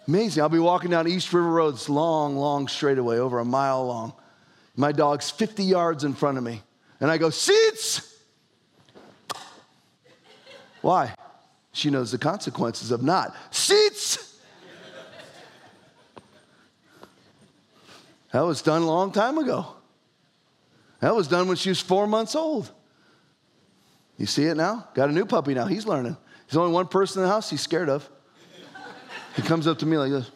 Amazing. 0.08 0.44
I'll 0.44 0.50
be 0.50 0.60
walking 0.60 0.92
down 0.92 1.08
East 1.08 1.34
River 1.34 1.50
Road, 1.50 1.74
it's 1.74 1.90
long, 1.90 2.38
long 2.38 2.68
straightaway, 2.68 3.18
over 3.18 3.40
a 3.40 3.46
mile 3.46 3.88
long. 3.88 4.14
My 4.76 4.92
dog's 4.92 5.32
50 5.32 5.64
yards 5.64 6.04
in 6.04 6.14
front 6.14 6.38
of 6.38 6.44
me. 6.44 6.62
And 7.00 7.10
I 7.10 7.18
go, 7.18 7.30
Seats! 7.30 8.14
Why? 10.82 11.16
She 11.76 11.90
knows 11.90 12.10
the 12.10 12.18
consequences 12.18 12.92
of 12.92 13.04
not. 13.04 13.36
Seats! 13.52 14.40
That 18.32 18.46
was 18.46 18.62
done 18.62 18.82
a 18.82 18.86
long 18.86 19.12
time 19.12 19.38
ago. 19.38 19.68
That 21.02 21.14
was 21.14 21.28
done 21.28 21.50
when 21.50 21.58
she 21.58 21.68
was 21.68 21.82
four 21.82 22.08
months 22.08 22.34
old. 22.34 22.72
You 24.18 24.26
see 24.26 24.46
it 24.46 24.56
now? 24.56 24.88
Got 24.94 25.10
a 25.10 25.12
new 25.12 25.26
puppy 25.26 25.54
now. 25.54 25.66
He's 25.66 25.86
learning. 25.86 26.16
There's 26.48 26.56
only 26.56 26.72
one 26.72 26.88
person 26.88 27.22
in 27.22 27.28
the 27.28 27.34
house 27.34 27.50
he's 27.50 27.60
scared 27.60 27.90
of. 27.90 28.10
He 29.36 29.42
comes 29.42 29.68
up 29.68 29.80
to 29.80 29.86
me 29.86 29.98
like 29.98 30.12
this. 30.12 30.32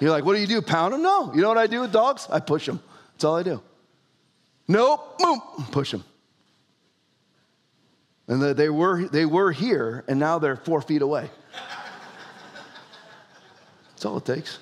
You're 0.00 0.12
like, 0.12 0.24
what 0.24 0.34
do 0.34 0.40
you 0.40 0.46
do? 0.46 0.62
Pound 0.62 0.94
him? 0.94 1.02
No. 1.02 1.34
You 1.34 1.40
know 1.40 1.48
what 1.48 1.58
I 1.58 1.66
do 1.66 1.80
with 1.80 1.90
dogs? 1.90 2.28
I 2.30 2.38
push 2.38 2.66
them. 2.66 2.80
That's 3.14 3.24
all 3.24 3.34
I 3.34 3.42
do. 3.42 3.60
Nope, 4.68 5.18
boom, 5.18 5.40
push 5.72 5.90
them. 5.90 6.04
And 8.32 8.40
they 8.40 8.70
were, 8.70 9.08
they 9.08 9.26
were 9.26 9.52
here, 9.52 10.04
and 10.08 10.18
now 10.18 10.38
they're 10.38 10.56
four 10.56 10.80
feet 10.80 11.02
away. 11.02 11.28
That's 13.90 14.06
all 14.06 14.16
it 14.16 14.24
takes. 14.24 14.58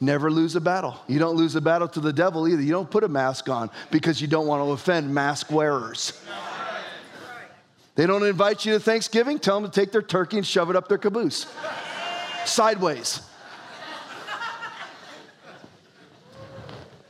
Never 0.00 0.28
lose 0.28 0.56
a 0.56 0.60
battle. 0.60 0.96
You 1.06 1.20
don't 1.20 1.36
lose 1.36 1.54
a 1.54 1.60
battle 1.60 1.86
to 1.86 2.00
the 2.00 2.12
devil 2.12 2.48
either. 2.48 2.60
You 2.60 2.72
don't 2.72 2.90
put 2.90 3.04
a 3.04 3.08
mask 3.08 3.48
on 3.48 3.70
because 3.92 4.20
you 4.20 4.26
don't 4.26 4.48
want 4.48 4.64
to 4.64 4.72
offend 4.72 5.14
mask 5.14 5.52
wearers. 5.52 6.20
They 7.94 8.04
don't 8.04 8.24
invite 8.24 8.66
you 8.66 8.72
to 8.72 8.80
Thanksgiving, 8.80 9.38
tell 9.38 9.60
them 9.60 9.70
to 9.70 9.80
take 9.80 9.92
their 9.92 10.02
turkey 10.02 10.38
and 10.38 10.46
shove 10.46 10.70
it 10.70 10.74
up 10.74 10.88
their 10.88 10.98
caboose. 10.98 11.46
Sideways. 12.46 13.20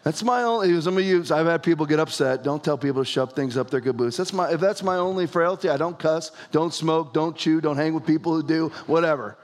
That's 0.06 0.22
my 0.22 0.44
only, 0.44 0.80
some 0.80 0.96
of 0.96 1.02
you, 1.02 1.24
I've 1.32 1.46
had 1.46 1.64
people 1.64 1.84
get 1.84 1.98
upset. 1.98 2.44
Don't 2.44 2.62
tell 2.62 2.78
people 2.78 3.02
to 3.02 3.04
shove 3.04 3.32
things 3.32 3.56
up 3.56 3.70
their 3.70 3.80
caboose. 3.80 4.16
That's 4.16 4.32
my, 4.32 4.52
if 4.52 4.60
that's 4.60 4.84
my 4.84 4.98
only 4.98 5.26
frailty, 5.26 5.68
I 5.68 5.76
don't 5.76 5.98
cuss, 5.98 6.30
don't 6.52 6.72
smoke, 6.72 7.12
don't 7.12 7.36
chew, 7.36 7.60
don't 7.60 7.76
hang 7.76 7.92
with 7.92 8.06
people 8.06 8.32
who 8.32 8.44
do, 8.44 8.68
whatever. 8.86 9.36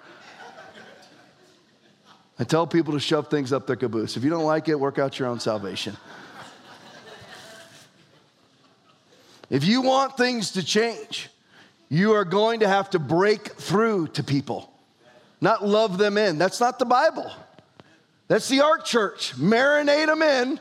I 2.38 2.44
tell 2.44 2.64
people 2.64 2.92
to 2.92 3.00
shove 3.00 3.26
things 3.26 3.52
up 3.52 3.66
their 3.66 3.74
caboose. 3.74 4.16
If 4.16 4.22
you 4.22 4.30
don't 4.30 4.44
like 4.44 4.68
it, 4.68 4.78
work 4.78 5.00
out 5.00 5.18
your 5.18 5.26
own 5.26 5.40
salvation. 5.40 5.96
if 9.50 9.64
you 9.64 9.82
want 9.82 10.16
things 10.16 10.52
to 10.52 10.62
change, 10.62 11.28
you 11.88 12.12
are 12.12 12.24
going 12.24 12.60
to 12.60 12.68
have 12.68 12.88
to 12.90 13.00
break 13.00 13.48
through 13.54 14.06
to 14.06 14.22
people, 14.22 14.72
not 15.40 15.66
love 15.66 15.98
them 15.98 16.16
in. 16.16 16.38
That's 16.38 16.60
not 16.60 16.78
the 16.78 16.86
Bible. 16.86 17.32
That's 18.28 18.48
the 18.48 18.60
Ark 18.62 18.84
Church. 18.84 19.34
Marinate 19.36 20.06
them 20.06 20.22
in, 20.22 20.60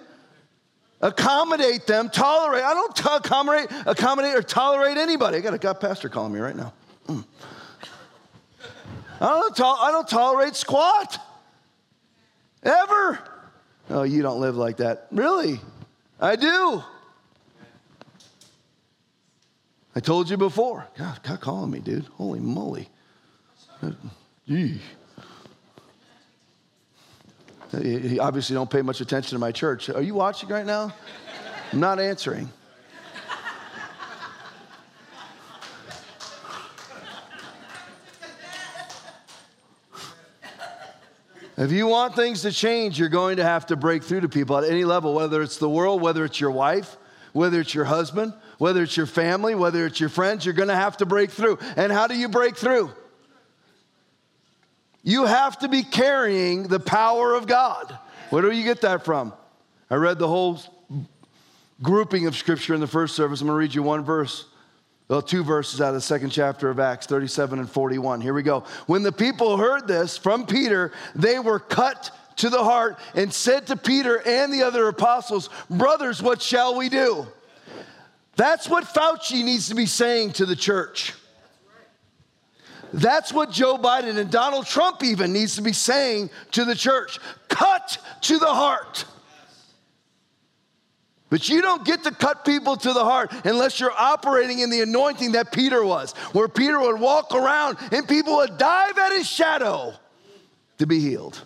accommodate 1.01 1.87
them, 1.87 2.09
tolerate. 2.09 2.63
I 2.63 2.73
don't 2.73 2.95
t- 2.95 3.09
accommodate, 3.09 3.67
accommodate 3.85 4.35
or 4.35 4.41
tolerate 4.41 4.97
anybody. 4.97 5.37
I 5.37 5.41
got 5.41 5.53
a 5.53 5.57
got 5.57 5.79
pastor 5.79 6.09
calling 6.09 6.33
me 6.33 6.39
right 6.39 6.55
now. 6.55 6.73
Mm. 7.07 7.23
I, 9.21 9.27
don't 9.27 9.55
to- 9.55 9.65
I 9.65 9.91
don't 9.91 10.07
tolerate 10.07 10.55
squat. 10.55 11.19
Ever. 12.63 13.19
Oh, 13.89 14.03
you 14.03 14.21
don't 14.21 14.39
live 14.39 14.55
like 14.55 14.77
that. 14.77 15.07
Really? 15.11 15.59
I 16.19 16.35
do. 16.35 16.83
I 19.95 19.99
told 19.99 20.29
you 20.29 20.37
before. 20.37 20.87
God, 20.97 21.19
God 21.23 21.41
calling 21.41 21.71
me, 21.71 21.79
dude. 21.79 22.05
Holy 22.17 22.39
moly. 22.39 22.87
You 27.79 28.19
obviously 28.21 28.53
don't 28.53 28.69
pay 28.69 28.81
much 28.81 28.99
attention 28.99 29.35
to 29.35 29.39
my 29.39 29.51
church. 29.51 29.89
Are 29.89 30.01
you 30.01 30.13
watching 30.13 30.49
right 30.49 30.65
now? 30.65 30.93
I'm 31.71 31.79
not 31.79 31.99
answering. 31.99 32.51
If 41.57 41.71
you 41.71 41.85
want 41.85 42.15
things 42.15 42.41
to 42.41 42.51
change, 42.51 42.97
you're 42.99 43.07
going 43.07 43.37
to 43.37 43.43
have 43.43 43.67
to 43.67 43.75
break 43.75 44.03
through 44.03 44.21
to 44.21 44.29
people 44.29 44.57
at 44.57 44.63
any 44.63 44.83
level, 44.83 45.13
whether 45.13 45.41
it's 45.41 45.57
the 45.57 45.69
world, 45.69 46.01
whether 46.01 46.25
it's 46.25 46.39
your 46.39 46.49
wife, 46.49 46.97
whether 47.33 47.61
it's 47.61 47.75
your 47.75 47.85
husband, 47.85 48.33
whether 48.57 48.81
it's 48.83 48.97
your 48.97 49.05
family, 49.05 49.53
whether 49.53 49.85
it's 49.85 49.99
your 49.99 50.09
friends, 50.09 50.43
you're 50.43 50.55
going 50.55 50.69
to 50.69 50.75
have 50.75 50.97
to 50.97 51.05
break 51.05 51.29
through. 51.29 51.59
And 51.77 51.91
how 51.91 52.07
do 52.07 52.17
you 52.17 52.29
break 52.29 52.57
through? 52.57 52.91
You 55.03 55.25
have 55.25 55.59
to 55.59 55.67
be 55.67 55.83
carrying 55.83 56.63
the 56.63 56.79
power 56.79 57.33
of 57.33 57.47
God. 57.47 57.97
Where 58.29 58.41
do 58.41 58.51
you 58.51 58.63
get 58.63 58.81
that 58.81 59.03
from? 59.03 59.33
I 59.89 59.95
read 59.95 60.19
the 60.19 60.27
whole 60.27 60.59
grouping 61.81 62.27
of 62.27 62.35
scripture 62.35 62.73
in 62.73 62.79
the 62.79 62.87
first 62.87 63.15
service. 63.15 63.41
I'm 63.41 63.47
going 63.47 63.55
to 63.55 63.59
read 63.59 63.73
you 63.73 63.83
one 63.83 64.03
verse. 64.03 64.45
Well, 65.07 65.21
two 65.21 65.43
verses 65.43 65.81
out 65.81 65.89
of 65.89 65.95
the 65.95 66.01
second 66.01 66.29
chapter 66.29 66.69
of 66.69 66.79
Acts 66.79 67.05
37 67.07 67.59
and 67.59 67.69
41. 67.69 68.21
Here 68.21 68.33
we 68.33 68.43
go. 68.43 68.63
When 68.85 69.03
the 69.03 69.11
people 69.11 69.57
heard 69.57 69.85
this 69.85 70.17
from 70.17 70.45
Peter, 70.45 70.93
they 71.15 71.39
were 71.39 71.59
cut 71.59 72.11
to 72.37 72.49
the 72.49 72.63
heart 72.63 72.97
and 73.13 73.33
said 73.33 73.67
to 73.67 73.75
Peter 73.75 74.25
and 74.25 74.53
the 74.53 74.63
other 74.63 74.87
apostles, 74.87 75.49
Brothers, 75.69 76.21
what 76.21 76.41
shall 76.41 76.77
we 76.77 76.87
do? 76.87 77.27
That's 78.37 78.69
what 78.69 78.85
Fauci 78.85 79.43
needs 79.43 79.67
to 79.67 79.75
be 79.75 79.85
saying 79.85 80.33
to 80.33 80.45
the 80.45 80.55
church. 80.55 81.13
That's 82.93 83.31
what 83.31 83.51
Joe 83.51 83.77
Biden 83.77 84.17
and 84.17 84.29
Donald 84.29 84.65
Trump 84.65 85.03
even 85.03 85.31
needs 85.31 85.55
to 85.55 85.61
be 85.61 85.73
saying 85.73 86.29
to 86.51 86.65
the 86.65 86.75
church. 86.75 87.19
Cut 87.47 87.97
to 88.21 88.37
the 88.37 88.53
heart. 88.53 89.05
But 91.29 91.47
you 91.47 91.61
don't 91.61 91.85
get 91.85 92.03
to 92.03 92.11
cut 92.11 92.43
people 92.43 92.75
to 92.75 92.91
the 92.91 93.05
heart 93.05 93.31
unless 93.45 93.79
you're 93.79 93.93
operating 93.97 94.59
in 94.59 94.69
the 94.69 94.81
anointing 94.81 95.31
that 95.31 95.53
Peter 95.53 95.83
was, 95.83 96.11
where 96.33 96.49
Peter 96.49 96.77
would 96.77 96.99
walk 96.99 97.33
around 97.33 97.77
and 97.93 98.05
people 98.05 98.35
would 98.35 98.57
dive 98.57 98.97
at 98.97 99.13
his 99.13 99.29
shadow 99.29 99.93
to 100.77 100.85
be 100.85 100.99
healed. 100.99 101.41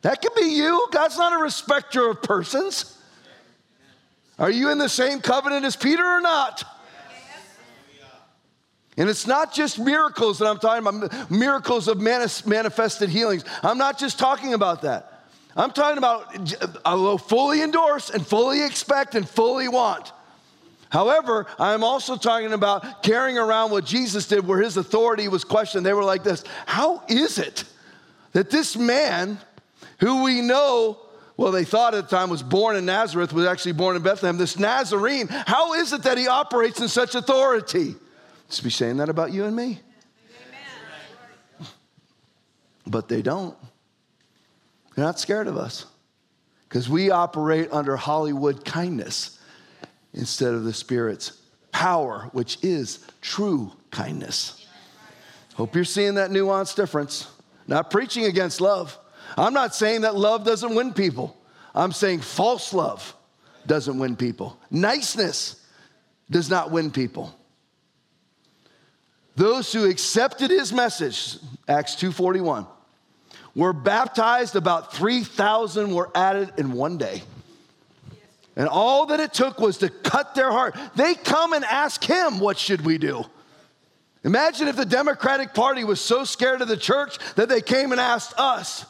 That 0.00 0.22
could 0.22 0.34
be 0.34 0.46
you. 0.46 0.86
God's 0.92 1.18
not 1.18 1.38
a 1.38 1.42
respecter 1.42 2.08
of 2.08 2.22
persons. 2.22 2.96
Are 4.38 4.50
you 4.50 4.70
in 4.70 4.78
the 4.78 4.88
same 4.88 5.20
covenant 5.20 5.66
as 5.66 5.76
Peter 5.76 6.04
or 6.04 6.20
not? 6.22 6.64
And 8.96 9.10
it's 9.10 9.26
not 9.26 9.52
just 9.52 9.78
miracles 9.78 10.38
that 10.38 10.46
I'm 10.46 10.58
talking 10.58 10.86
about, 10.86 11.30
miracles 11.30 11.86
of 11.86 12.00
manifested 12.00 13.10
healings. 13.10 13.44
I'm 13.62 13.76
not 13.76 13.98
just 13.98 14.18
talking 14.18 14.54
about 14.54 14.82
that. 14.82 15.24
I'm 15.54 15.70
talking 15.70 15.98
about 15.98 16.54
I 16.84 16.94
will 16.94 17.18
fully 17.18 17.62
endorse 17.62 18.10
and 18.10 18.26
fully 18.26 18.64
expect 18.64 19.14
and 19.14 19.28
fully 19.28 19.68
want. 19.68 20.12
However, 20.88 21.46
I'm 21.58 21.82
also 21.82 22.16
talking 22.16 22.52
about 22.52 23.02
carrying 23.02 23.38
around 23.38 23.70
what 23.70 23.84
Jesus 23.84 24.28
did 24.28 24.46
where 24.46 24.60
his 24.60 24.76
authority 24.76 25.28
was 25.28 25.44
questioned. 25.44 25.84
They 25.84 25.94
were 25.94 26.04
like 26.04 26.22
this 26.22 26.44
How 26.66 27.02
is 27.08 27.38
it 27.38 27.64
that 28.32 28.50
this 28.50 28.76
man, 28.76 29.38
who 29.98 30.22
we 30.22 30.42
know, 30.42 30.98
well, 31.36 31.52
they 31.52 31.64
thought 31.64 31.94
at 31.94 32.08
the 32.08 32.16
time 32.16 32.30
was 32.30 32.42
born 32.42 32.76
in 32.76 32.86
Nazareth, 32.86 33.32
was 33.32 33.46
actually 33.46 33.72
born 33.72 33.96
in 33.96 34.02
Bethlehem, 34.02 34.38
this 34.38 34.58
Nazarene, 34.58 35.28
how 35.28 35.74
is 35.74 35.92
it 35.92 36.02
that 36.04 36.16
he 36.18 36.28
operates 36.28 36.80
in 36.80 36.88
such 36.88 37.14
authority? 37.14 37.94
Just 38.48 38.62
be 38.62 38.70
saying 38.70 38.98
that 38.98 39.08
about 39.08 39.32
you 39.32 39.44
and 39.44 39.54
me. 39.54 39.80
But 42.86 43.08
they 43.08 43.22
don't. 43.22 43.56
They're 44.94 45.04
not 45.04 45.18
scared 45.18 45.48
of 45.48 45.56
us 45.56 45.86
because 46.68 46.88
we 46.88 47.10
operate 47.10 47.68
under 47.72 47.96
Hollywood 47.96 48.64
kindness 48.64 49.38
instead 50.14 50.54
of 50.54 50.64
the 50.64 50.72
Spirit's 50.72 51.40
power, 51.72 52.30
which 52.32 52.58
is 52.62 53.04
true 53.20 53.72
kindness. 53.90 54.66
Hope 55.54 55.74
you're 55.74 55.84
seeing 55.84 56.14
that 56.14 56.30
nuance 56.30 56.74
difference. 56.74 57.28
Not 57.66 57.90
preaching 57.90 58.24
against 58.24 58.60
love. 58.60 58.96
I'm 59.36 59.52
not 59.52 59.74
saying 59.74 60.02
that 60.02 60.14
love 60.14 60.44
doesn't 60.44 60.74
win 60.74 60.92
people. 60.92 61.36
I'm 61.74 61.92
saying 61.92 62.20
false 62.20 62.72
love 62.72 63.14
doesn't 63.66 63.98
win 63.98 64.16
people. 64.16 64.58
Niceness 64.70 65.60
does 66.30 66.48
not 66.48 66.70
win 66.70 66.90
people. 66.90 67.34
Those 69.36 69.72
who 69.72 69.88
accepted 69.88 70.50
his 70.50 70.72
message, 70.72 71.38
Acts 71.68 71.94
2:41, 71.94 72.66
were 73.54 73.72
baptized, 73.72 74.56
about 74.56 74.92
3,000 74.92 75.94
were 75.94 76.10
added 76.14 76.52
in 76.56 76.72
one 76.72 76.98
day. 76.98 77.22
And 78.56 78.68
all 78.68 79.06
that 79.06 79.20
it 79.20 79.34
took 79.34 79.60
was 79.60 79.78
to 79.78 79.90
cut 79.90 80.34
their 80.34 80.50
heart. 80.50 80.74
They 80.94 81.14
come 81.14 81.52
and 81.52 81.64
ask 81.64 82.02
him, 82.02 82.38
What 82.38 82.58
should 82.58 82.84
we 82.84 82.96
do? 82.98 83.24
Imagine 84.24 84.66
if 84.68 84.76
the 84.76 84.86
Democratic 84.86 85.54
Party 85.54 85.84
was 85.84 86.00
so 86.00 86.24
scared 86.24 86.62
of 86.62 86.68
the 86.68 86.76
church 86.76 87.18
that 87.36 87.48
they 87.48 87.60
came 87.60 87.92
and 87.92 88.00
asked 88.00 88.34
us. 88.38 88.84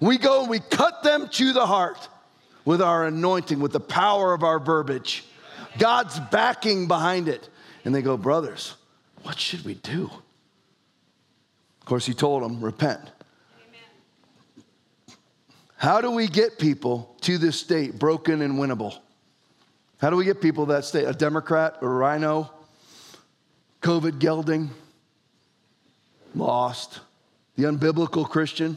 We 0.00 0.16
go 0.16 0.40
and 0.40 0.48
we 0.48 0.60
cut 0.60 1.02
them 1.02 1.28
to 1.30 1.52
the 1.52 1.66
heart 1.66 2.08
with 2.64 2.80
our 2.80 3.06
anointing, 3.06 3.58
with 3.58 3.72
the 3.72 3.80
power 3.80 4.32
of 4.32 4.44
our 4.44 4.58
verbiage, 4.58 5.24
God's 5.78 6.18
backing 6.30 6.86
behind 6.86 7.28
it. 7.28 7.48
And 7.84 7.94
they 7.94 8.02
go, 8.02 8.16
Brothers, 8.16 8.74
what 9.22 9.38
should 9.38 9.64
we 9.64 9.74
do? 9.74 10.10
Of 11.80 11.86
course, 11.86 12.06
he 12.06 12.14
told 12.14 12.42
them, 12.42 12.60
Repent. 12.60 13.00
How 15.76 16.00
do 16.00 16.10
we 16.10 16.26
get 16.26 16.58
people 16.58 17.14
to 17.20 17.38
this 17.38 17.58
state, 17.58 17.98
broken 17.98 18.42
and 18.42 18.54
winnable? 18.54 18.98
How 19.98 20.10
do 20.10 20.16
we 20.16 20.24
get 20.24 20.40
people 20.40 20.66
to 20.66 20.72
that 20.72 20.84
state? 20.84 21.04
A 21.04 21.12
Democrat, 21.12 21.78
a 21.80 21.88
RINO, 21.88 22.50
COVID 23.80 24.18
gelding, 24.18 24.70
lost, 26.34 27.00
the 27.56 27.64
unbiblical 27.64 28.28
Christian, 28.28 28.76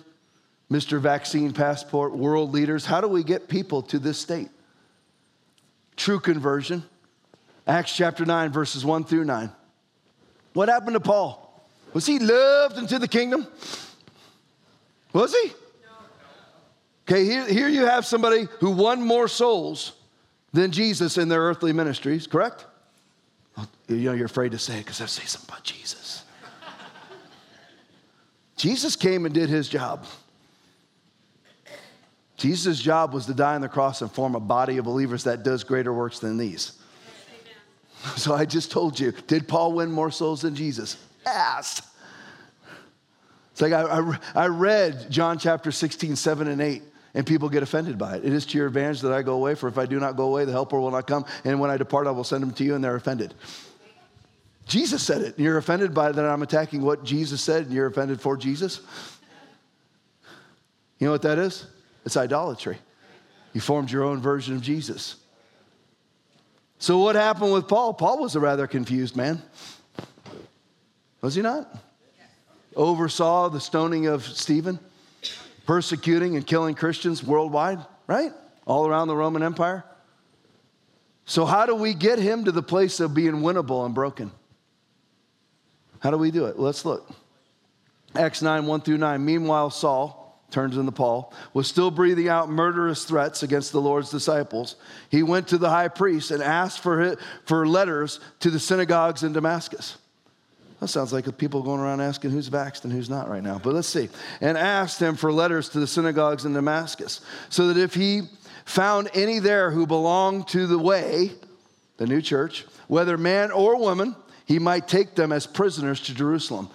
Mr. 0.71 0.99
Vaccine 0.99 1.53
Passport, 1.53 2.15
world 2.15 2.51
leaders. 2.51 2.85
How 2.85 3.01
do 3.01 3.07
we 3.07 3.23
get 3.23 3.49
people 3.49 3.81
to 3.83 3.99
this 3.99 4.19
state? 4.19 4.49
True 5.95 6.19
conversion. 6.19 6.83
Acts 7.67 7.95
chapter 7.95 8.25
9, 8.25 8.51
verses 8.51 8.85
1 8.85 9.03
through 9.03 9.25
9. 9.25 9.51
What 10.53 10.69
happened 10.69 10.93
to 10.93 10.99
Paul? 10.99 11.65
Was 11.93 12.05
he 12.05 12.19
loved 12.19 12.77
into 12.77 12.99
the 12.99 13.07
kingdom? 13.07 13.47
Was 15.13 15.33
he? 15.33 15.51
Okay, 17.07 17.25
here, 17.25 17.45
here 17.47 17.67
you 17.67 17.85
have 17.85 18.05
somebody 18.05 18.47
who 18.59 18.71
won 18.71 19.01
more 19.01 19.27
souls 19.27 19.93
than 20.53 20.71
Jesus 20.71 21.17
in 21.17 21.27
their 21.27 21.41
earthly 21.41 21.73
ministries, 21.73 22.27
correct? 22.27 22.65
You 23.87 23.97
know, 23.97 24.13
you're 24.13 24.25
afraid 24.25 24.51
to 24.51 24.59
say 24.59 24.75
it 24.75 24.85
because 24.85 25.01
I 25.01 25.05
say 25.07 25.25
something 25.25 25.49
about 25.49 25.63
Jesus. 25.63 26.23
Jesus 28.55 28.95
came 28.95 29.25
and 29.25 29.33
did 29.33 29.49
his 29.49 29.67
job. 29.67 30.05
Jesus' 32.37 32.79
job 32.79 33.13
was 33.13 33.25
to 33.25 33.33
die 33.33 33.55
on 33.55 33.61
the 33.61 33.69
cross 33.69 34.01
and 34.01 34.11
form 34.11 34.35
a 34.35 34.39
body 34.39 34.77
of 34.77 34.85
believers 34.85 35.25
that 35.25 35.43
does 35.43 35.63
greater 35.63 35.93
works 35.93 36.19
than 36.19 36.37
these. 36.37 36.80
So 38.15 38.33
I 38.33 38.45
just 38.45 38.71
told 38.71 38.99
you, 38.99 39.11
did 39.27 39.47
Paul 39.47 39.73
win 39.73 39.91
more 39.91 40.09
souls 40.09 40.41
than 40.41 40.55
Jesus? 40.55 40.97
Yes. 41.25 41.81
It's 43.51 43.61
like 43.61 43.73
I, 43.73 43.83
I, 43.83 44.17
I 44.33 44.47
read 44.47 45.07
John 45.09 45.37
chapter 45.37 45.71
16, 45.71 46.15
7 46.15 46.47
and 46.47 46.61
8 46.61 46.81
and 47.13 47.25
people 47.25 47.49
get 47.49 47.63
offended 47.63 47.97
by 47.97 48.15
it. 48.15 48.25
It 48.25 48.33
is 48.33 48.45
to 48.47 48.57
your 48.57 48.67
advantage 48.67 49.01
that 49.01 49.11
I 49.11 49.21
go 49.21 49.33
away, 49.33 49.55
for 49.55 49.67
if 49.67 49.77
I 49.77 49.85
do 49.85 49.99
not 49.99 50.15
go 50.15 50.25
away, 50.25 50.45
the 50.45 50.51
helper 50.51 50.79
will 50.79 50.91
not 50.91 51.07
come, 51.07 51.25
and 51.43 51.59
when 51.59 51.69
I 51.69 51.77
depart, 51.77 52.07
I 52.07 52.11
will 52.11 52.23
send 52.23 52.43
him 52.43 52.51
to 52.51 52.63
you, 52.63 52.75
and 52.75 52.83
they're 52.83 52.95
offended. 52.95 53.33
Jesus 54.65 55.03
said 55.03 55.21
it, 55.21 55.35
and 55.35 55.43
you're 55.43 55.57
offended 55.57 55.93
by 55.93 56.11
that 56.11 56.25
I'm 56.25 56.43
attacking 56.43 56.81
what 56.81 57.03
Jesus 57.03 57.41
said, 57.41 57.65
and 57.65 57.73
you're 57.73 57.87
offended 57.87 58.21
for 58.21 58.37
Jesus? 58.37 58.81
You 60.99 61.07
know 61.07 61.11
what 61.11 61.23
that 61.23 61.37
is? 61.37 61.65
It's 62.05 62.15
idolatry. 62.15 62.77
You 63.53 63.59
formed 63.59 63.91
your 63.91 64.03
own 64.03 64.21
version 64.21 64.55
of 64.55 64.61
Jesus. 64.61 65.15
So, 66.81 66.97
what 66.97 67.15
happened 67.15 67.53
with 67.53 67.67
Paul? 67.67 67.93
Paul 67.93 68.17
was 68.17 68.35
a 68.35 68.39
rather 68.39 68.65
confused 68.65 69.15
man. 69.15 69.39
Was 71.21 71.35
he 71.35 71.43
not? 71.43 71.71
Oversaw 72.75 73.49
the 73.49 73.59
stoning 73.59 74.07
of 74.07 74.23
Stephen 74.23 74.79
persecuting 75.67 76.37
and 76.37 76.47
killing 76.47 76.73
Christians 76.73 77.23
worldwide, 77.23 77.77
right? 78.07 78.31
All 78.65 78.87
around 78.87 79.09
the 79.09 79.15
Roman 79.15 79.43
Empire. 79.43 79.83
So, 81.25 81.45
how 81.45 81.67
do 81.67 81.75
we 81.75 81.93
get 81.93 82.17
him 82.17 82.45
to 82.45 82.51
the 82.51 82.63
place 82.63 82.99
of 82.99 83.13
being 83.13 83.35
winnable 83.35 83.85
and 83.85 83.93
broken? 83.93 84.31
How 85.99 86.09
do 86.09 86.17
we 86.17 86.31
do 86.31 86.45
it? 86.45 86.57
Let's 86.57 86.83
look. 86.83 87.07
Acts 88.15 88.41
9, 88.41 88.65
1 88.65 88.81
through 88.81 88.97
9. 88.97 89.23
Meanwhile, 89.23 89.69
Saul, 89.69 90.20
turns 90.51 90.77
into 90.77 90.91
Paul, 90.91 91.33
was 91.53 91.67
still 91.67 91.91
breathing 91.91 92.27
out 92.27 92.49
murderous 92.49 93.05
threats 93.05 93.43
against 93.43 93.71
the 93.71 93.81
Lord's 93.81 94.09
disciples. 94.09 94.75
He 95.09 95.23
went 95.23 95.47
to 95.49 95.57
the 95.57 95.69
high 95.69 95.87
priest 95.87 96.31
and 96.31 96.43
asked 96.43 96.79
for, 96.79 97.17
for 97.45 97.67
letters 97.67 98.19
to 98.41 98.49
the 98.49 98.59
synagogues 98.59 99.23
in 99.23 99.33
Damascus 99.33 99.97
that 100.81 100.87
sounds 100.87 101.13
like 101.13 101.37
people 101.37 101.61
going 101.61 101.79
around 101.79 102.01
asking 102.01 102.31
who's 102.31 102.49
vaxxed 102.49 102.85
and 102.85 102.91
who's 102.91 103.09
not 103.09 103.29
right 103.29 103.43
now. 103.43 103.61
But 103.63 103.75
let's 103.75 103.87
see. 103.87 104.09
And 104.41 104.57
asked 104.57 104.99
him 104.99 105.15
for 105.15 105.31
letters 105.31 105.69
to 105.69 105.79
the 105.79 105.85
synagogues 105.85 106.43
in 106.43 106.53
Damascus, 106.53 107.21
so 107.49 107.67
that 107.67 107.77
if 107.77 107.93
he 107.93 108.23
found 108.65 109.09
any 109.13 109.37
there 109.37 109.69
who 109.69 109.85
belonged 109.85 110.47
to 110.49 110.65
the 110.65 110.79
way, 110.79 111.33
the 111.97 112.07
new 112.07 112.19
church, 112.19 112.65
whether 112.87 113.15
man 113.15 113.51
or 113.51 113.77
woman, 113.77 114.15
he 114.45 114.57
might 114.57 114.87
take 114.87 115.13
them 115.13 115.31
as 115.31 115.45
prisoners 115.45 116.01
to 116.01 116.15
Jerusalem. 116.15 116.67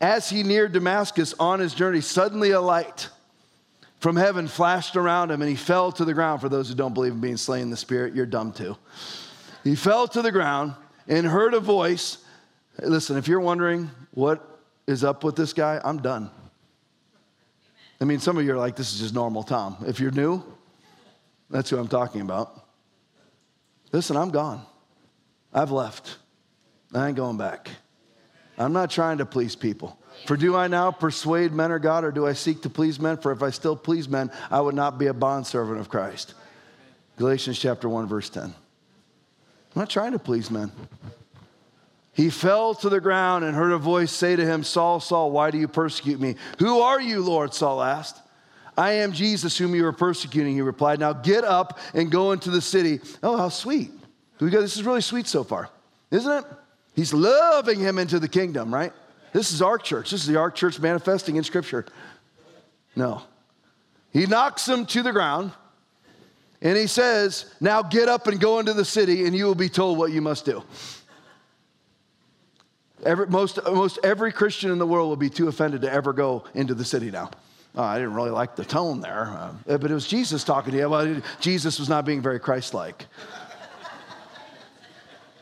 As 0.00 0.30
he 0.30 0.44
neared 0.44 0.70
Damascus 0.70 1.34
on 1.40 1.58
his 1.58 1.74
journey, 1.74 2.00
suddenly 2.00 2.52
a 2.52 2.60
light 2.60 3.08
from 4.00 4.16
heaven 4.16 4.48
flashed 4.48 4.96
around 4.96 5.30
him 5.30 5.42
and 5.42 5.48
he 5.48 5.56
fell 5.56 5.92
to 5.92 6.04
the 6.04 6.14
ground. 6.14 6.40
For 6.40 6.48
those 6.48 6.68
who 6.68 6.74
don't 6.74 6.94
believe 6.94 7.12
in 7.12 7.20
being 7.20 7.36
slain 7.36 7.62
in 7.62 7.70
the 7.70 7.76
spirit, 7.76 8.14
you're 8.14 8.26
dumb 8.26 8.52
too. 8.52 8.76
He 9.64 9.74
fell 9.74 10.06
to 10.08 10.22
the 10.22 10.32
ground 10.32 10.74
and 11.08 11.26
heard 11.26 11.54
a 11.54 11.60
voice 11.60 12.18
Listen, 12.82 13.16
if 13.16 13.26
you're 13.26 13.40
wondering 13.40 13.90
what 14.12 14.60
is 14.86 15.02
up 15.02 15.24
with 15.24 15.34
this 15.34 15.52
guy, 15.52 15.80
I'm 15.82 16.00
done. 16.00 16.30
I 18.00 18.04
mean, 18.04 18.20
some 18.20 18.38
of 18.38 18.44
you 18.44 18.52
are 18.52 18.58
like, 18.58 18.76
this 18.76 18.92
is 18.92 19.00
just 19.00 19.14
normal 19.14 19.42
Tom. 19.42 19.76
If 19.86 19.98
you're 19.98 20.12
new, 20.12 20.44
that's 21.50 21.70
who 21.70 21.78
I'm 21.78 21.88
talking 21.88 22.20
about. 22.20 22.66
Listen, 23.90 24.16
I'm 24.16 24.30
gone. 24.30 24.64
I've 25.52 25.72
left. 25.72 26.18
I 26.94 27.08
ain't 27.08 27.16
going 27.16 27.36
back. 27.36 27.70
I'm 28.56 28.72
not 28.72 28.90
trying 28.90 29.18
to 29.18 29.26
please 29.26 29.56
people. 29.56 29.98
For 30.26 30.36
do 30.36 30.54
I 30.56 30.68
now 30.68 30.90
persuade 30.90 31.52
men 31.52 31.72
or 31.72 31.78
God, 31.78 32.04
or 32.04 32.10
do 32.10 32.26
I 32.26 32.34
seek 32.34 32.62
to 32.62 32.70
please 32.70 33.00
men? 33.00 33.16
For 33.16 33.32
if 33.32 33.42
I 33.42 33.50
still 33.50 33.76
please 33.76 34.08
men, 34.08 34.30
I 34.50 34.60
would 34.60 34.74
not 34.74 34.98
be 34.98 35.06
a 35.06 35.14
bondservant 35.14 35.80
of 35.80 35.88
Christ. 35.88 36.34
Galatians 37.16 37.58
chapter 37.58 37.88
1, 37.88 38.06
verse 38.06 38.28
10. 38.28 38.44
I'm 38.44 38.52
not 39.74 39.90
trying 39.90 40.12
to 40.12 40.18
please 40.18 40.50
men. 40.50 40.70
He 42.12 42.30
fell 42.30 42.74
to 42.76 42.88
the 42.88 43.00
ground 43.00 43.44
and 43.44 43.54
heard 43.54 43.72
a 43.72 43.78
voice 43.78 44.10
say 44.10 44.34
to 44.34 44.44
him, 44.44 44.64
Saul, 44.64 45.00
Saul, 45.00 45.30
why 45.30 45.50
do 45.50 45.58
you 45.58 45.68
persecute 45.68 46.20
me? 46.20 46.34
Who 46.58 46.80
are 46.80 47.00
you, 47.00 47.22
Lord? 47.22 47.54
Saul 47.54 47.82
asked. 47.82 48.20
I 48.76 48.92
am 48.92 49.12
Jesus 49.12 49.56
whom 49.56 49.74
you 49.74 49.86
are 49.86 49.92
persecuting, 49.92 50.54
he 50.54 50.60
replied. 50.60 51.00
Now 51.00 51.12
get 51.12 51.44
up 51.44 51.78
and 51.94 52.10
go 52.10 52.32
into 52.32 52.50
the 52.50 52.60
city. 52.60 53.00
Oh, 53.22 53.36
how 53.36 53.48
sweet. 53.48 53.92
This 54.40 54.76
is 54.76 54.84
really 54.84 55.00
sweet 55.00 55.26
so 55.26 55.42
far, 55.42 55.68
isn't 56.10 56.30
it? 56.30 56.44
He's 56.94 57.12
loving 57.12 57.80
him 57.80 57.98
into 57.98 58.18
the 58.20 58.28
kingdom, 58.28 58.72
right? 58.74 58.92
This 59.32 59.52
is 59.52 59.62
our 59.62 59.78
church. 59.78 60.10
This 60.10 60.22
is 60.22 60.26
the 60.26 60.36
Ark 60.36 60.54
Church 60.54 60.78
manifesting 60.78 61.36
in 61.36 61.44
Scripture. 61.44 61.86
No. 62.96 63.22
He 64.12 64.26
knocks 64.26 64.64
them 64.64 64.86
to 64.86 65.02
the 65.02 65.12
ground 65.12 65.52
and 66.60 66.76
he 66.76 66.86
says, 66.86 67.52
Now 67.60 67.82
get 67.82 68.08
up 68.08 68.26
and 68.26 68.40
go 68.40 68.58
into 68.58 68.72
the 68.72 68.84
city, 68.84 69.26
and 69.26 69.36
you 69.36 69.44
will 69.44 69.54
be 69.54 69.68
told 69.68 69.98
what 69.98 70.12
you 70.12 70.20
must 70.20 70.44
do. 70.44 70.64
Every, 73.04 73.28
most, 73.28 73.60
most 73.64 73.98
every 74.02 74.32
Christian 74.32 74.72
in 74.72 74.78
the 74.78 74.86
world 74.86 75.08
will 75.08 75.16
be 75.16 75.30
too 75.30 75.46
offended 75.46 75.82
to 75.82 75.92
ever 75.92 76.12
go 76.12 76.44
into 76.54 76.74
the 76.74 76.84
city 76.84 77.12
now. 77.12 77.30
Uh, 77.76 77.82
I 77.82 77.98
didn't 77.98 78.14
really 78.14 78.30
like 78.30 78.56
the 78.56 78.64
tone 78.64 79.00
there, 79.00 79.26
uh, 79.28 79.52
but 79.78 79.84
it 79.88 79.94
was 79.94 80.08
Jesus 80.08 80.42
talking 80.42 80.72
to 80.72 80.78
you. 80.78 80.88
Well, 80.88 81.22
Jesus 81.38 81.78
was 81.78 81.88
not 81.88 82.04
being 82.04 82.20
very 82.20 82.40
Christ 82.40 82.74
like. 82.74 83.06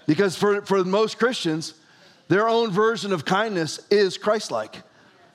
because 0.07 0.37
for, 0.37 0.61
for 0.67 0.85
most 0.85 1.19
Christians, 1.19 1.75
their 2.29 2.49
own 2.49 2.71
version 2.71 3.13
of 3.13 3.25
kindness 3.25 3.81
is 3.91 4.19
Christ 4.19 4.51
like, 4.51 4.83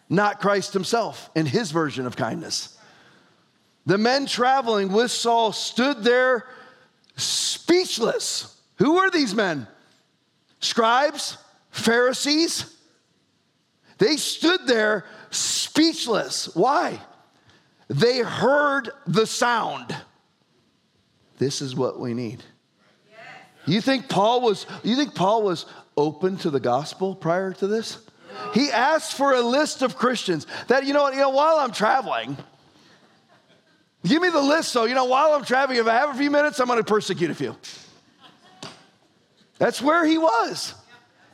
not 0.09 0.41
Christ 0.41 0.73
himself 0.73 1.29
and 1.35 1.47
his 1.47 1.71
version 1.71 2.05
of 2.05 2.15
kindness. 2.15 2.77
The 3.85 3.97
men 3.97 4.25
traveling 4.25 4.91
with 4.91 5.11
Saul 5.11 5.51
stood 5.51 6.03
there 6.03 6.47
speechless. 7.15 8.59
Who 8.77 8.95
were 8.95 9.09
these 9.09 9.33
men? 9.33 9.67
Scribes, 10.59 11.37
Pharisees. 11.71 12.77
They 13.97 14.17
stood 14.17 14.67
there 14.67 15.05
speechless. 15.31 16.53
Why? 16.55 16.99
They 17.87 18.19
heard 18.19 18.89
the 19.07 19.25
sound. 19.25 19.95
This 21.37 21.61
is 21.61 21.75
what 21.75 21.99
we 21.99 22.13
need. 22.13 22.43
You 23.65 23.81
think 23.81 24.09
Paul 24.09 24.41
was 24.41 24.65
you 24.83 24.95
think 24.95 25.13
Paul 25.13 25.43
was 25.43 25.65
open 25.97 26.37
to 26.37 26.49
the 26.49 26.59
gospel 26.59 27.15
prior 27.15 27.53
to 27.53 27.67
this? 27.67 27.99
He 28.53 28.71
asked 28.71 29.13
for 29.13 29.33
a 29.33 29.41
list 29.41 29.81
of 29.81 29.97
Christians 29.97 30.47
that 30.67 30.85
you 30.85 30.93
know 30.93 31.03
what, 31.03 31.13
you 31.13 31.19
know 31.19 31.29
while 31.29 31.57
I'm 31.57 31.71
traveling 31.71 32.37
Give 34.05 34.21
me 34.21 34.29
the 34.29 34.41
list 34.41 34.71
so 34.71 34.85
you 34.85 34.95
know 34.95 35.05
while 35.05 35.33
I'm 35.33 35.45
traveling 35.45 35.79
if 35.79 35.87
I 35.87 35.93
have 35.93 36.15
a 36.15 36.17
few 36.17 36.31
minutes 36.31 36.59
I'm 36.59 36.67
going 36.67 36.79
to 36.79 36.83
persecute 36.83 37.29
a 37.29 37.35
few. 37.35 37.55
That's 39.59 39.81
where 39.81 40.05
he 40.05 40.17
was. 40.17 40.73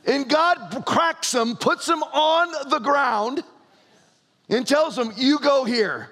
And 0.04 0.28
God 0.28 0.84
cracks 0.86 1.34
him, 1.34 1.56
puts 1.56 1.88
him 1.88 2.02
on 2.02 2.70
the 2.70 2.78
ground 2.78 3.42
and 4.48 4.66
tells 4.66 4.98
him, 4.98 5.12
You 5.16 5.38
go 5.38 5.64
here. 5.64 6.10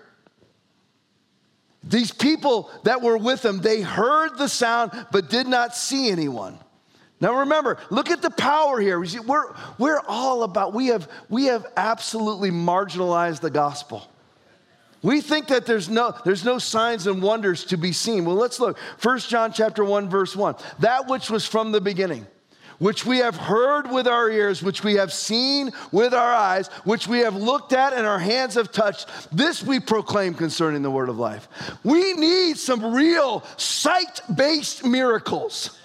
These 1.85 2.11
people 2.11 2.71
that 2.83 3.01
were 3.01 3.17
with 3.17 3.45
him, 3.45 3.61
they 3.61 3.81
heard 3.81 4.39
the 4.39 4.49
sound 4.49 4.91
but 5.13 5.31
did 5.31 5.47
not 5.47 5.77
see 5.77 6.11
anyone. 6.11 6.59
Now 7.21 7.41
remember, 7.41 7.79
look 7.91 8.11
at 8.11 8.21
the 8.21 8.31
power 8.31 8.79
here. 8.79 9.01
We're, 9.01 9.55
we're 9.79 10.01
all 10.07 10.43
about, 10.43 10.75
we 10.75 10.89
have, 10.89 11.09
we 11.29 11.47
have 11.47 11.67
absolutely 11.77 12.51
marginalized 12.51 13.41
the 13.41 13.51
gospel. 13.51 14.07
We 15.03 15.21
think 15.21 15.49
that 15.49 15.67
there's 15.67 15.89
no, 15.89 16.15
there's 16.25 16.45
no 16.45 16.59
signs 16.59 17.07
and 17.07 17.23
wonders 17.23 17.65
to 17.67 17.77
be 17.77 17.93
seen. 17.93 18.25
Well, 18.25 18.37
let's 18.37 18.61
look. 18.61 18.79
1 19.03 19.19
John 19.21 19.53
chapter 19.53 19.85
1, 19.85 20.11
verse 20.11 20.37
1. 20.37 20.57
That 20.81 21.09
which 21.09 21.31
was 21.31 21.47
from 21.47 21.73
the 21.73 21.81
beginning 21.81 22.27
which 22.79 23.07
we 23.07 23.19
have 23.19 23.37
heard 23.37 23.91
with 23.91 24.07
our 24.07 24.31
ears, 24.31 24.63
which 24.63 24.85
we 24.85 24.95
have 24.95 25.13
seen 25.13 25.71
with 25.93 26.13
our 26.13 26.35
eyes, 26.35 26.69
which 26.85 27.09
we 27.09 27.21
have 27.21 27.35
looked 27.35 27.73
at 27.73 27.93
and 27.93 28.07
our 28.07 28.19
hands 28.19 28.55
have 28.55 28.71
touched. 28.71 29.09
This 29.33 29.63
we 29.63 29.81
proclaim 29.81 30.35
concerning 30.35 30.83
the 30.83 30.91
word 30.91 31.09
of 31.09 31.19
life. 31.19 31.49
We 31.85 32.15
need 32.15 32.59
some 32.59 32.95
real 32.95 33.43
sight 33.57 34.21
based 34.35 34.85
miracles. 34.85 35.79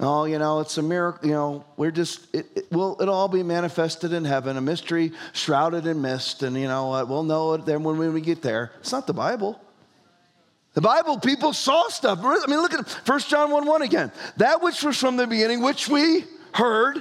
Oh, 0.00 0.24
you 0.24 0.38
know, 0.38 0.60
it's 0.60 0.76
a 0.76 0.82
miracle. 0.82 1.28
You 1.28 1.34
know, 1.34 1.64
we're 1.76 1.92
just, 1.92 2.34
it, 2.34 2.46
it, 2.56 2.72
will 2.72 2.96
it'll 3.00 3.14
all 3.14 3.28
be 3.28 3.44
manifested 3.44 4.12
in 4.12 4.24
heaven, 4.24 4.56
a 4.56 4.60
mystery 4.60 5.12
shrouded 5.32 5.86
in 5.86 6.00
mist, 6.00 6.42
and 6.42 6.56
you 6.56 6.66
know, 6.66 6.92
uh, 6.92 7.04
we'll 7.04 7.22
know 7.22 7.54
it 7.54 7.64
then 7.64 7.84
when 7.84 8.12
we 8.12 8.20
get 8.20 8.42
there. 8.42 8.72
It's 8.80 8.90
not 8.90 9.06
the 9.06 9.14
Bible. 9.14 9.60
The 10.72 10.80
Bible, 10.80 11.20
people 11.20 11.52
saw 11.52 11.88
stuff. 11.88 12.18
I 12.24 12.46
mean, 12.48 12.60
look 12.60 12.74
at 12.74 12.88
1 12.88 13.20
John 13.20 13.52
1 13.52 13.64
1 13.64 13.82
again. 13.82 14.10
That 14.38 14.60
which 14.60 14.82
was 14.82 14.98
from 14.98 15.16
the 15.16 15.28
beginning, 15.28 15.62
which 15.62 15.88
we 15.88 16.24
heard, 16.52 17.00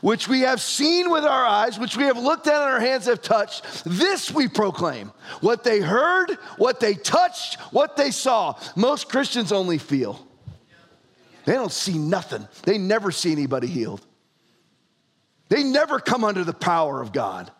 which 0.00 0.26
we 0.26 0.40
have 0.40 0.60
seen 0.60 1.10
with 1.10 1.24
our 1.24 1.46
eyes, 1.46 1.78
which 1.78 1.96
we 1.96 2.02
have 2.04 2.18
looked 2.18 2.48
at 2.48 2.60
and 2.60 2.70
our 2.72 2.80
hands 2.80 3.06
have 3.06 3.22
touched, 3.22 3.84
this 3.86 4.32
we 4.32 4.48
proclaim. 4.48 5.12
What 5.40 5.62
they 5.62 5.80
heard, 5.80 6.32
what 6.58 6.80
they 6.80 6.94
touched, 6.94 7.60
what 7.70 7.96
they 7.96 8.10
saw. 8.10 8.58
Most 8.74 9.08
Christians 9.08 9.52
only 9.52 9.78
feel. 9.78 10.26
They 11.44 11.54
don't 11.54 11.72
see 11.72 11.98
nothing. 11.98 12.46
They 12.62 12.78
never 12.78 13.10
see 13.10 13.32
anybody 13.32 13.66
healed. 13.66 14.04
They 15.48 15.62
never 15.62 16.00
come 16.00 16.24
under 16.24 16.42
the 16.42 16.54
power 16.54 17.00
of 17.00 17.12
God. 17.12 17.50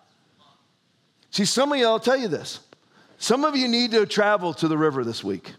See, 1.30 1.44
some 1.44 1.72
of 1.72 1.78
you, 1.78 1.86
I'll 1.86 2.00
tell 2.00 2.16
you 2.16 2.28
this. 2.28 2.60
Some 3.18 3.44
of 3.44 3.56
you 3.56 3.68
need 3.68 3.92
to 3.92 4.06
travel 4.06 4.54
to 4.54 4.68
the 4.68 4.78
river 4.78 5.04
this 5.04 5.22
week. 5.22 5.52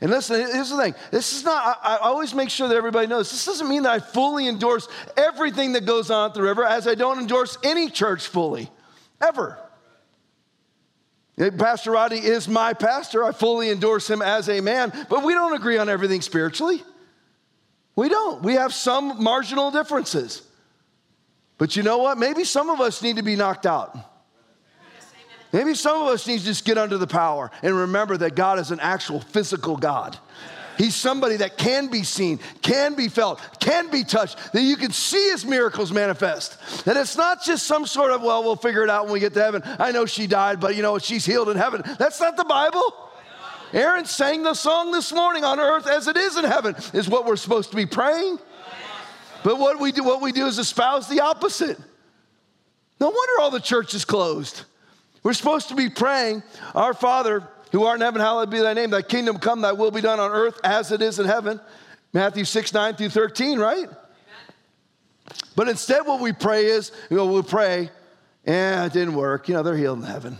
And 0.00 0.10
listen, 0.10 0.36
here's 0.36 0.70
the 0.70 0.76
thing. 0.76 0.94
This 1.10 1.32
is 1.32 1.44
not, 1.44 1.78
I, 1.82 1.96
I, 1.96 2.08
always 2.08 2.34
make 2.34 2.50
sure 2.50 2.68
that 2.68 2.76
everybody 2.76 3.06
knows. 3.06 3.30
This 3.30 3.46
doesn't 3.46 3.68
mean 3.68 3.84
that 3.84 3.92
I 3.92 3.98
fully 3.98 4.46
endorse 4.46 4.88
everything 5.16 5.72
that 5.72 5.86
goes 5.86 6.10
on 6.10 6.30
at 6.30 6.34
the 6.34 6.42
river, 6.42 6.64
as 6.64 6.86
I 6.86 6.94
don't 6.94 7.18
endorse 7.18 7.56
any 7.62 7.88
church 7.88 8.26
fully, 8.26 8.70
ever. 9.22 9.58
Pastor 11.58 11.92
Rodney 11.92 12.18
is 12.18 12.46
my 12.46 12.74
pastor. 12.74 13.24
I 13.24 13.32
fully 13.32 13.70
endorse 13.70 14.08
him 14.08 14.20
as 14.20 14.48
a 14.48 14.60
man, 14.60 14.92
but 15.08 15.22
we 15.22 15.32
don't 15.32 15.54
agree 15.54 15.78
on 15.78 15.88
everything 15.88 16.20
spiritually. 16.20 16.82
We 17.96 18.10
don't. 18.10 18.42
We 18.42 18.54
have 18.54 18.72
some 18.74 19.22
marginal 19.22 19.70
differences. 19.70 20.42
But 21.58 21.74
you 21.74 21.82
know 21.82 21.98
what? 21.98 22.18
Maybe 22.18 22.44
some 22.44 22.68
of 22.68 22.80
us 22.80 23.02
need 23.02 23.16
to 23.16 23.22
be 23.22 23.34
knocked 23.34 23.66
out. 23.66 23.96
Maybe 25.52 25.74
some 25.74 26.02
of 26.02 26.08
us 26.08 26.26
need 26.26 26.40
to 26.40 26.44
just 26.44 26.66
get 26.66 26.76
under 26.76 26.98
the 26.98 27.06
power 27.06 27.50
and 27.62 27.74
remember 27.74 28.18
that 28.18 28.34
God 28.34 28.58
is 28.58 28.70
an 28.70 28.80
actual 28.80 29.20
physical 29.20 29.76
God. 29.76 30.18
He's 30.76 30.94
somebody 30.94 31.36
that 31.36 31.56
can 31.56 31.86
be 31.86 32.02
seen, 32.02 32.38
can 32.60 32.94
be 32.94 33.08
felt, 33.08 33.40
can 33.60 33.90
be 33.90 34.04
touched, 34.04 34.52
that 34.52 34.60
you 34.60 34.76
can 34.76 34.90
see 34.90 35.30
his 35.30 35.46
miracles 35.46 35.90
manifest. 35.90 36.84
That 36.84 36.98
it's 36.98 37.16
not 37.16 37.42
just 37.42 37.66
some 37.66 37.86
sort 37.86 38.10
of, 38.10 38.22
well, 38.22 38.42
we'll 38.44 38.56
figure 38.56 38.82
it 38.82 38.90
out 38.90 39.04
when 39.04 39.14
we 39.14 39.20
get 39.20 39.32
to 39.34 39.42
heaven. 39.42 39.62
I 39.78 39.92
know 39.92 40.04
she 40.04 40.26
died, 40.26 40.60
but 40.60 40.76
you 40.76 40.82
know, 40.82 40.98
she's 40.98 41.24
healed 41.24 41.48
in 41.48 41.56
heaven. 41.56 41.82
That's 41.98 42.20
not 42.20 42.36
the 42.36 42.44
Bible. 42.44 43.05
Aaron 43.76 44.06
sang 44.06 44.42
the 44.42 44.54
song 44.54 44.90
this 44.90 45.12
morning 45.12 45.44
on 45.44 45.60
earth 45.60 45.86
as 45.86 46.08
it 46.08 46.16
is 46.16 46.38
in 46.38 46.44
heaven, 46.44 46.74
is 46.94 47.10
what 47.10 47.26
we're 47.26 47.36
supposed 47.36 47.70
to 47.70 47.76
be 47.76 47.84
praying. 47.84 48.38
But 49.44 49.58
what 49.58 49.78
we 49.78 49.92
do, 49.92 50.02
what 50.02 50.22
we 50.22 50.32
do 50.32 50.46
is 50.46 50.58
espouse 50.58 51.08
the 51.08 51.20
opposite. 51.20 51.78
No 52.98 53.10
wonder 53.10 53.32
all 53.42 53.50
the 53.50 53.60
church 53.60 53.92
is 53.92 54.06
closed. 54.06 54.64
We're 55.22 55.34
supposed 55.34 55.68
to 55.68 55.74
be 55.74 55.90
praying, 55.90 56.42
Our 56.74 56.94
Father, 56.94 57.46
who 57.70 57.84
art 57.84 57.96
in 57.96 58.00
heaven, 58.00 58.22
hallowed 58.22 58.50
be 58.50 58.60
thy 58.60 58.72
name, 58.72 58.88
thy 58.88 59.02
kingdom 59.02 59.38
come, 59.38 59.60
thy 59.60 59.72
will 59.72 59.90
be 59.90 60.00
done 60.00 60.20
on 60.20 60.30
earth 60.30 60.58
as 60.64 60.90
it 60.90 61.02
is 61.02 61.18
in 61.18 61.26
heaven. 61.26 61.60
Matthew 62.14 62.46
6, 62.46 62.72
9 62.72 62.94
through 62.94 63.10
13, 63.10 63.58
right? 63.58 63.90
But 65.54 65.68
instead, 65.68 66.06
what 66.06 66.22
we 66.22 66.32
pray 66.32 66.64
is, 66.64 66.92
you 67.10 67.18
know, 67.18 67.26
we'll 67.26 67.42
pray, 67.42 67.90
and 68.46 68.80
eh, 68.80 68.86
it 68.86 68.92
didn't 68.94 69.14
work. 69.14 69.48
You 69.48 69.54
know, 69.54 69.62
they're 69.62 69.76
healed 69.76 69.98
in 69.98 70.04
heaven. 70.06 70.38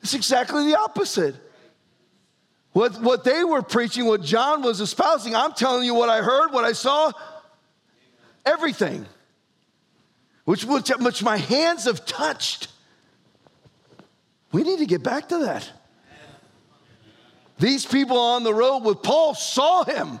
It's 0.00 0.14
exactly 0.14 0.66
the 0.66 0.78
opposite. 0.78 1.43
What, 2.74 3.00
what 3.00 3.22
they 3.22 3.44
were 3.44 3.62
preaching, 3.62 4.04
what 4.04 4.20
John 4.20 4.60
was 4.60 4.80
espousing, 4.80 5.36
I'm 5.36 5.52
telling 5.52 5.84
you 5.84 5.94
what 5.94 6.08
I 6.08 6.22
heard, 6.22 6.50
what 6.50 6.64
I 6.64 6.72
saw, 6.72 7.12
everything, 8.44 9.06
which, 10.44 10.64
which, 10.64 10.88
which 10.88 11.22
my 11.22 11.36
hands 11.36 11.84
have 11.84 12.04
touched. 12.04 12.66
We 14.50 14.64
need 14.64 14.80
to 14.80 14.86
get 14.86 15.04
back 15.04 15.28
to 15.28 15.38
that. 15.38 15.70
These 17.60 17.86
people 17.86 18.18
on 18.18 18.42
the 18.42 18.52
road 18.52 18.78
with 18.78 19.04
Paul 19.04 19.36
saw 19.36 19.84
him. 19.84 20.18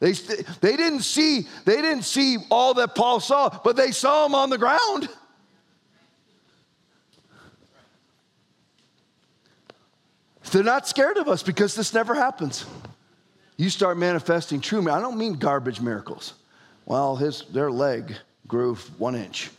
They, 0.00 0.12
they, 0.12 0.76
didn't 0.76 1.00
see, 1.00 1.48
they 1.64 1.76
didn't 1.76 2.04
see 2.04 2.36
all 2.50 2.74
that 2.74 2.94
Paul 2.94 3.20
saw, 3.20 3.48
but 3.64 3.76
they 3.76 3.92
saw 3.92 4.26
him 4.26 4.34
on 4.34 4.50
the 4.50 4.58
ground. 4.58 5.08
They're 10.54 10.62
not 10.62 10.86
scared 10.86 11.16
of 11.16 11.26
us 11.26 11.42
because 11.42 11.74
this 11.74 11.92
never 11.92 12.14
happens. 12.14 12.64
You 13.56 13.68
start 13.68 13.98
manifesting 13.98 14.60
true. 14.60 14.88
I 14.88 15.00
don't 15.00 15.18
mean 15.18 15.32
garbage 15.32 15.80
miracles. 15.80 16.34
Well, 16.86 17.16
his 17.16 17.42
their 17.50 17.72
leg 17.72 18.14
grew 18.46 18.76
one 18.96 19.16
inch. 19.16 19.50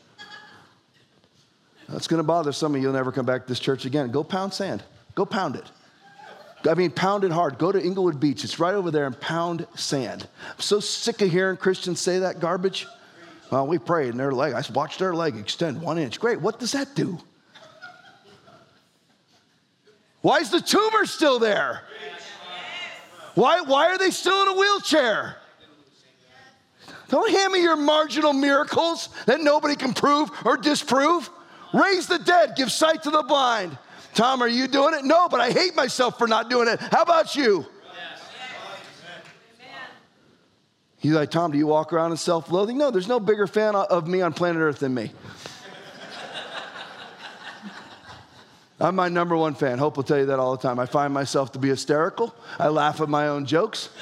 That's 1.89 2.07
going 2.07 2.19
to 2.19 2.23
bother 2.23 2.53
some 2.53 2.73
of 2.73 2.77
you. 2.77 2.83
You'll 2.83 2.93
never 2.93 3.11
come 3.11 3.25
back 3.25 3.41
to 3.41 3.47
this 3.49 3.59
church 3.59 3.83
again. 3.83 4.09
Go 4.09 4.23
pound 4.23 4.53
sand. 4.53 4.83
Go 5.15 5.25
pound 5.25 5.57
it. 5.57 5.65
I 6.65 6.75
mean, 6.75 6.91
pound 6.91 7.25
it 7.25 7.31
hard. 7.31 7.57
Go 7.57 7.73
to 7.73 7.79
Englewood 7.79 8.21
Beach. 8.21 8.45
It's 8.45 8.57
right 8.57 8.73
over 8.73 8.89
there 8.89 9.05
and 9.05 9.19
pound 9.19 9.67
sand. 9.75 10.25
I'm 10.49 10.61
so 10.61 10.79
sick 10.79 11.21
of 11.21 11.29
hearing 11.29 11.57
Christians 11.57 11.99
say 11.99 12.19
that 12.19 12.39
garbage. 12.39 12.87
Well, 13.51 13.67
we 13.67 13.79
prayed 13.79 14.11
and 14.11 14.19
their 14.19 14.31
leg, 14.31 14.53
I 14.53 14.63
watched 14.73 14.99
their 14.99 15.13
leg 15.13 15.35
extend 15.35 15.81
one 15.81 15.97
inch. 15.97 16.21
Great. 16.21 16.39
What 16.39 16.57
does 16.57 16.71
that 16.71 16.95
do? 16.95 17.19
Why 20.25 20.39
is 20.39 20.49
the 20.49 20.59
tumor 20.59 21.05
still 21.05 21.37
there? 21.37 21.83
Why, 23.35 23.61
why 23.61 23.89
are 23.91 23.99
they 23.99 24.09
still 24.09 24.41
in 24.41 24.47
a 24.47 24.53
wheelchair? 24.59 25.35
Don't 27.09 27.29
hand 27.29 27.53
me 27.53 27.61
your 27.61 27.75
marginal 27.75 28.33
miracles 28.33 29.09
that 29.27 29.41
nobody 29.41 29.75
can 29.75 29.93
prove 29.93 30.31
or 30.43 30.57
disprove. 30.57 31.29
Raise 31.75 32.07
the 32.07 32.17
dead, 32.17 32.55
give 32.57 32.71
sight 32.71 33.03
to 33.03 33.11
the 33.11 33.21
blind. 33.21 33.77
Tom, 34.15 34.41
are 34.41 34.47
you 34.47 34.67
doing 34.67 34.95
it? 34.95 35.05
No, 35.05 35.29
but 35.29 35.41
I 35.41 35.51
hate 35.51 35.75
myself 35.75 36.17
for 36.17 36.27
not 36.27 36.49
doing 36.49 36.69
it. 36.69 36.79
How 36.79 37.03
about 37.03 37.35
you? 37.35 37.63
He's 40.97 41.13
like, 41.13 41.29
Tom, 41.29 41.51
do 41.51 41.59
you 41.59 41.67
walk 41.67 41.93
around 41.93 42.09
in 42.09 42.17
self 42.17 42.49
loathing? 42.49 42.79
No, 42.79 42.89
there's 42.89 43.07
no 43.07 43.19
bigger 43.19 43.45
fan 43.45 43.75
of 43.75 44.07
me 44.07 44.21
on 44.21 44.33
planet 44.33 44.59
Earth 44.59 44.79
than 44.79 44.95
me. 44.95 45.11
I'm 48.79 48.95
my 48.95 49.07
number 49.07 49.37
one 49.37 49.55
fan. 49.55 49.77
Hope 49.77 49.95
will 49.95 50.03
tell 50.03 50.17
you 50.19 50.25
that 50.27 50.39
all 50.39 50.55
the 50.55 50.61
time. 50.61 50.79
I 50.79 50.85
find 50.85 51.13
myself 51.13 51.51
to 51.53 51.59
be 51.59 51.69
hysterical. 51.69 52.35
I 52.59 52.67
laugh 52.67 52.99
at 52.99 53.07
my 53.07 53.29
own 53.29 53.45
jokes. 53.45 53.89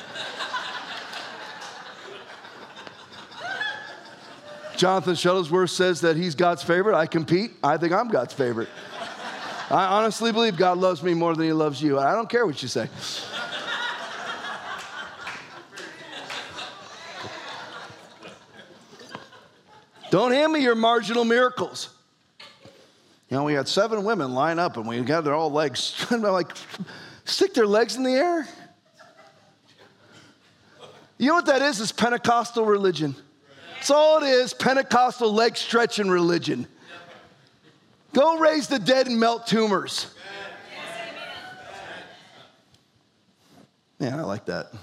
Jonathan 4.76 5.13
Shuttlesworth 5.13 5.69
says 5.69 6.01
that 6.01 6.17
he's 6.17 6.34
God's 6.34 6.63
favorite. 6.63 6.95
I 6.95 7.05
compete. 7.05 7.51
I 7.63 7.78
think 7.78 7.93
I'm 7.93 8.07
God's 8.07 8.34
favorite. 8.34 8.69
I 9.69 9.86
honestly 9.86 10.32
believe 10.32 10.57
God 10.57 10.80
loves 10.80 11.03
me 11.03 11.13
more 11.13 11.36
than 11.36 11.45
he 11.45 11.53
loves 11.53 11.82
you. 11.82 11.99
I 11.99 12.13
don't 12.13 12.30
care 12.30 12.45
what 12.45 12.61
you 12.61 12.67
say. 12.67 12.89
Don't 20.09 20.32
hand 20.32 20.53
me 20.53 20.61
your 20.61 20.76
marginal 20.76 21.26
miracles. 21.26 21.89
You 23.30 23.38
know, 23.38 23.43
we 23.43 23.53
had 23.53 23.67
seven 23.67 24.03
women 24.03 24.34
line 24.34 24.59
up 24.59 24.78
and 24.78 24.88
we 24.88 24.99
got 25.01 25.24
their 25.24 25.34
all 25.34 25.51
legs. 25.51 26.05
Like, 26.11 26.51
stick 27.26 27.53
their 27.53 27.67
legs 27.67 27.95
in 27.95 28.03
the 28.03 28.11
air. 28.11 28.47
You 31.17 31.28
know 31.28 31.36
what 31.36 31.45
that 31.45 31.61
is? 31.61 31.80
It's 31.80 31.91
Pentecostal 31.91 32.65
religion. 32.65 33.15
That's 33.76 33.91
all 33.91 34.24
it 34.24 34.28
is 34.28 34.53
Pentecostal 34.53 35.32
leg 35.32 35.57
stretching 35.57 36.09
religion. 36.09 36.67
Go 38.13 38.38
raise 38.38 38.67
the 38.67 38.80
dead 38.80 39.07
and 39.07 39.19
melt 39.19 39.47
tumors. 39.47 40.07
Man, 43.99 44.19
I 44.19 44.24
like 44.24 44.45
that. 44.45 44.74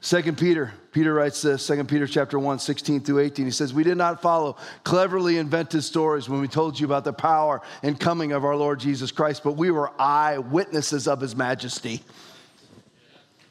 Second 0.00 0.38
Peter, 0.38 0.72
Peter 0.92 1.14
writes 1.14 1.40
this, 1.40 1.64
Second 1.64 1.88
Peter 1.88 2.06
chapter 2.06 2.38
1, 2.38 2.58
16 2.58 3.00
through 3.00 3.20
18. 3.20 3.46
He 3.46 3.50
says, 3.50 3.72
We 3.72 3.82
did 3.82 3.96
not 3.96 4.20
follow 4.20 4.56
cleverly 4.84 5.38
invented 5.38 5.82
stories 5.82 6.28
when 6.28 6.40
we 6.42 6.48
told 6.48 6.78
you 6.78 6.84
about 6.84 7.04
the 7.04 7.14
power 7.14 7.62
and 7.82 7.98
coming 7.98 8.32
of 8.32 8.44
our 8.44 8.54
Lord 8.54 8.78
Jesus 8.78 9.10
Christ, 9.10 9.42
but 9.42 9.52
we 9.52 9.70
were 9.70 9.90
eyewitnesses 9.98 11.08
of 11.08 11.18
his 11.18 11.34
majesty. 11.34 12.02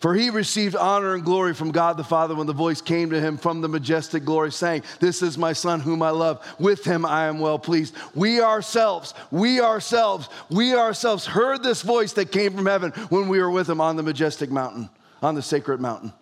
For 0.01 0.13
he 0.13 0.29
received 0.29 0.75
honor 0.75 1.15
and 1.15 1.23
glory 1.23 1.55
from 1.55 1.71
God 1.71 1.97
the 1.97 2.03
Father 2.03 2.35
when 2.35 2.47
the 2.47 2.53
voice 2.53 2.81
came 2.81 3.09
to 3.09 3.19
him 3.19 3.37
from 3.37 3.61
the 3.61 3.69
majestic 3.69 4.23
glory, 4.23 4.51
saying, 4.51 4.83
This 4.99 5.23
is 5.23 5.35
my 5.35 5.53
Son 5.53 5.79
whom 5.79 6.03
I 6.03 6.11
love. 6.11 6.45
With 6.59 6.83
him 6.83 7.05
I 7.05 7.25
am 7.25 7.39
well 7.39 7.59
pleased. 7.59 7.95
We 8.13 8.39
ourselves, 8.39 9.15
we 9.31 9.61
ourselves, 9.61 10.29
we 10.51 10.75
ourselves 10.75 11.25
heard 11.25 11.63
this 11.63 11.81
voice 11.81 12.13
that 12.13 12.31
came 12.31 12.53
from 12.53 12.67
heaven 12.67 12.91
when 13.09 13.27
we 13.27 13.39
were 13.39 13.51
with 13.51 13.69
him 13.69 13.81
on 13.81 13.95
the 13.95 14.03
majestic 14.03 14.51
mountain, 14.51 14.89
on 15.23 15.33
the 15.33 15.41
sacred 15.41 15.79
mountain. 15.79 16.13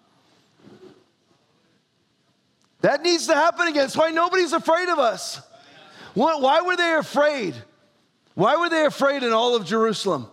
That 2.81 3.01
needs 3.01 3.27
to 3.27 3.35
happen 3.35 3.67
again. 3.67 3.83
That's 3.83 3.97
why 3.97 4.11
nobody's 4.11 4.53
afraid 4.53 4.89
of 4.89 4.99
us. 4.99 5.41
Why 6.13 6.61
were 6.61 6.75
they 6.75 6.93
afraid? 6.95 7.55
Why 8.35 8.55
were 8.55 8.69
they 8.69 8.85
afraid 8.85 9.23
in 9.23 9.33
all 9.33 9.55
of 9.55 9.65
Jerusalem? 9.65 10.27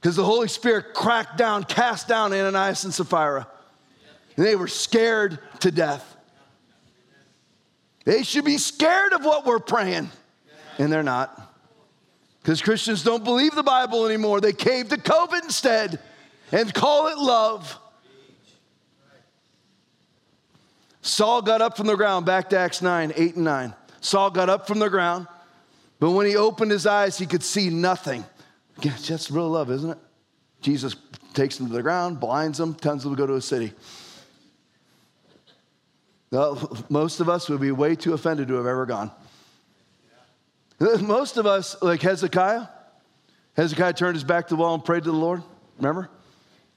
Because 0.00 0.16
the 0.16 0.24
Holy 0.24 0.48
Spirit 0.48 0.94
cracked 0.94 1.36
down, 1.36 1.64
cast 1.64 2.08
down 2.08 2.32
Ananias 2.32 2.84
and 2.84 2.94
Sapphira. 2.94 3.48
And 4.36 4.46
they 4.46 4.56
were 4.56 4.68
scared 4.68 5.38
to 5.60 5.70
death. 5.70 6.16
They 8.04 8.22
should 8.22 8.44
be 8.44 8.58
scared 8.58 9.12
of 9.12 9.24
what 9.24 9.44
we're 9.44 9.58
praying. 9.58 10.10
And 10.78 10.92
they're 10.92 11.02
not. 11.02 11.54
Because 12.42 12.62
Christians 12.62 13.02
don't 13.02 13.24
believe 13.24 13.54
the 13.54 13.62
Bible 13.62 14.06
anymore. 14.06 14.40
They 14.40 14.52
cave 14.52 14.88
to 14.90 14.96
COVID 14.96 15.42
instead 15.42 15.98
and 16.52 16.72
call 16.72 17.08
it 17.08 17.18
love. 17.18 17.78
Saul 21.08 21.40
got 21.40 21.62
up 21.62 21.74
from 21.74 21.86
the 21.86 21.96
ground, 21.96 22.26
back 22.26 22.50
to 22.50 22.58
Acts 22.58 22.82
9, 22.82 23.14
8 23.16 23.36
and 23.36 23.44
9. 23.44 23.74
Saul 24.02 24.30
got 24.30 24.50
up 24.50 24.66
from 24.66 24.78
the 24.78 24.90
ground, 24.90 25.26
but 25.98 26.10
when 26.10 26.26
he 26.26 26.36
opened 26.36 26.70
his 26.70 26.86
eyes, 26.86 27.16
he 27.16 27.24
could 27.24 27.42
see 27.42 27.70
nothing. 27.70 28.26
That's 28.82 29.30
real 29.30 29.48
love, 29.48 29.70
isn't 29.70 29.90
it? 29.90 29.98
Jesus 30.60 30.96
takes 31.32 31.58
him 31.58 31.66
to 31.68 31.72
the 31.72 31.82
ground, 31.82 32.20
blinds 32.20 32.60
him, 32.60 32.74
tells 32.74 33.06
him 33.06 33.12
to 33.12 33.16
go 33.16 33.26
to 33.26 33.34
a 33.36 33.40
city. 33.40 33.72
Well, 36.30 36.76
most 36.90 37.20
of 37.20 37.30
us 37.30 37.48
would 37.48 37.62
be 37.62 37.70
way 37.70 37.94
too 37.96 38.12
offended 38.12 38.48
to 38.48 38.54
have 38.54 38.66
ever 38.66 38.84
gone. 38.84 39.10
Most 41.00 41.38
of 41.38 41.46
us, 41.46 41.74
like 41.80 42.02
Hezekiah, 42.02 42.66
Hezekiah 43.56 43.94
turned 43.94 44.14
his 44.14 44.24
back 44.24 44.48
to 44.48 44.54
the 44.54 44.60
wall 44.60 44.74
and 44.74 44.84
prayed 44.84 45.04
to 45.04 45.10
the 45.10 45.16
Lord. 45.16 45.42
Remember? 45.78 46.10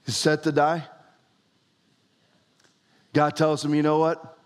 He's 0.06 0.16
set 0.16 0.42
to 0.44 0.52
die. 0.52 0.84
God 3.12 3.36
tells 3.36 3.64
him, 3.64 3.74
you 3.74 3.82
know 3.82 3.98
what? 3.98 4.38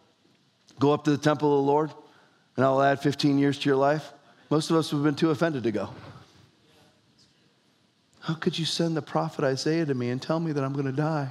Go 0.79 0.93
up 0.93 1.05
to 1.05 1.11
the 1.11 1.19
temple 1.19 1.59
of 1.59 1.65
the 1.65 1.71
Lord, 1.71 1.91
and 2.57 2.65
I'll 2.65 2.83
add 2.83 3.01
15 3.01 3.39
years 3.39 3.59
to 3.61 3.69
your 3.69 3.77
life. 3.77 4.13
Most 4.51 4.71
of 4.71 4.77
us 4.77 4.91
have 4.91 5.03
been 5.03 5.15
too 5.15 5.31
offended 5.31 5.63
to 5.65 5.73
go. 5.73 5.91
How 8.21 8.35
could 8.35 8.59
you 8.59 8.65
send 8.65 8.97
the 8.97 9.03
prophet 9.03 9.45
Isaiah 9.45 9.87
to 9.87 9.95
me 9.95 10.11
and 10.11 10.21
tell 10.21 10.41
me 10.41 10.53
that 10.53 10.65
I'm 10.65 10.73
going 10.73 10.87
to 10.87 10.93
die? 10.93 11.31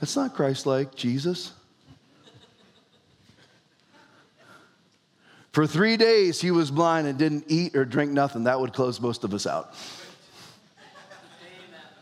That's 0.00 0.14
not 0.14 0.34
Christ 0.34 0.66
like, 0.66 0.94
Jesus. 0.94 1.52
For 5.52 5.66
three 5.66 5.96
days 5.96 6.40
he 6.40 6.50
was 6.50 6.70
blind 6.70 7.06
and 7.06 7.18
didn't 7.18 7.46
eat 7.48 7.74
or 7.74 7.84
drink 7.84 8.12
nothing. 8.12 8.44
That 8.44 8.60
would 8.60 8.72
close 8.72 9.00
most 9.00 9.24
of 9.24 9.32
us 9.34 9.46
out. 9.46 9.74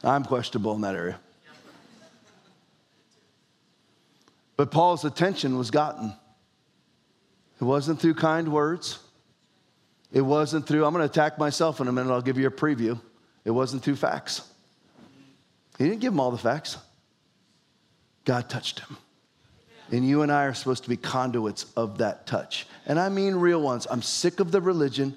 I'm 0.02 0.24
questionable 0.24 0.74
in 0.74 0.82
that 0.82 0.94
area. 0.94 1.18
But 4.56 4.70
Paul's 4.70 5.04
attention 5.04 5.58
was 5.58 5.70
gotten. 5.70 6.14
It 7.60 7.64
wasn't 7.64 8.00
through 8.00 8.14
kind 8.14 8.52
words. 8.52 8.98
It 10.12 10.20
wasn't 10.20 10.66
through, 10.66 10.84
I'm 10.84 10.92
going 10.92 11.06
to 11.06 11.10
attack 11.10 11.38
myself 11.38 11.80
in 11.80 11.88
a 11.88 11.92
minute, 11.92 12.12
I'll 12.12 12.22
give 12.22 12.38
you 12.38 12.46
a 12.46 12.50
preview. 12.50 13.00
It 13.44 13.50
wasn't 13.50 13.82
through 13.82 13.96
facts. 13.96 14.48
He 15.76 15.84
didn't 15.84 16.00
give 16.00 16.12
him 16.12 16.20
all 16.20 16.30
the 16.30 16.38
facts. 16.38 16.78
God 18.24 18.48
touched 18.48 18.80
him. 18.80 18.96
And 19.90 20.06
you 20.06 20.22
and 20.22 20.32
I 20.32 20.44
are 20.44 20.54
supposed 20.54 20.84
to 20.84 20.88
be 20.88 20.96
conduits 20.96 21.66
of 21.76 21.98
that 21.98 22.26
touch. 22.26 22.66
And 22.86 22.98
I 22.98 23.08
mean 23.08 23.34
real 23.34 23.60
ones. 23.60 23.86
I'm 23.90 24.02
sick 24.02 24.40
of 24.40 24.50
the 24.50 24.60
religion. 24.60 25.16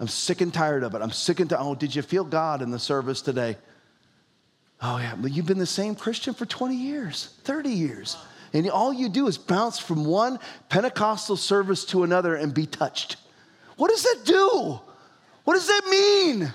I'm 0.00 0.08
sick 0.08 0.40
and 0.40 0.52
tired 0.52 0.82
of 0.82 0.94
it. 0.94 1.02
I'm 1.02 1.12
sick 1.12 1.40
and 1.40 1.48
tired. 1.48 1.60
Oh, 1.62 1.74
did 1.74 1.94
you 1.94 2.02
feel 2.02 2.24
God 2.24 2.62
in 2.62 2.70
the 2.70 2.78
service 2.78 3.20
today? 3.20 3.56
Oh, 4.80 4.98
yeah. 4.98 5.14
But 5.16 5.32
you've 5.32 5.46
been 5.46 5.58
the 5.58 5.66
same 5.66 5.94
Christian 5.94 6.34
for 6.34 6.46
20 6.46 6.74
years, 6.74 7.34
30 7.44 7.70
years. 7.70 8.16
And 8.52 8.68
all 8.70 8.92
you 8.92 9.08
do 9.08 9.26
is 9.28 9.38
bounce 9.38 9.78
from 9.78 10.04
one 10.04 10.38
Pentecostal 10.68 11.36
service 11.36 11.84
to 11.86 12.02
another 12.02 12.34
and 12.34 12.54
be 12.54 12.66
touched. 12.66 13.16
What 13.76 13.90
does 13.90 14.02
that 14.02 14.20
do? 14.24 14.80
What 15.44 15.54
does 15.54 15.66
that 15.66 15.82
mean? 15.88 16.52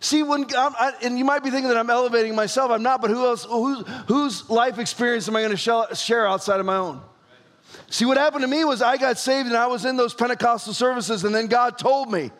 See, 0.00 0.22
when 0.22 0.44
I, 0.54 0.92
and 1.02 1.18
you 1.18 1.24
might 1.24 1.42
be 1.42 1.50
thinking 1.50 1.68
that 1.68 1.76
I'm 1.76 1.90
elevating 1.90 2.34
myself. 2.34 2.70
I'm 2.70 2.82
not, 2.82 3.00
but 3.00 3.10
who 3.10 3.24
else? 3.24 3.44
Whose, 3.44 3.84
whose 4.06 4.50
life 4.50 4.78
experience 4.78 5.26
am 5.28 5.36
I 5.36 5.42
going 5.42 5.56
to 5.56 5.94
share 5.94 6.26
outside 6.26 6.60
of 6.60 6.66
my 6.66 6.76
own? 6.76 7.00
See, 7.88 8.04
what 8.04 8.16
happened 8.16 8.42
to 8.42 8.48
me 8.48 8.64
was 8.64 8.82
I 8.82 8.96
got 8.96 9.18
saved 9.18 9.48
and 9.48 9.56
I 9.56 9.66
was 9.66 9.84
in 9.84 9.96
those 9.96 10.14
Pentecostal 10.14 10.74
services, 10.74 11.24
and 11.24 11.34
then 11.34 11.46
God 11.46 11.78
told 11.78 12.12
me, 12.12 12.30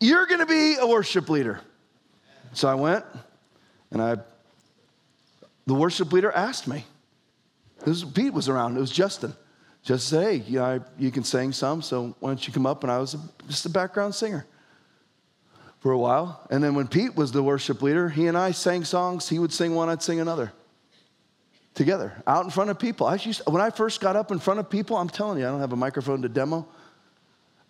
"You're 0.00 0.26
going 0.26 0.40
to 0.40 0.46
be 0.46 0.76
a 0.78 0.86
worship 0.86 1.28
leader." 1.28 1.60
So 2.52 2.68
I 2.68 2.74
went, 2.74 3.04
and 3.90 4.02
I 4.02 4.16
the 5.66 5.74
worship 5.74 6.12
leader 6.12 6.32
asked 6.32 6.66
me. 6.66 6.84
Was, 7.86 8.04
Pete 8.04 8.32
was 8.32 8.48
around. 8.48 8.76
It 8.76 8.80
was 8.80 8.90
Justin. 8.90 9.34
Just 9.82 10.08
say, 10.08 10.38
hey, 10.38 10.44
you, 10.46 10.58
know, 10.58 10.64
I, 10.64 10.80
you 10.98 11.10
can 11.10 11.24
sing 11.24 11.52
some, 11.52 11.80
so 11.80 12.14
why 12.20 12.30
don't 12.30 12.46
you 12.46 12.52
come 12.52 12.66
up? 12.66 12.82
And 12.82 12.92
I 12.92 12.98
was 12.98 13.14
a, 13.14 13.20
just 13.48 13.64
a 13.64 13.70
background 13.70 14.14
singer 14.14 14.46
for 15.78 15.92
a 15.92 15.98
while. 15.98 16.46
And 16.50 16.62
then 16.62 16.74
when 16.74 16.86
Pete 16.86 17.16
was 17.16 17.32
the 17.32 17.42
worship 17.42 17.80
leader, 17.80 18.08
he 18.08 18.26
and 18.26 18.36
I 18.36 18.50
sang 18.50 18.84
songs. 18.84 19.28
He 19.28 19.38
would 19.38 19.52
sing 19.52 19.74
one, 19.74 19.88
I'd 19.88 20.02
sing 20.02 20.20
another 20.20 20.52
together 21.74 22.12
out 22.26 22.44
in 22.44 22.50
front 22.50 22.68
of 22.68 22.78
people. 22.78 23.06
I 23.06 23.14
used, 23.14 23.42
when 23.46 23.62
I 23.62 23.70
first 23.70 24.00
got 24.00 24.16
up 24.16 24.30
in 24.30 24.38
front 24.38 24.60
of 24.60 24.68
people, 24.68 24.96
I'm 24.96 25.08
telling 25.08 25.38
you, 25.38 25.46
I 25.46 25.50
don't 25.50 25.60
have 25.60 25.72
a 25.72 25.76
microphone 25.76 26.20
to 26.22 26.28
demo. 26.28 26.68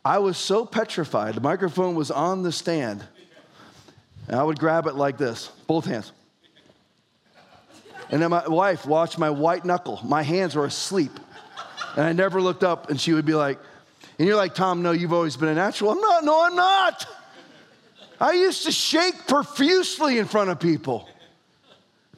I 0.04 0.18
was 0.18 0.36
so 0.36 0.64
petrified. 0.64 1.34
The 1.34 1.40
microphone 1.40 1.94
was 1.94 2.10
on 2.10 2.42
the 2.42 2.50
stand. 2.50 3.04
And 4.26 4.36
I 4.36 4.42
would 4.42 4.58
grab 4.58 4.86
it 4.86 4.94
like 4.94 5.18
this, 5.18 5.48
both 5.66 5.84
hands. 5.84 6.12
And 8.10 8.20
then 8.20 8.30
my 8.30 8.46
wife 8.48 8.86
watched 8.86 9.18
my 9.18 9.30
white 9.30 9.64
knuckle. 9.64 10.00
My 10.04 10.22
hands 10.22 10.54
were 10.54 10.64
asleep. 10.64 11.12
And 11.96 12.04
I 12.04 12.12
never 12.12 12.40
looked 12.40 12.64
up, 12.64 12.90
and 12.90 13.00
she 13.00 13.12
would 13.12 13.24
be 13.24 13.34
like, 13.34 13.58
and 14.18 14.26
you're 14.26 14.36
like, 14.36 14.54
Tom, 14.54 14.82
no, 14.82 14.92
you've 14.92 15.12
always 15.12 15.36
been 15.36 15.48
a 15.48 15.54
natural. 15.54 15.92
I'm 15.92 16.00
not, 16.00 16.24
no, 16.24 16.44
I'm 16.44 16.54
not. 16.54 17.06
I 18.20 18.32
used 18.32 18.64
to 18.64 18.72
shake 18.72 19.26
profusely 19.26 20.18
in 20.18 20.26
front 20.26 20.50
of 20.50 20.60
people. 20.60 21.08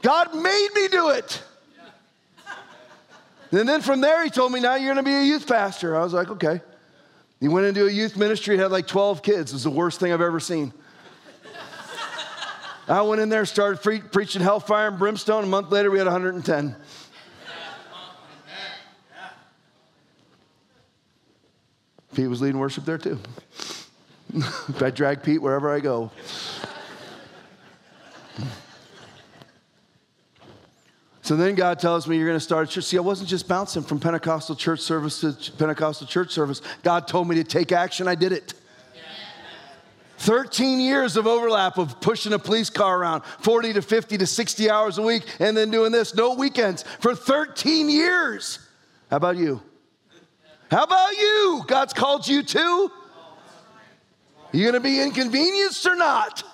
God 0.03 0.35
made 0.35 0.69
me 0.75 0.89
do 0.89 1.11
it. 1.11 1.43
And 3.53 3.69
then 3.69 3.83
from 3.83 4.01
there, 4.01 4.25
he 4.25 4.31
told 4.31 4.51
me, 4.51 4.61
now 4.61 4.75
you're 4.75 4.95
going 4.95 5.05
to 5.05 5.09
be 5.09 5.15
a 5.15 5.23
youth 5.23 5.47
pastor. 5.47 5.97
I 5.97 6.03
was 6.03 6.13
like, 6.13 6.29
okay. 6.31 6.61
He 7.39 7.49
went 7.49 7.67
into 7.67 7.87
a 7.87 7.91
youth 7.91 8.17
ministry, 8.17 8.55
and 8.55 8.63
had 8.63 8.73
like 8.73 8.87
12 8.87 9.23
kids. 9.23 9.53
It 9.53 9.55
was 9.55 9.65
the 9.65 9.71
worst 9.71 10.01
thing 10.01 10.13
I've 10.13 10.21
ever 10.21 10.41
seen. 10.41 10.73
I 12.89 13.03
went 13.03 13.21
in 13.21 13.29
there, 13.29 13.45
started 13.45 13.83
pre- 13.83 14.01
preaching 14.01 14.43
hellfire 14.43 14.89
and 14.89 14.99
brimstone. 14.99 15.45
A 15.45 15.47
month 15.47 15.71
later, 15.71 15.91
we 15.91 15.99
had 15.99 16.07
110. 16.07 16.77
Pete 22.15 22.29
was 22.29 22.43
leading 22.43 22.59
worship 22.59 22.85
there 22.85 22.99
too. 22.99 23.19
I 24.81 24.91
drag 24.91 25.23
Pete 25.23 25.41
wherever 25.41 25.71
I 25.71 25.81
go. 25.81 26.11
So 31.23 31.37
then 31.37 31.55
God 31.55 31.79
tells 31.79 32.09
me 32.09 32.17
you're 32.17 32.27
going 32.27 32.37
to 32.37 32.45
start 32.45 32.69
a 32.69 32.71
church. 32.71 32.85
See, 32.85 32.99
I 32.99 33.01
wasn't 33.01 33.29
just 33.29 33.47
bouncing 33.47 33.83
from 33.83 34.01
Pentecostal 34.01 34.57
church 34.57 34.81
service 34.81 35.21
to 35.21 35.53
Pentecostal 35.53 36.07
church 36.07 36.33
service. 36.33 36.61
God 36.83 37.07
told 37.07 37.29
me 37.29 37.37
to 37.37 37.45
take 37.45 37.71
action. 37.71 38.09
I 38.09 38.17
did 38.17 38.33
it. 38.33 38.55
13 40.23 40.79
years 40.79 41.17
of 41.17 41.27
overlap 41.27 41.79
of 41.79 42.01
pushing 42.01 42.33
a 42.33 42.39
police 42.39 42.71
car 42.71 43.01
around 43.01 43.25
40 43.41 43.73
to 43.73 43.83
50 43.83 44.19
to 44.19 44.27
60 44.27 44.71
hours 44.71 44.99
a 44.99 45.03
week 45.03 45.25
and 45.41 45.57
then 45.57 45.69
doing 45.69 45.91
this, 45.91 46.15
no 46.15 46.35
weekends 46.35 46.85
for 47.01 47.13
13 47.13 47.91
years. 47.91 48.61
How 49.11 49.17
about 49.17 49.37
you? 49.37 49.61
How 50.71 50.85
about 50.85 51.17
you? 51.17 51.65
God's 51.67 51.93
called 51.93 52.29
you 52.29 52.45
too? 52.45 52.91
You 54.53 54.65
gonna 54.65 54.79
be 54.79 55.01
inconvenienced 55.01 55.85
or 55.87 55.97
not? 55.97 56.45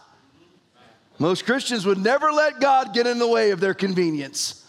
Most 1.19 1.45
Christians 1.45 1.85
would 1.85 1.99
never 1.99 2.33
let 2.33 2.61
God 2.61 2.95
get 2.95 3.07
in 3.07 3.19
the 3.19 3.29
way 3.29 3.51
of 3.51 3.61
their 3.61 3.75
convenience. 3.75 4.65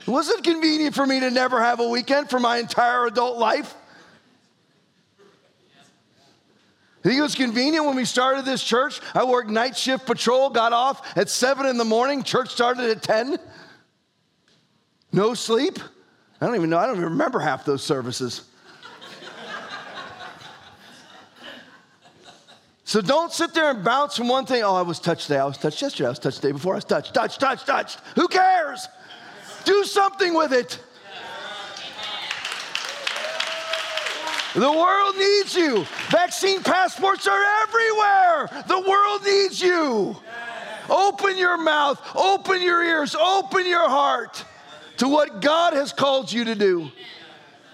It 0.00 0.08
wasn't 0.08 0.44
convenient 0.44 0.94
for 0.94 1.06
me 1.06 1.20
to 1.20 1.30
never 1.30 1.58
have 1.58 1.80
a 1.80 1.88
weekend 1.88 2.28
for 2.28 2.38
my 2.38 2.58
entire 2.58 3.06
adult 3.06 3.38
life. 3.38 3.74
I 7.06 7.08
think 7.08 7.20
it 7.20 7.22
was 7.22 7.36
convenient 7.36 7.86
when 7.86 7.94
we 7.94 8.04
started 8.04 8.44
this 8.44 8.64
church. 8.64 9.00
I 9.14 9.22
worked 9.22 9.48
night 9.48 9.76
shift 9.76 10.06
patrol, 10.06 10.50
got 10.50 10.72
off 10.72 11.16
at 11.16 11.28
seven 11.28 11.66
in 11.66 11.78
the 11.78 11.84
morning. 11.84 12.24
Church 12.24 12.50
started 12.50 12.90
at 12.90 13.00
10. 13.00 13.38
No 15.12 15.32
sleep. 15.34 15.78
I 16.40 16.46
don't 16.46 16.56
even 16.56 16.68
know, 16.68 16.78
I 16.78 16.86
don't 16.86 16.96
even 16.96 17.10
remember 17.10 17.38
half 17.38 17.64
those 17.64 17.84
services. 17.84 18.42
So 22.88 23.00
don't 23.00 23.32
sit 23.32 23.52
there 23.52 23.68
and 23.70 23.84
bounce 23.84 24.16
from 24.16 24.28
one 24.28 24.46
thing. 24.46 24.62
Oh, 24.62 24.76
I 24.76 24.82
was 24.82 25.00
touched 25.00 25.26
today. 25.26 25.40
I 25.40 25.44
was 25.44 25.58
touched 25.58 25.82
yesterday. 25.82 26.06
I 26.06 26.10
was 26.10 26.20
touched 26.20 26.40
the 26.40 26.48
day 26.48 26.52
before. 26.52 26.74
I 26.74 26.76
was 26.76 26.84
touched, 26.84 27.14
touched, 27.14 27.40
touched, 27.40 27.66
touched. 27.66 27.98
Who 28.14 28.28
cares? 28.28 28.86
Do 29.64 29.82
something 29.82 30.34
with 30.34 30.52
it. 30.52 30.78
The 34.56 34.72
world 34.72 35.16
needs 35.16 35.54
you. 35.54 35.84
Vaccine 36.08 36.62
passports 36.62 37.26
are 37.26 37.44
everywhere. 37.62 38.64
The 38.66 38.80
world 38.88 39.22
needs 39.22 39.60
you. 39.60 40.16
Open 40.88 41.36
your 41.36 41.58
mouth, 41.58 42.00
open 42.14 42.62
your 42.62 42.82
ears, 42.82 43.14
open 43.14 43.66
your 43.66 43.86
heart 43.86 44.42
to 44.96 45.08
what 45.08 45.42
God 45.42 45.74
has 45.74 45.92
called 45.92 46.32
you 46.32 46.44
to 46.44 46.54
do. 46.54 46.90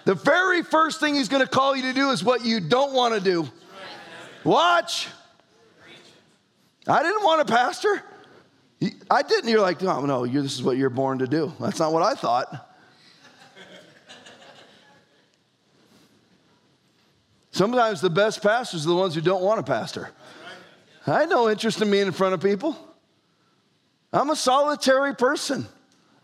The 0.06 0.14
very 0.14 0.64
first 0.64 0.98
thing 0.98 1.14
He's 1.14 1.28
going 1.28 1.42
to 1.42 1.48
call 1.48 1.76
you 1.76 1.82
to 1.82 1.92
do 1.92 2.10
is 2.10 2.24
what 2.24 2.44
you 2.44 2.58
don't 2.58 2.92
want 2.92 3.14
to 3.14 3.20
do. 3.20 3.48
Watch. 4.42 5.06
I 6.88 7.02
didn't 7.04 7.22
want 7.22 7.42
a 7.42 7.44
pastor. 7.44 8.02
I 9.08 9.22
didn't. 9.22 9.50
You're 9.50 9.60
like, 9.60 9.80
oh, 9.84 10.04
no, 10.04 10.24
no, 10.24 10.26
this 10.26 10.54
is 10.54 10.64
what 10.64 10.76
you're 10.76 10.90
born 10.90 11.20
to 11.20 11.28
do. 11.28 11.52
That's 11.60 11.78
not 11.78 11.92
what 11.92 12.02
I 12.02 12.14
thought. 12.14 12.71
Sometimes 17.52 18.00
the 18.00 18.10
best 18.10 18.42
pastors 18.42 18.86
are 18.86 18.88
the 18.88 18.96
ones 18.96 19.14
who 19.14 19.20
don't 19.20 19.42
want 19.42 19.60
a 19.60 19.62
pastor. 19.62 20.10
I 21.06 21.20
had 21.20 21.28
no 21.28 21.50
interest 21.50 21.80
in 21.82 21.90
being 21.90 22.06
in 22.06 22.12
front 22.12 22.34
of 22.34 22.40
people. 22.40 22.76
I'm 24.12 24.30
a 24.30 24.36
solitary 24.36 25.14
person. 25.14 25.66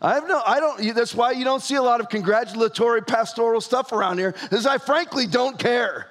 I 0.01 0.15
have 0.15 0.27
no, 0.27 0.41
I 0.45 0.59
don't, 0.59 0.95
that's 0.95 1.13
why 1.13 1.31
you 1.31 1.43
don't 1.43 1.61
see 1.61 1.75
a 1.75 1.81
lot 1.81 1.99
of 1.99 2.09
congratulatory 2.09 3.01
pastoral 3.01 3.61
stuff 3.61 3.91
around 3.91 4.17
here, 4.17 4.31
because 4.43 4.65
I 4.65 4.77
frankly 4.77 5.27
don't 5.27 5.59
care. 5.59 6.07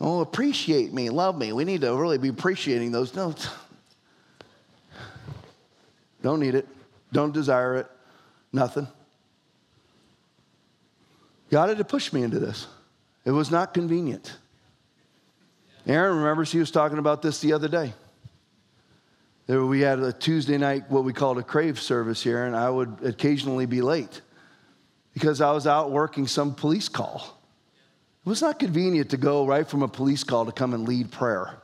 Oh, 0.00 0.20
appreciate 0.20 0.92
me, 0.92 1.10
love 1.10 1.36
me. 1.36 1.52
We 1.52 1.64
need 1.64 1.80
to 1.80 1.94
really 1.96 2.18
be 2.18 2.28
appreciating 2.28 2.92
those. 2.92 3.14
No, 3.14 3.34
don't 6.22 6.40
need 6.40 6.54
it, 6.54 6.68
don't 7.12 7.32
desire 7.32 7.76
it, 7.76 7.90
nothing. 8.52 8.86
God 11.54 11.68
had 11.68 11.78
to 11.78 11.84
push 11.84 12.12
me 12.12 12.24
into 12.24 12.40
this. 12.40 12.66
It 13.24 13.30
was 13.30 13.48
not 13.48 13.74
convenient. 13.74 14.38
Aaron 15.86 16.16
remembers 16.16 16.50
he 16.50 16.58
was 16.58 16.72
talking 16.72 16.98
about 16.98 17.22
this 17.22 17.38
the 17.38 17.52
other 17.52 17.68
day. 17.68 17.94
There 19.46 19.64
we 19.64 19.78
had 19.78 20.00
a 20.00 20.12
Tuesday 20.12 20.58
night, 20.58 20.90
what 20.90 21.04
we 21.04 21.12
called 21.12 21.38
a 21.38 21.44
crave 21.44 21.78
service 21.78 22.20
here, 22.20 22.44
and 22.44 22.56
I 22.56 22.68
would 22.68 22.98
occasionally 23.04 23.66
be 23.66 23.82
late 23.82 24.20
because 25.12 25.40
I 25.40 25.52
was 25.52 25.68
out 25.68 25.92
working 25.92 26.26
some 26.26 26.56
police 26.56 26.88
call. 26.88 27.40
It 28.26 28.28
was 28.28 28.42
not 28.42 28.58
convenient 28.58 29.10
to 29.10 29.16
go 29.16 29.46
right 29.46 29.68
from 29.68 29.82
a 29.84 29.88
police 29.88 30.24
call 30.24 30.46
to 30.46 30.50
come 30.50 30.74
and 30.74 30.88
lead 30.88 31.12
prayer. 31.12 31.54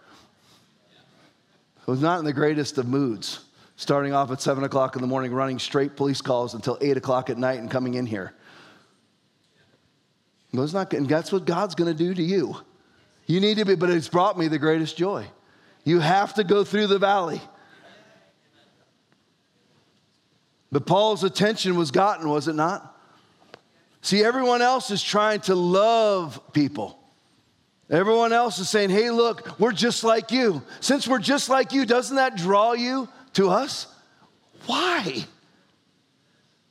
It 1.80 1.90
was 1.90 2.00
not 2.00 2.20
in 2.20 2.24
the 2.24 2.32
greatest 2.32 2.78
of 2.78 2.86
moods, 2.86 3.40
starting 3.74 4.12
off 4.12 4.30
at 4.30 4.40
7 4.40 4.62
o'clock 4.62 4.94
in 4.94 5.02
the 5.02 5.08
morning, 5.08 5.32
running 5.32 5.58
straight 5.58 5.96
police 5.96 6.20
calls 6.20 6.54
until 6.54 6.78
8 6.80 6.96
o'clock 6.96 7.28
at 7.28 7.38
night 7.38 7.58
and 7.58 7.68
coming 7.68 7.94
in 7.94 8.06
here. 8.06 8.34
Was 10.52 10.74
not, 10.74 10.92
and 10.92 11.08
that's 11.08 11.30
what 11.30 11.44
God's 11.44 11.74
going 11.74 11.96
to 11.96 11.96
do 11.96 12.12
to 12.12 12.22
you. 12.22 12.56
You 13.26 13.40
need 13.40 13.58
to 13.58 13.64
be, 13.64 13.76
but 13.76 13.90
it's 13.90 14.08
brought 14.08 14.36
me 14.36 14.48
the 14.48 14.58
greatest 14.58 14.96
joy. 14.96 15.26
You 15.84 16.00
have 16.00 16.34
to 16.34 16.44
go 16.44 16.64
through 16.64 16.88
the 16.88 16.98
valley. 16.98 17.40
But 20.72 20.86
Paul's 20.86 21.24
attention 21.24 21.76
was 21.76 21.90
gotten, 21.90 22.28
was 22.28 22.48
it 22.48 22.54
not? 22.54 22.96
See, 24.02 24.24
everyone 24.24 24.62
else 24.62 24.90
is 24.90 25.02
trying 25.02 25.40
to 25.42 25.54
love 25.54 26.40
people. 26.52 26.98
Everyone 27.88 28.32
else 28.32 28.58
is 28.58 28.70
saying, 28.70 28.90
hey, 28.90 29.10
look, 29.10 29.58
we're 29.58 29.72
just 29.72 30.04
like 30.04 30.30
you. 30.30 30.62
Since 30.80 31.08
we're 31.08 31.18
just 31.18 31.48
like 31.48 31.72
you, 31.72 31.84
doesn't 31.84 32.16
that 32.16 32.36
draw 32.36 32.72
you 32.72 33.08
to 33.34 33.50
us? 33.50 33.86
Why? 34.66 35.24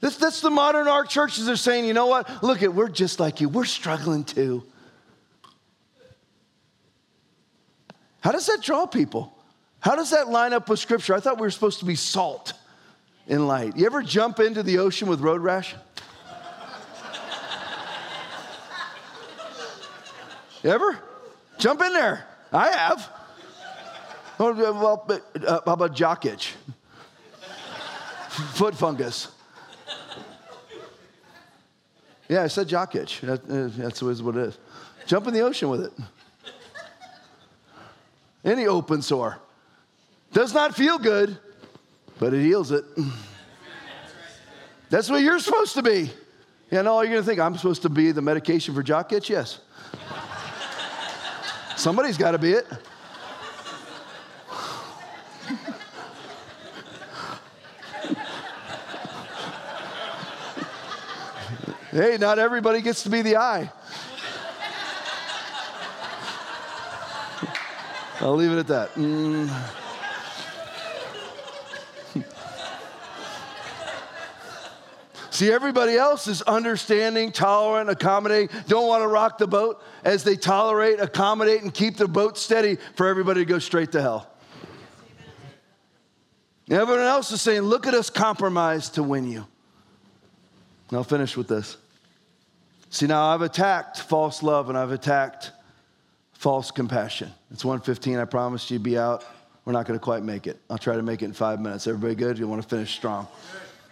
That's, 0.01 0.15
that's 0.15 0.41
the 0.41 0.49
modern 0.49 0.87
ark 0.87 1.09
churches 1.09 1.49
are 1.49 1.57
saying, 1.57 1.85
you 1.85 1.93
know 1.93 2.07
what? 2.07 2.41
Look 2.41 2.63
at, 2.63 2.73
we're 2.73 2.89
just 2.89 3.19
like 3.19 3.41
you. 3.41 3.49
We're 3.49 3.65
struggling 3.65 4.23
too. 4.23 4.63
How 8.21 8.31
does 8.31 8.47
that 8.47 8.61
draw 8.61 8.85
people? 8.85 9.33
How 9.79 9.95
does 9.95 10.11
that 10.11 10.29
line 10.29 10.53
up 10.53 10.69
with 10.69 10.79
scripture? 10.79 11.15
I 11.15 11.19
thought 11.19 11.37
we 11.37 11.41
were 11.41 11.51
supposed 11.51 11.79
to 11.79 11.85
be 11.85 11.95
salt 11.95 12.53
and 13.27 13.47
light. 13.47 13.77
You 13.77 13.85
ever 13.85 14.01
jump 14.01 14.39
into 14.39 14.63
the 14.63 14.79
ocean 14.79 15.07
with 15.07 15.21
road 15.21 15.41
rash? 15.41 15.75
You 20.63 20.71
ever? 20.71 20.99
Jump 21.57 21.81
in 21.81 21.93
there. 21.93 22.25
I 22.51 22.69
have. 22.69 23.09
Oh, 24.39 24.53
well, 24.53 25.21
uh, 25.45 25.59
how 25.65 25.73
about 25.73 25.93
jock 25.93 26.25
itch? 26.25 26.55
Foot 28.29 28.75
fungus. 28.75 29.29
Yeah, 32.29 32.43
I 32.43 32.47
said 32.47 32.67
jock 32.67 32.95
itch. 32.95 33.23
Uh, 33.23 33.37
that's 33.47 34.01
what 34.01 34.37
it 34.37 34.47
is. 34.47 34.57
Jump 35.07 35.27
in 35.27 35.33
the 35.33 35.41
ocean 35.41 35.69
with 35.69 35.85
it. 35.85 35.93
Any 38.45 38.67
open 38.67 39.01
sore. 39.01 39.39
Does 40.31 40.53
not 40.53 40.75
feel 40.75 40.99
good, 40.99 41.37
but 42.19 42.33
it 42.33 42.41
heals 42.41 42.71
it. 42.71 42.85
That's 44.89 45.09
what 45.09 45.21
you're 45.21 45.39
supposed 45.39 45.73
to 45.73 45.83
be. 45.83 46.11
You 46.71 46.83
know, 46.83 47.01
you're 47.01 47.17
to 47.17 47.23
think, 47.23 47.39
I'm 47.39 47.57
supposed 47.57 47.81
to 47.81 47.89
be 47.89 48.11
the 48.11 48.21
medication 48.21 48.75
for 48.75 48.83
jock 48.83 49.11
itch? 49.11 49.29
Yes. 49.29 49.59
Somebody's 51.75 52.17
got 52.17 52.31
to 52.31 52.37
be 52.37 52.51
it. 52.51 52.67
Hey, 61.99 62.17
not 62.17 62.39
everybody 62.39 62.81
gets 62.81 63.03
to 63.03 63.09
be 63.09 63.21
the 63.21 63.37
eye. 63.37 63.71
I'll 68.21 68.35
leave 68.35 68.51
it 68.51 68.59
at 68.59 68.67
that. 68.67 68.93
Mm. 68.95 69.49
See, 75.29 75.51
everybody 75.51 75.95
else 75.95 76.27
is 76.27 76.41
understanding, 76.41 77.31
tolerant, 77.31 77.89
accommodating, 77.89 78.49
don't 78.67 78.87
want 78.87 79.03
to 79.03 79.07
rock 79.07 79.37
the 79.37 79.47
boat 79.47 79.81
as 80.03 80.25
they 80.25 80.35
tolerate, 80.35 80.99
accommodate, 80.99 81.61
and 81.61 81.73
keep 81.73 81.95
the 81.95 82.09
boat 82.09 82.37
steady 82.37 82.77
for 82.95 83.07
everybody 83.07 83.39
to 83.41 83.45
go 83.45 83.59
straight 83.59 83.93
to 83.93 84.01
hell. 84.01 84.29
Everyone 86.69 87.03
else 87.03 87.31
is 87.31 87.41
saying, 87.41 87.61
look 87.61 87.87
at 87.87 87.93
us 87.93 88.09
compromise 88.09 88.89
to 88.91 89.01
win 89.01 89.31
you. 89.31 89.45
And 90.89 90.97
I'll 90.97 91.03
finish 91.03 91.37
with 91.37 91.47
this. 91.47 91.77
See, 92.89 93.05
now 93.05 93.27
I've 93.27 93.41
attacked 93.41 94.01
false 94.01 94.41
love 94.41 94.69
and 94.69 94.77
I've 94.77 94.91
attacked 94.91 95.51
false 96.33 96.71
compassion. 96.71 97.31
It's 97.51 97.63
115. 97.63 98.17
I 98.17 98.25
promised 98.25 98.71
you'd 98.71 98.83
be 98.83 98.97
out. 98.97 99.23
We're 99.65 99.73
not 99.73 99.85
going 99.85 99.99
to 99.99 100.03
quite 100.03 100.23
make 100.23 100.47
it. 100.47 100.59
I'll 100.69 100.77
try 100.77 100.95
to 100.95 101.03
make 101.03 101.21
it 101.21 101.25
in 101.25 101.33
five 101.33 101.59
minutes. 101.59 101.85
Everybody 101.85 102.15
good? 102.15 102.39
You 102.39 102.47
want 102.47 102.63
to 102.63 102.67
finish 102.67 102.95
strong? 102.95 103.27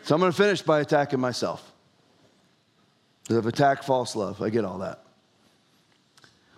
So 0.03 0.15
I'm 0.15 0.21
going 0.21 0.31
to 0.31 0.37
finish 0.37 0.61
by 0.61 0.79
attacking 0.79 1.19
myself. 1.19 1.71
I've 3.29 3.45
attacked 3.45 3.83
false 3.83 4.15
love. 4.15 4.41
I 4.41 4.49
get 4.49 4.65
all 4.65 4.79
that. 4.79 5.03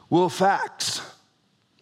Will 0.10 0.30
facts 0.30 1.02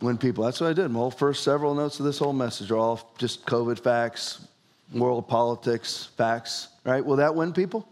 win 0.01 0.17
people? 0.17 0.45
That's 0.45 0.59
what 0.59 0.69
I 0.69 0.73
did. 0.73 0.89
My 0.89 0.99
whole 0.99 1.11
first 1.11 1.43
several 1.43 1.75
notes 1.75 1.99
of 1.99 2.05
this 2.05 2.17
whole 2.17 2.33
message 2.33 2.71
are 2.71 2.77
all 2.77 3.13
just 3.17 3.45
COVID 3.45 3.79
facts, 3.79 4.47
world 4.93 5.27
politics 5.27 6.09
facts, 6.17 6.69
right? 6.83 7.05
Will 7.05 7.17
that 7.17 7.35
win 7.35 7.53
people? 7.53 7.87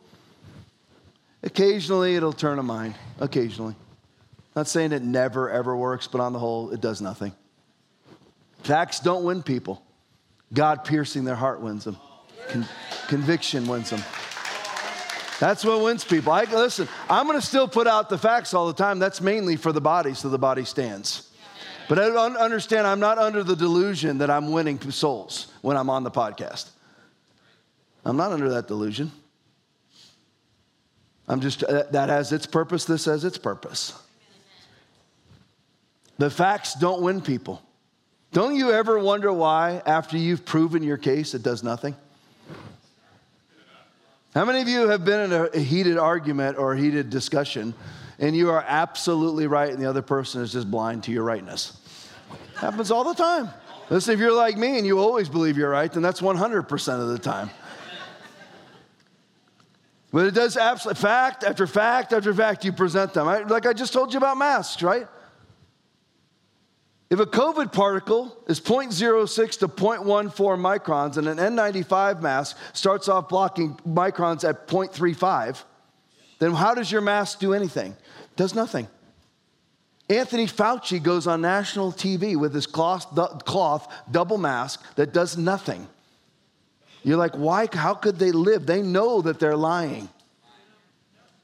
Occasionally 1.45 2.15
it'll 2.15 2.33
turn 2.33 2.59
a 2.59 2.63
mind. 2.63 2.95
Occasionally. 3.19 3.75
Not 4.55 4.67
saying 4.67 4.91
it 4.91 5.03
never, 5.03 5.49
ever 5.49 5.75
works, 5.75 6.07
but 6.07 6.21
on 6.21 6.33
the 6.33 6.39
whole, 6.39 6.71
it 6.71 6.81
does 6.81 7.01
nothing. 7.01 7.33
Facts 8.63 8.99
don't 8.99 9.23
win 9.23 9.43
people. 9.43 9.83
God 10.53 10.83
piercing 10.83 11.23
their 11.23 11.35
heart 11.35 11.61
wins 11.61 11.83
them. 11.83 11.97
Con- 12.47 12.65
conviction 13.07 13.67
wins 13.67 13.89
them. 13.89 14.01
That's 15.39 15.65
what 15.65 15.81
wins 15.81 16.05
people. 16.05 16.31
I, 16.31 16.45
listen, 16.45 16.87
I'm 17.09 17.27
going 17.27 17.39
to 17.39 17.45
still 17.45 17.67
put 17.67 17.87
out 17.87 18.09
the 18.09 18.17
facts 18.17 18.53
all 18.53 18.67
the 18.67 18.73
time. 18.73 18.99
That's 18.99 19.19
mainly 19.19 19.57
for 19.57 19.73
the 19.73 19.81
body, 19.81 20.13
so 20.13 20.29
the 20.29 20.39
body 20.39 20.63
stands. 20.63 21.29
But 21.89 21.99
I 21.99 22.05
understand, 22.09 22.87
I'm 22.87 23.01
not 23.01 23.17
under 23.17 23.43
the 23.43 23.55
delusion 23.55 24.19
that 24.19 24.31
I'm 24.31 24.51
winning 24.51 24.79
souls 24.91 25.51
when 25.61 25.77
I'm 25.77 25.89
on 25.89 26.03
the 26.03 26.11
podcast. 26.11 26.69
I'm 28.05 28.17
not 28.17 28.31
under 28.31 28.49
that 28.51 28.67
delusion. 28.67 29.11
I'm 31.27 31.41
just, 31.41 31.63
uh, 31.63 31.83
that 31.91 32.09
has 32.09 32.31
its 32.31 32.45
purpose, 32.45 32.85
this 32.85 33.05
has 33.05 33.23
its 33.23 33.37
purpose. 33.37 33.93
The 36.17 36.29
facts 36.29 36.75
don't 36.75 37.01
win 37.01 37.21
people. 37.21 37.61
Don't 38.31 38.55
you 38.55 38.71
ever 38.71 38.99
wonder 38.99 39.31
why, 39.31 39.81
after 39.85 40.17
you've 40.17 40.45
proven 40.45 40.83
your 40.83 40.97
case, 40.97 41.33
it 41.33 41.43
does 41.43 41.63
nothing? 41.63 41.95
How 44.33 44.43
many 44.43 44.61
of 44.61 44.67
you 44.67 44.89
have 44.89 45.05
been 45.05 45.31
in 45.31 45.49
a 45.53 45.59
heated 45.59 45.97
argument 45.97 46.57
or 46.57 46.75
heated 46.75 47.09
discussion 47.09 47.73
and 48.19 48.35
you 48.35 48.49
are 48.49 48.63
absolutely 48.67 49.47
right 49.47 49.69
and 49.69 49.81
the 49.81 49.89
other 49.89 50.01
person 50.01 50.41
is 50.41 50.51
just 50.51 50.69
blind 50.69 51.03
to 51.03 51.11
your 51.11 51.23
rightness? 51.23 51.77
Happens 52.55 52.91
all 52.91 53.05
the 53.05 53.13
time. 53.13 53.49
Listen, 53.89 54.13
if 54.13 54.19
you're 54.19 54.33
like 54.33 54.57
me 54.57 54.77
and 54.77 54.85
you 54.85 54.99
always 54.99 55.29
believe 55.29 55.57
you're 55.57 55.69
right, 55.69 55.91
then 55.91 56.01
that's 56.01 56.19
100% 56.19 57.01
of 57.01 57.07
the 57.07 57.19
time. 57.19 57.49
But 60.15 60.27
it 60.27 60.33
does 60.33 60.55
absolutely, 60.55 61.01
fact 61.01 61.43
after 61.43 61.67
fact 61.67 62.13
after 62.13 62.33
fact, 62.33 62.63
you 62.63 62.71
present 62.71 63.13
them. 63.13 63.25
Like 63.49 63.65
I 63.65 63.73
just 63.73 63.91
told 63.91 64.13
you 64.13 64.17
about 64.17 64.37
masks, 64.37 64.81
right? 64.81 65.09
If 67.09 67.19
a 67.19 67.25
COVID 67.25 67.73
particle 67.73 68.33
is 68.47 68.61
0.06 68.61 69.59
to 69.59 69.67
0.14 69.67 70.31
microns 70.31 71.17
and 71.17 71.27
an 71.27 71.35
N95 71.37 72.21
mask 72.21 72.57
starts 72.71 73.09
off 73.09 73.27
blocking 73.27 73.75
microns 73.85 74.47
at 74.47 74.69
0.35, 74.69 75.65
then 76.39 76.53
how 76.53 76.73
does 76.73 76.89
your 76.89 77.01
mask 77.01 77.39
do 77.39 77.53
anything? 77.53 77.93
Does 78.37 78.55
nothing. 78.55 78.87
Anthony 80.09 80.47
Fauci 80.47 81.03
goes 81.03 81.27
on 81.27 81.41
national 81.41 81.91
TV 81.91 82.37
with 82.37 82.53
his 82.53 82.67
cloth, 82.67 83.13
cloth 83.43 83.93
double 84.09 84.37
mask 84.37 84.81
that 84.95 85.11
does 85.11 85.37
nothing. 85.37 85.89
You're 87.05 87.17
like, 87.17 87.35
why? 87.35 87.67
How 87.71 87.93
could 87.93 88.17
they 88.17 88.31
live? 88.31 88.65
They 88.65 88.81
know 88.81 89.21
that 89.21 89.39
they're 89.39 89.55
lying. 89.55 90.09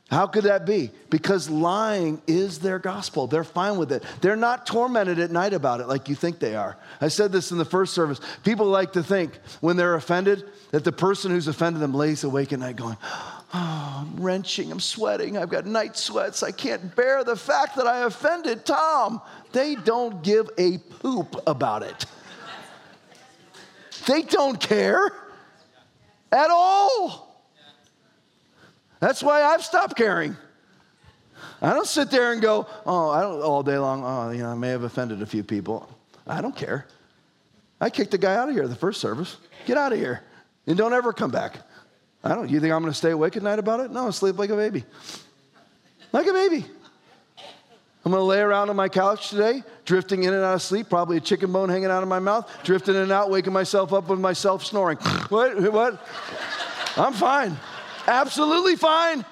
How 0.10 0.26
could 0.26 0.46
that 0.46 0.66
be? 0.66 0.90
Because 1.12 1.52
lying 1.52 2.20
is 2.26 2.60
their 2.60 2.80
gospel. 2.80 3.28
They're 3.28 3.44
fine 3.44 3.78
with 3.78 3.92
it. 3.92 4.04
They're 4.22 4.36
not 4.36 4.66
tormented 4.66 5.20
at 5.20 5.30
night 5.30 5.54
about 5.54 5.80
it 5.80 5.88
like 5.88 6.10
you 6.10 6.16
think 6.16 6.40
they 6.40 6.56
are. 6.56 6.78
I 7.00 7.10
said 7.10 7.32
this 7.32 7.52
in 7.52 7.60
the 7.60 7.64
first 7.64 7.94
service. 7.94 8.20
People 8.44 8.66
like 8.66 8.94
to 8.94 9.04
think 9.04 9.36
when 9.62 9.78
they're 9.78 9.94
offended 9.94 10.44
that 10.72 10.84
the 10.84 10.92
person 10.92 11.30
who's 11.30 11.48
offended 11.48 11.82
them 11.82 11.94
lays 11.94 12.24
awake 12.24 12.52
at 12.52 12.60
night 12.60 12.76
going, 12.76 12.98
Oh, 13.54 13.98
I'm 14.02 14.22
wrenching, 14.22 14.72
I'm 14.72 14.80
sweating, 14.80 15.38
I've 15.38 15.50
got 15.50 15.66
night 15.68 15.96
sweats, 15.96 16.42
I 16.42 16.52
can't 16.52 16.96
bear 16.96 17.24
the 17.24 17.36
fact 17.36 17.76
that 17.76 17.86
I 17.86 18.06
offended 18.06 18.66
Tom. 18.66 19.22
They 19.52 19.76
don't 19.76 20.24
give 20.24 20.50
a 20.58 20.80
poop 20.80 21.36
about 21.46 21.84
it. 21.84 22.06
They 24.08 24.24
don't 24.24 24.60
care 24.60 25.12
at 26.32 26.50
all. 26.50 27.46
That's 29.00 29.24
why 29.24 29.42
I've 29.44 29.64
stopped 29.64 29.96
caring. 29.96 30.36
I 31.62 31.74
don't 31.74 31.88
sit 31.88 32.12
there 32.12 32.32
and 32.34 32.42
go, 32.42 32.68
oh, 32.86 33.10
I 33.10 33.22
don't 33.22 33.42
all 33.42 33.64
day 33.64 33.78
long, 33.78 34.04
oh, 34.04 34.32
you 34.32 34.44
know, 34.44 34.50
I 34.50 34.56
may 34.56 34.70
have 34.70 34.84
offended 34.84 35.22
a 35.22 35.26
few 35.26 35.44
people. 35.44 35.90
I 36.26 36.42
don't 36.42 36.56
care. 36.56 36.86
I 37.80 37.90
kicked 37.90 38.12
the 38.12 38.18
guy 38.18 38.36
out 38.36 38.50
of 38.50 38.56
here 38.56 38.68
the 38.68 38.76
first 38.76 39.02
service. 39.02 39.38
Get 39.66 39.78
out 39.78 39.92
of 39.92 40.00
here. 40.00 40.24
And 40.68 40.78
don't 40.78 40.94
ever 40.94 41.14
come 41.14 41.32
back. 41.32 41.58
I 42.24 42.36
don't, 42.36 42.50
you 42.50 42.60
think 42.60 42.72
I'm 42.74 42.82
gonna 42.82 42.94
stay 42.94 43.12
awake 43.12 43.36
at 43.38 43.44
night 43.44 43.60
about 43.60 43.80
it? 43.80 43.92
No, 43.92 44.12
sleep 44.12 44.38
like 44.38 44.52
a 44.52 44.56
baby. 44.56 44.84
Like 46.12 46.28
a 46.28 46.34
baby. 46.34 46.66
I'm 48.04 48.12
gonna 48.12 48.24
lay 48.24 48.40
around 48.40 48.70
on 48.70 48.76
my 48.76 48.90
couch 48.90 49.30
today, 49.30 49.64
drifting 49.86 50.24
in 50.24 50.34
and 50.34 50.44
out 50.44 50.56
of 50.56 50.62
sleep, 50.62 50.90
probably 50.90 51.18
a 51.18 51.20
chicken 51.22 51.52
bone 51.52 51.70
hanging 51.70 51.92
out 51.92 52.02
of 52.02 52.10
my 52.10 52.18
mouth, 52.18 52.50
drifting 52.64 52.96
in 52.96 53.02
and 53.02 53.12
out, 53.12 53.30
waking 53.30 53.54
myself 53.54 53.94
up 53.94 54.08
with 54.08 54.20
myself 54.20 54.66
snoring. 54.66 54.98
what? 55.30 55.72
What? 55.72 56.04
I'm 56.98 57.14
fine. 57.14 57.58
Absolutely 58.08 58.76
fine. 58.76 59.24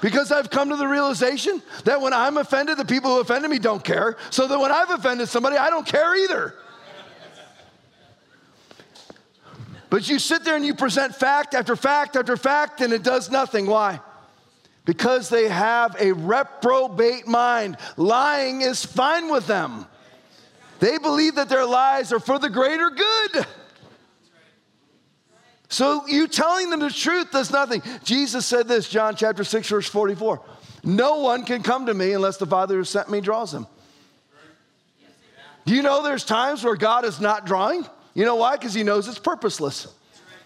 Because 0.00 0.32
I've 0.32 0.50
come 0.50 0.68
to 0.70 0.76
the 0.76 0.86
realization 0.86 1.62
that 1.84 2.00
when 2.00 2.12
I'm 2.12 2.36
offended, 2.36 2.76
the 2.76 2.84
people 2.84 3.14
who 3.14 3.20
offended 3.20 3.50
me 3.50 3.58
don't 3.58 3.82
care. 3.82 4.16
So 4.30 4.48
that 4.48 4.58
when 4.58 4.72
I've 4.72 4.90
offended 4.90 5.28
somebody, 5.28 5.56
I 5.56 5.70
don't 5.70 5.86
care 5.86 6.16
either. 6.16 6.54
But 9.90 10.08
you 10.08 10.18
sit 10.18 10.42
there 10.42 10.56
and 10.56 10.64
you 10.64 10.74
present 10.74 11.14
fact 11.14 11.54
after 11.54 11.76
fact 11.76 12.16
after 12.16 12.36
fact, 12.36 12.80
and 12.80 12.92
it 12.92 13.02
does 13.02 13.30
nothing. 13.30 13.66
Why? 13.66 14.00
Because 14.84 15.28
they 15.28 15.48
have 15.48 15.96
a 16.00 16.12
reprobate 16.12 17.26
mind. 17.26 17.76
Lying 17.96 18.62
is 18.62 18.84
fine 18.84 19.30
with 19.30 19.46
them. 19.46 19.86
They 20.80 20.98
believe 20.98 21.36
that 21.36 21.48
their 21.48 21.64
lies 21.64 22.12
are 22.12 22.18
for 22.18 22.40
the 22.40 22.50
greater 22.50 22.90
good. 22.90 23.46
So 25.68 26.06
you 26.08 26.26
telling 26.26 26.70
them 26.70 26.80
the 26.80 26.90
truth 26.90 27.30
does 27.30 27.50
nothing. 27.50 27.82
Jesus 28.04 28.44
said 28.44 28.68
this, 28.68 28.88
John 28.88 29.14
chapter 29.16 29.44
6, 29.44 29.68
verse 29.68 29.88
44. 29.88 30.42
No 30.84 31.18
one 31.20 31.44
can 31.44 31.62
come 31.62 31.86
to 31.86 31.94
me 31.94 32.12
unless 32.12 32.36
the 32.36 32.46
Father 32.46 32.76
who 32.76 32.84
sent 32.84 33.08
me 33.08 33.20
draws 33.20 33.54
him. 33.54 33.66
Do 35.64 35.74
you 35.74 35.82
know 35.82 36.02
there's 36.02 36.24
times 36.24 36.64
where 36.64 36.74
God 36.74 37.04
is 37.04 37.20
not 37.20 37.46
drawing? 37.46 37.86
You 38.14 38.24
know 38.24 38.36
why? 38.36 38.56
Because 38.56 38.74
he 38.74 38.82
knows 38.82 39.06
it's 39.06 39.18
purposeless. 39.18 39.86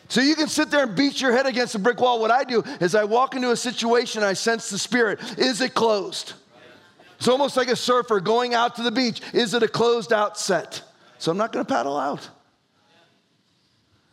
So 0.09 0.21
you 0.21 0.35
can 0.35 0.49
sit 0.49 0.71
there 0.71 0.85
and 0.85 0.95
beat 0.95 1.21
your 1.21 1.33
head 1.33 1.47
against 1.47 1.75
a 1.75 1.79
brick 1.79 2.01
wall. 2.01 2.21
What 2.21 2.31
I 2.31 2.45
do 2.45 2.63
is 2.81 2.95
I 2.95 3.05
walk 3.05 3.35
into 3.35 3.51
a 3.51 3.57
situation, 3.57 4.23
I 4.23 4.35
sense 4.35 4.71
the 4.71 4.79
spirit. 4.79 5.21
Is 5.39 5.61
it 5.61 5.75
closed? 5.75 6.35
It's 7.19 7.29
almost 7.29 7.57
like 7.57 7.69
a 7.69 7.77
surfer 7.77 8.21
going 8.21 8.55
out 8.55 8.77
to 8.77 8.83
the 8.83 8.91
beach. 8.91 9.21
Is 9.33 9.55
it 9.55 9.63
a 9.63 9.69
closed 9.69 10.13
out 10.13 10.39
set? 10.39 10.83
So 11.19 11.31
I'm 11.31 11.39
not 11.39 11.53
going 11.53 11.65
to 11.65 11.73
paddle 11.73 11.97
out. 11.97 12.29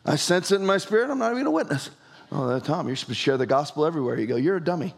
I 0.06 0.16
sense 0.16 0.50
it 0.52 0.56
in 0.56 0.66
my 0.66 0.78
spirit. 0.78 1.10
I'm 1.10 1.18
not 1.18 1.32
even 1.32 1.46
a 1.46 1.50
witness. 1.50 1.90
Oh, 2.32 2.48
uh, 2.48 2.60
Tom, 2.60 2.86
you're 2.86 2.96
supposed 2.96 3.18
to 3.18 3.22
share 3.22 3.36
the 3.36 3.46
gospel 3.46 3.86
everywhere 3.86 4.18
you 4.18 4.26
go. 4.26 4.36
You're 4.36 4.56
a 4.56 4.64
dummy. 4.64 4.94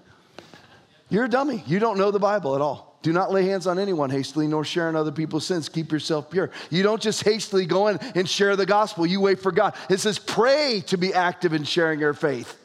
You're 1.09 1.25
a 1.25 1.29
dummy. 1.29 1.63
You 1.67 1.79
don't 1.79 1.99
know 1.99 2.11
the 2.11 2.19
Bible 2.19 2.55
at 2.55 2.61
all. 2.61 2.96
Do 3.07 3.13
not 3.13 3.31
lay 3.31 3.47
hands 3.47 3.69
on 3.69 3.79
anyone 3.79 4.11
hastily, 4.11 4.49
nor 4.49 4.65
share 4.65 4.89
in 4.89 4.97
other 4.97 5.13
people's 5.13 5.47
sins. 5.47 5.69
Keep 5.69 5.93
yourself 5.93 6.29
pure. 6.29 6.51
You 6.71 6.83
don't 6.83 7.01
just 7.01 7.23
hastily 7.23 7.65
go 7.65 7.87
in 7.87 7.99
and 8.17 8.29
share 8.29 8.57
the 8.57 8.67
gospel. 8.67 9.07
You 9.07 9.21
wait 9.21 9.39
for 9.39 9.53
God. 9.53 9.77
It 9.89 10.01
says, 10.01 10.19
pray 10.19 10.83
to 10.89 10.99
be 10.99 11.15
active 11.15 11.53
in 11.53 11.63
sharing 11.63 12.01
your 12.01 12.15
faith. 12.15 12.59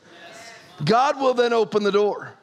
God 0.84 1.20
will 1.20 1.36
then 1.36 1.54
open 1.54 1.84
the 1.84 1.92
door. 1.92 2.34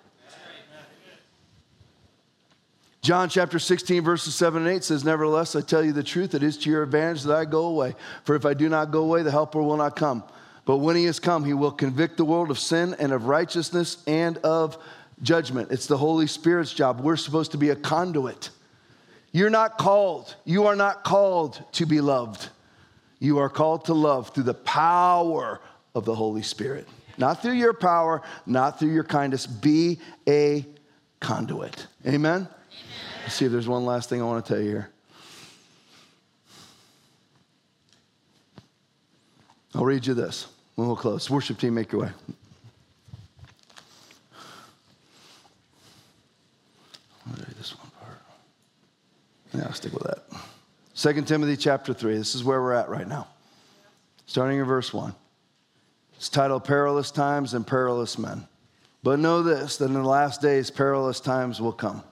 John 3.03 3.29
chapter 3.29 3.59
16, 3.59 4.05
verses 4.05 4.33
7 4.33 4.65
and 4.65 4.71
8 4.77 4.85
says, 4.85 5.05
Nevertheless, 5.05 5.57
I 5.57 5.61
tell 5.61 5.85
you 5.85 5.91
the 5.91 6.05
truth, 6.05 6.37
it 6.37 6.45
is 6.45 6.57
to 6.59 6.71
your 6.71 6.85
advantage 6.85 7.25
that 7.25 7.35
I 7.35 7.47
go 7.47 7.67
away. 7.67 7.97
For 8.23 8.37
if 8.37 8.47
I 8.47 8.55
do 8.55 8.69
not 8.69 8.93
go 8.93 9.03
away, 9.03 9.25
the 9.25 9.33
Helper 9.33 9.61
will 9.61 9.77
not 9.77 9.97
come. 9.97 10.23
But 10.65 10.77
when 10.77 10.95
he 10.95 11.07
has 11.07 11.19
come, 11.19 11.45
he 11.45 11.53
will 11.53 11.73
convict 11.73 12.17
the 12.17 12.25
world 12.25 12.53
of 12.53 12.61
sin 12.61 12.95
and 13.01 13.11
of 13.11 13.25
righteousness 13.25 14.05
and 14.07 14.39
of 14.39 14.79
judgment. 15.23 15.71
It's 15.71 15.87
the 15.87 15.97
Holy 15.97 16.27
Spirit's 16.27 16.73
job. 16.73 17.01
We're 17.01 17.17
supposed 17.17 17.53
to 17.53 17.59
be 17.59 17.71
a 17.71 17.77
conduit. 17.77 18.51
You're 19.33 19.51
not 19.51 19.79
called, 19.79 20.35
you 20.45 20.67
are 20.67 20.77
not 20.77 21.05
called 21.05 21.63
to 21.73 21.87
be 21.87 22.01
loved. 22.01 22.49
You 23.21 23.39
are 23.39 23.49
called 23.49 23.87
to 23.87 23.95
love 23.95 24.31
through 24.31 24.45
the 24.45 24.55
power 24.55 25.61
of 25.95 26.05
the 26.05 26.15
Holy 26.15 26.43
Spirit. 26.43 26.87
Not 27.19 27.43
through 27.43 27.53
your 27.53 27.75
power, 27.75 28.23
not 28.47 28.79
through 28.79 28.93
your 28.93 29.05
kindness. 29.05 29.47
Be 29.47 29.99
a 30.29 30.65
conduit. 31.21 31.87
Amen? 32.07 32.15
Amen? 32.15 32.49
Let's 33.23 33.35
see 33.35 33.45
if 33.45 33.53
there's 33.53 33.69
one 33.69 33.85
last 33.85 34.09
thing 34.09 34.23
I 34.23 34.25
want 34.25 34.47
to 34.47 34.55
tell 34.55 34.63
you 34.63 34.71
here. 34.71 34.91
I'll 39.75 39.85
read 39.85 40.07
you 40.07 40.15
this 40.15 40.47
when 40.77 40.87
we'll 40.87 40.97
close. 40.97 41.29
Worship 41.29 41.59
team, 41.59 41.75
make 41.75 41.93
your 41.93 42.03
way. 42.03 42.11
I'll 47.29 47.37
read 47.37 47.57
this 47.57 47.77
one 47.77 47.91
part. 48.01 48.19
Yeah, 49.55 49.65
I'll 49.67 49.73
stick 49.73 49.93
with 49.93 50.05
that. 50.05 50.25
2 50.95 51.23
Timothy 51.23 51.57
chapter 51.57 51.95
3. 51.95 52.17
This 52.17 52.35
is 52.35 52.45
where 52.45 52.61
we're 52.61 52.75
at 52.75 52.89
right 52.89 53.07
now. 53.07 53.29
Starting 54.27 54.59
in 54.59 54.65
verse 54.65 54.93
1. 54.93 55.15
It's 56.17 56.29
titled 56.29 56.65
Perilous 56.65 57.11
Times 57.11 57.55
and 57.55 57.67
Perilous 57.67 58.19
Men. 58.19 58.47
But 59.03 59.21
know 59.21 59.43
this 59.43 59.77
that 59.77 59.87
in 59.87 59.95
the 59.95 60.03
last 60.03 60.43
days, 60.43 60.71
perilous 60.71 61.21
times 61.21 61.61
will 61.61 61.73
come. 61.73 62.03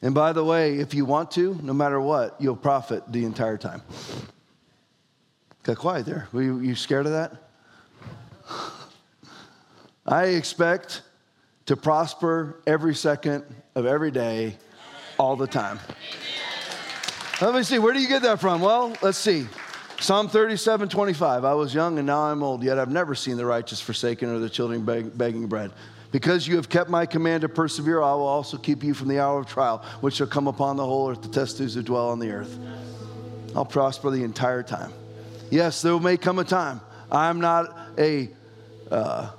And 0.00 0.14
by 0.14 0.32
the 0.32 0.44
way, 0.44 0.78
if 0.78 0.94
you 0.94 1.04
want 1.04 1.30
to, 1.32 1.58
no 1.62 1.72
matter 1.72 2.00
what, 2.00 2.36
you'll 2.40 2.56
profit 2.56 3.02
the 3.10 3.24
entire 3.24 3.58
time. 3.58 3.82
Got 5.64 5.78
quiet 5.78 6.06
there. 6.06 6.28
Were 6.32 6.42
you, 6.42 6.58
you 6.60 6.74
scared 6.74 7.06
of 7.06 7.12
that? 7.12 7.32
I 10.06 10.24
expect 10.26 11.02
to 11.66 11.76
prosper 11.76 12.60
every 12.66 12.94
second 12.94 13.44
of 13.74 13.86
every 13.86 14.10
day, 14.10 14.56
all 15.18 15.36
the 15.36 15.46
time. 15.46 15.78
Let 17.40 17.54
me 17.54 17.62
see, 17.62 17.78
where 17.78 17.92
do 17.92 18.00
you 18.00 18.08
get 18.08 18.22
that 18.22 18.40
from? 18.40 18.60
Well, 18.60 18.96
let's 19.02 19.18
see. 19.18 19.46
Psalm 20.00 20.28
37, 20.28 20.88
25. 20.88 21.44
I 21.44 21.54
was 21.54 21.72
young 21.72 21.98
and 21.98 22.06
now 22.06 22.22
I'm 22.22 22.42
old, 22.42 22.62
yet 22.62 22.78
I've 22.78 22.90
never 22.90 23.14
seen 23.14 23.36
the 23.36 23.46
righteous 23.46 23.80
forsaken 23.80 24.28
or 24.28 24.38
the 24.38 24.50
children 24.50 24.84
beg, 24.84 25.16
begging 25.16 25.46
bread. 25.46 25.70
Because 26.10 26.46
you 26.46 26.56
have 26.56 26.68
kept 26.68 26.90
my 26.90 27.06
command 27.06 27.40
to 27.42 27.48
persevere, 27.48 28.02
I 28.02 28.12
will 28.12 28.26
also 28.26 28.58
keep 28.58 28.82
you 28.82 28.94
from 28.94 29.08
the 29.08 29.18
hour 29.18 29.40
of 29.40 29.46
trial, 29.46 29.78
which 30.00 30.16
shall 30.16 30.26
come 30.26 30.46
upon 30.46 30.76
the 30.76 30.84
whole 30.84 31.10
earth 31.10 31.30
test 31.30 31.58
those 31.58 31.74
who 31.74 31.82
dwell 31.82 32.10
on 32.10 32.18
the 32.18 32.30
earth. 32.30 32.58
I'll 33.56 33.64
prosper 33.64 34.10
the 34.10 34.24
entire 34.24 34.62
time. 34.62 34.92
Yes, 35.50 35.82
there 35.82 35.98
may 35.98 36.16
come 36.16 36.38
a 36.38 36.44
time. 36.44 36.80
I'm 37.10 37.40
not 37.40 37.76
a 37.98 38.28
uh, 38.90 39.30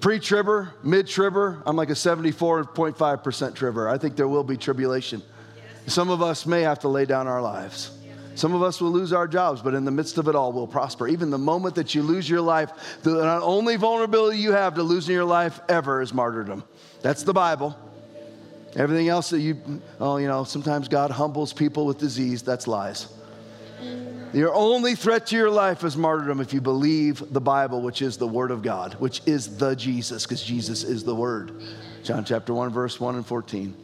pre 0.00 0.18
tribber, 0.18 0.72
mid 0.82 1.06
tribber. 1.06 1.62
I'm 1.66 1.76
like 1.76 1.90
a 1.90 1.94
74.5% 1.94 3.54
tribber. 3.54 3.88
I 3.88 3.98
think 3.98 4.16
there 4.16 4.28
will 4.28 4.44
be 4.44 4.56
tribulation. 4.56 5.22
Some 5.86 6.10
of 6.10 6.22
us 6.22 6.46
may 6.46 6.62
have 6.62 6.80
to 6.80 6.88
lay 6.88 7.04
down 7.04 7.26
our 7.26 7.42
lives. 7.42 7.96
Some 8.34 8.54
of 8.54 8.62
us 8.62 8.80
will 8.80 8.90
lose 8.90 9.12
our 9.12 9.26
jobs, 9.28 9.60
but 9.60 9.74
in 9.74 9.84
the 9.84 9.90
midst 9.90 10.16
of 10.16 10.28
it 10.28 10.34
all, 10.34 10.52
we'll 10.52 10.66
prosper. 10.66 11.08
Even 11.08 11.30
the 11.30 11.38
moment 11.38 11.74
that 11.74 11.94
you 11.94 12.02
lose 12.02 12.28
your 12.28 12.40
life, 12.40 12.70
the 13.02 13.20
only 13.42 13.76
vulnerability 13.76 14.38
you 14.38 14.52
have 14.52 14.74
to 14.76 14.82
losing 14.82 15.14
your 15.14 15.24
life 15.24 15.60
ever 15.68 16.00
is 16.00 16.14
martyrdom. 16.14 16.64
That's 17.02 17.22
the 17.22 17.34
Bible. 17.34 17.76
Everything 18.76 19.08
else 19.08 19.30
that 19.30 19.40
you, 19.40 19.82
oh, 19.98 20.16
you 20.16 20.28
know, 20.28 20.44
sometimes 20.44 20.88
God 20.88 21.10
humbles 21.10 21.52
people 21.52 21.86
with 21.86 21.98
disease. 21.98 22.42
That's 22.42 22.66
lies. 22.68 23.12
Your 24.32 24.54
only 24.54 24.94
threat 24.94 25.26
to 25.28 25.36
your 25.36 25.50
life 25.50 25.82
is 25.82 25.96
martyrdom 25.96 26.40
if 26.40 26.54
you 26.54 26.60
believe 26.60 27.22
the 27.32 27.40
Bible, 27.40 27.82
which 27.82 28.00
is 28.00 28.16
the 28.16 28.28
Word 28.28 28.52
of 28.52 28.62
God, 28.62 28.94
which 28.94 29.22
is 29.26 29.56
the 29.56 29.74
Jesus, 29.74 30.24
because 30.24 30.42
Jesus 30.42 30.84
is 30.84 31.02
the 31.02 31.14
Word. 31.14 31.60
John 32.04 32.24
chapter 32.24 32.54
1, 32.54 32.70
verse 32.70 33.00
1 33.00 33.16
and 33.16 33.26
14. 33.26 33.76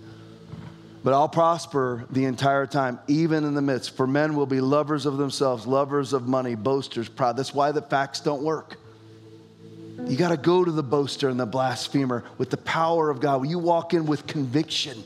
But 1.02 1.14
I'll 1.14 1.28
prosper 1.28 2.04
the 2.10 2.24
entire 2.24 2.66
time, 2.66 2.98
even 3.06 3.44
in 3.44 3.54
the 3.54 3.62
midst. 3.62 3.96
For 3.96 4.06
men 4.06 4.34
will 4.34 4.46
be 4.46 4.60
lovers 4.60 5.06
of 5.06 5.18
themselves, 5.18 5.66
lovers 5.66 6.12
of 6.12 6.26
money, 6.26 6.54
boasters, 6.54 7.08
proud. 7.08 7.36
That's 7.36 7.54
why 7.54 7.72
the 7.72 7.82
facts 7.82 8.20
don't 8.20 8.42
work. 8.42 8.76
You 10.04 10.16
got 10.16 10.30
to 10.30 10.36
go 10.36 10.64
to 10.64 10.70
the 10.70 10.82
boaster 10.82 11.28
and 11.28 11.38
the 11.38 11.46
blasphemer 11.46 12.24
with 12.38 12.50
the 12.50 12.56
power 12.56 13.10
of 13.10 13.20
God. 13.20 13.48
You 13.48 13.58
walk 13.58 13.94
in 13.94 14.06
with 14.06 14.26
conviction. 14.26 15.02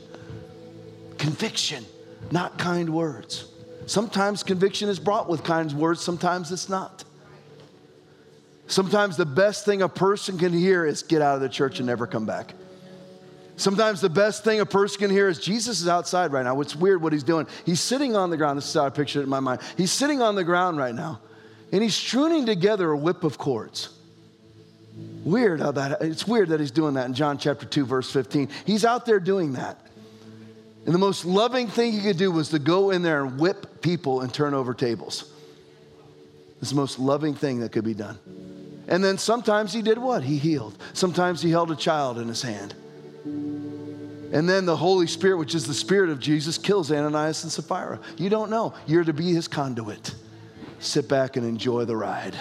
Conviction, 1.17 1.85
not 2.31 2.57
kind 2.57 2.93
words. 2.93 3.50
Sometimes 3.91 4.41
conviction 4.41 4.87
is 4.87 4.99
brought 4.99 5.27
with 5.27 5.43
kind 5.43 5.69
words, 5.73 5.99
sometimes 5.99 6.49
it's 6.49 6.69
not. 6.69 7.03
Sometimes 8.67 9.17
the 9.17 9.25
best 9.25 9.65
thing 9.65 9.81
a 9.81 9.89
person 9.89 10.37
can 10.37 10.53
hear 10.53 10.85
is 10.85 11.03
get 11.03 11.21
out 11.21 11.35
of 11.35 11.41
the 11.41 11.49
church 11.49 11.79
and 11.79 11.87
never 11.87 12.07
come 12.07 12.25
back. 12.25 12.53
Sometimes 13.57 13.99
the 13.99 14.07
best 14.07 14.45
thing 14.45 14.61
a 14.61 14.65
person 14.65 14.99
can 14.99 15.09
hear 15.09 15.27
is 15.27 15.39
Jesus 15.39 15.81
is 15.81 15.89
outside 15.89 16.31
right 16.31 16.45
now. 16.45 16.61
It's 16.61 16.73
weird 16.73 17.01
what 17.01 17.11
he's 17.11 17.25
doing. 17.25 17.47
He's 17.65 17.81
sitting 17.81 18.15
on 18.15 18.29
the 18.29 18.37
ground. 18.37 18.57
This 18.57 18.65
is 18.69 18.73
how 18.73 18.85
I 18.85 18.91
picture 18.91 19.19
it 19.19 19.23
in 19.23 19.29
my 19.29 19.41
mind. 19.41 19.59
He's 19.75 19.91
sitting 19.91 20.21
on 20.21 20.35
the 20.35 20.45
ground 20.45 20.77
right 20.77 20.95
now, 20.95 21.19
and 21.73 21.83
he's 21.83 21.99
tuning 22.01 22.45
together 22.45 22.91
a 22.91 22.97
whip 22.97 23.25
of 23.25 23.37
cords. 23.37 23.89
Weird 25.25 25.59
how 25.59 25.73
that, 25.73 26.01
it's 26.01 26.25
weird 26.25 26.47
that 26.47 26.61
he's 26.61 26.71
doing 26.71 26.93
that 26.93 27.07
in 27.07 27.13
John 27.13 27.37
chapter 27.37 27.65
2, 27.65 27.85
verse 27.85 28.09
15. 28.09 28.47
He's 28.65 28.85
out 28.85 29.05
there 29.05 29.19
doing 29.19 29.51
that. 29.53 29.85
And 30.85 30.95
the 30.95 30.99
most 30.99 31.25
loving 31.25 31.67
thing 31.67 31.91
he 31.91 32.01
could 32.01 32.17
do 32.17 32.31
was 32.31 32.49
to 32.49 32.59
go 32.59 32.89
in 32.89 33.01
there 33.03 33.23
and 33.23 33.39
whip 33.39 33.81
people 33.81 34.21
and 34.21 34.33
turn 34.33 34.53
over 34.53 34.73
tables. 34.73 35.31
It's 36.59 36.71
the 36.71 36.75
most 36.75 36.99
loving 36.99 37.35
thing 37.35 37.59
that 37.59 37.71
could 37.71 37.83
be 37.83 37.93
done. 37.93 38.17
And 38.87 39.03
then 39.03 39.17
sometimes 39.17 39.73
he 39.73 39.81
did 39.81 39.97
what? 39.97 40.23
He 40.23 40.37
healed. 40.37 40.77
Sometimes 40.93 41.41
he 41.41 41.49
held 41.49 41.71
a 41.71 41.75
child 41.75 42.17
in 42.19 42.27
his 42.27 42.41
hand. 42.41 42.73
And 44.33 44.49
then 44.49 44.65
the 44.65 44.75
Holy 44.75 45.07
Spirit, 45.07 45.37
which 45.37 45.55
is 45.55 45.67
the 45.67 45.73
Spirit 45.73 46.09
of 46.09 46.19
Jesus, 46.19 46.57
kills 46.57 46.91
Ananias 46.91 47.43
and 47.43 47.51
Sapphira. 47.51 47.99
You 48.17 48.29
don't 48.29 48.49
know. 48.49 48.73
You're 48.87 49.03
to 49.03 49.13
be 49.13 49.33
his 49.33 49.47
conduit. 49.47 50.15
Sit 50.79 51.07
back 51.07 51.35
and 51.35 51.45
enjoy 51.45 51.85
the 51.85 51.95
ride. 51.95 52.35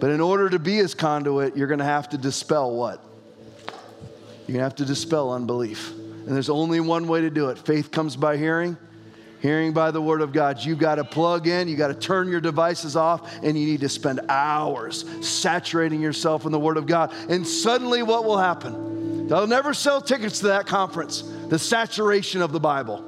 But 0.00 0.10
in 0.10 0.20
order 0.20 0.48
to 0.50 0.58
be 0.58 0.76
his 0.76 0.94
conduit, 0.94 1.56
you're 1.56 1.68
going 1.68 1.78
to 1.78 1.84
have 1.84 2.08
to 2.10 2.18
dispel 2.18 2.74
what? 2.74 3.04
You're 4.46 4.54
going 4.54 4.58
to 4.58 4.64
have 4.64 4.76
to 4.76 4.84
dispel 4.84 5.32
unbelief. 5.32 5.92
And 6.26 6.34
there's 6.34 6.50
only 6.50 6.80
one 6.80 7.08
way 7.08 7.20
to 7.20 7.30
do 7.30 7.48
it 7.48 7.58
faith 7.58 7.90
comes 7.90 8.16
by 8.16 8.36
hearing, 8.36 8.76
hearing 9.40 9.72
by 9.72 9.90
the 9.90 10.00
word 10.00 10.20
of 10.20 10.32
God. 10.32 10.58
You've 10.62 10.78
got 10.78 10.96
to 10.96 11.04
plug 11.04 11.48
in, 11.48 11.68
you've 11.68 11.78
got 11.78 11.88
to 11.88 11.94
turn 11.94 12.28
your 12.28 12.40
devices 12.40 12.96
off, 12.96 13.34
and 13.42 13.58
you 13.58 13.66
need 13.66 13.80
to 13.80 13.88
spend 13.88 14.20
hours 14.28 15.04
saturating 15.26 16.00
yourself 16.00 16.46
in 16.46 16.52
the 16.52 16.60
word 16.60 16.76
of 16.76 16.86
God. 16.86 17.12
And 17.28 17.46
suddenly, 17.46 18.02
what 18.02 18.24
will 18.24 18.38
happen? 18.38 19.28
They'll 19.28 19.46
never 19.46 19.74
sell 19.74 20.00
tickets 20.00 20.40
to 20.40 20.48
that 20.48 20.66
conference, 20.66 21.22
the 21.48 21.58
saturation 21.58 22.42
of 22.42 22.52
the 22.52 22.60
Bible. 22.60 23.04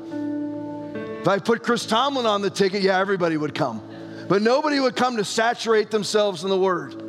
If 1.20 1.28
I 1.28 1.39
put 1.39 1.62
Chris 1.62 1.86
Tomlin 1.86 2.27
on 2.27 2.43
the 2.43 2.51
ticket, 2.51 2.82
yeah, 2.82 2.99
everybody 2.99 3.36
would 3.36 3.55
come. 3.55 3.82
But 4.28 4.43
nobody 4.43 4.81
would 4.81 4.97
come 4.97 5.16
to 5.16 5.24
saturate 5.24 5.91
themselves 5.91 6.45
in 6.45 6.51
the 6.51 6.59
word. 6.59 7.03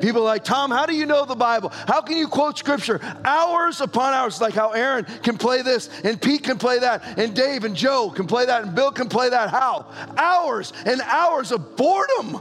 People 0.00 0.22
like, 0.22 0.44
Tom, 0.44 0.70
how 0.70 0.86
do 0.86 0.94
you 0.94 1.06
know 1.06 1.24
the 1.24 1.34
Bible? 1.34 1.70
How 1.70 2.00
can 2.00 2.16
you 2.16 2.28
quote 2.28 2.58
scripture 2.58 3.00
hours 3.24 3.80
upon 3.80 4.14
hours? 4.14 4.40
Like 4.40 4.54
how 4.54 4.70
Aaron 4.70 5.04
can 5.22 5.36
play 5.36 5.62
this, 5.62 5.88
and 6.04 6.20
Pete 6.20 6.44
can 6.44 6.58
play 6.58 6.78
that, 6.78 7.18
and 7.18 7.34
Dave 7.34 7.64
and 7.64 7.76
Joe 7.76 8.10
can 8.10 8.26
play 8.26 8.46
that, 8.46 8.62
and 8.62 8.74
Bill 8.74 8.92
can 8.92 9.08
play 9.08 9.28
that. 9.28 9.50
How? 9.50 9.86
Hours 10.16 10.72
and 10.86 11.00
hours 11.02 11.52
of 11.52 11.76
boredom. 11.76 12.40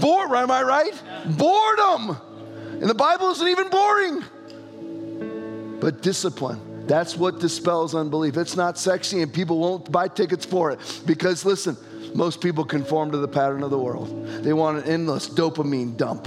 Bored, 0.00 0.30
am 0.32 0.50
I 0.50 0.62
right? 0.62 1.02
Boredom. 1.38 2.16
And 2.80 2.88
the 2.90 2.94
Bible 2.94 3.30
isn't 3.30 3.48
even 3.48 3.70
boring. 3.70 4.22
But 5.80 6.02
discipline. 6.02 6.60
That's 6.86 7.16
what 7.16 7.40
dispels 7.40 7.94
unbelief. 7.94 8.36
It's 8.36 8.56
not 8.56 8.78
sexy, 8.78 9.22
and 9.22 9.32
people 9.32 9.58
won't 9.58 9.90
buy 9.90 10.08
tickets 10.08 10.44
for 10.44 10.70
it. 10.70 10.78
Because 11.04 11.44
listen, 11.44 11.76
most 12.16 12.40
people 12.40 12.64
conform 12.64 13.10
to 13.12 13.18
the 13.18 13.28
pattern 13.28 13.62
of 13.62 13.70
the 13.70 13.78
world. 13.78 14.26
They 14.42 14.52
want 14.52 14.78
an 14.78 14.84
endless 14.84 15.28
dopamine 15.28 15.96
dump. 15.96 16.26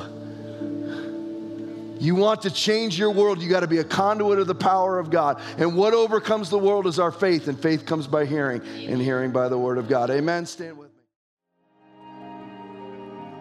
You 1.99 2.16
want 2.16 2.44
to 2.44 2.52
change 2.52 2.98
your 2.98 3.11
world, 3.11 3.41
you 3.41 3.49
got 3.49 3.60
to 3.60 3.68
be 3.68 3.80
a 3.80 3.84
conduit 3.84 4.40
of 4.40 4.48
the 4.48 4.56
power 4.56 4.99
of 4.99 5.10
God. 5.10 5.41
And 5.57 5.76
what 5.76 5.94
overcomes 5.94 6.49
the 6.49 6.57
world 6.57 6.88
is 6.88 6.98
our 6.98 7.11
faith, 7.11 7.49
and 7.49 7.60
faith 7.60 7.86
comes 7.86 8.07
by 8.07 8.26
hearing, 8.26 8.61
and 8.61 9.02
hearing 9.02 9.32
by 9.32 9.49
the 9.49 9.57
word 9.57 9.78
of 9.78 9.90
God. 9.90 10.10
Amen. 10.10 10.45
Stand 10.45 10.78
with 10.78 10.90
me. 10.90 10.95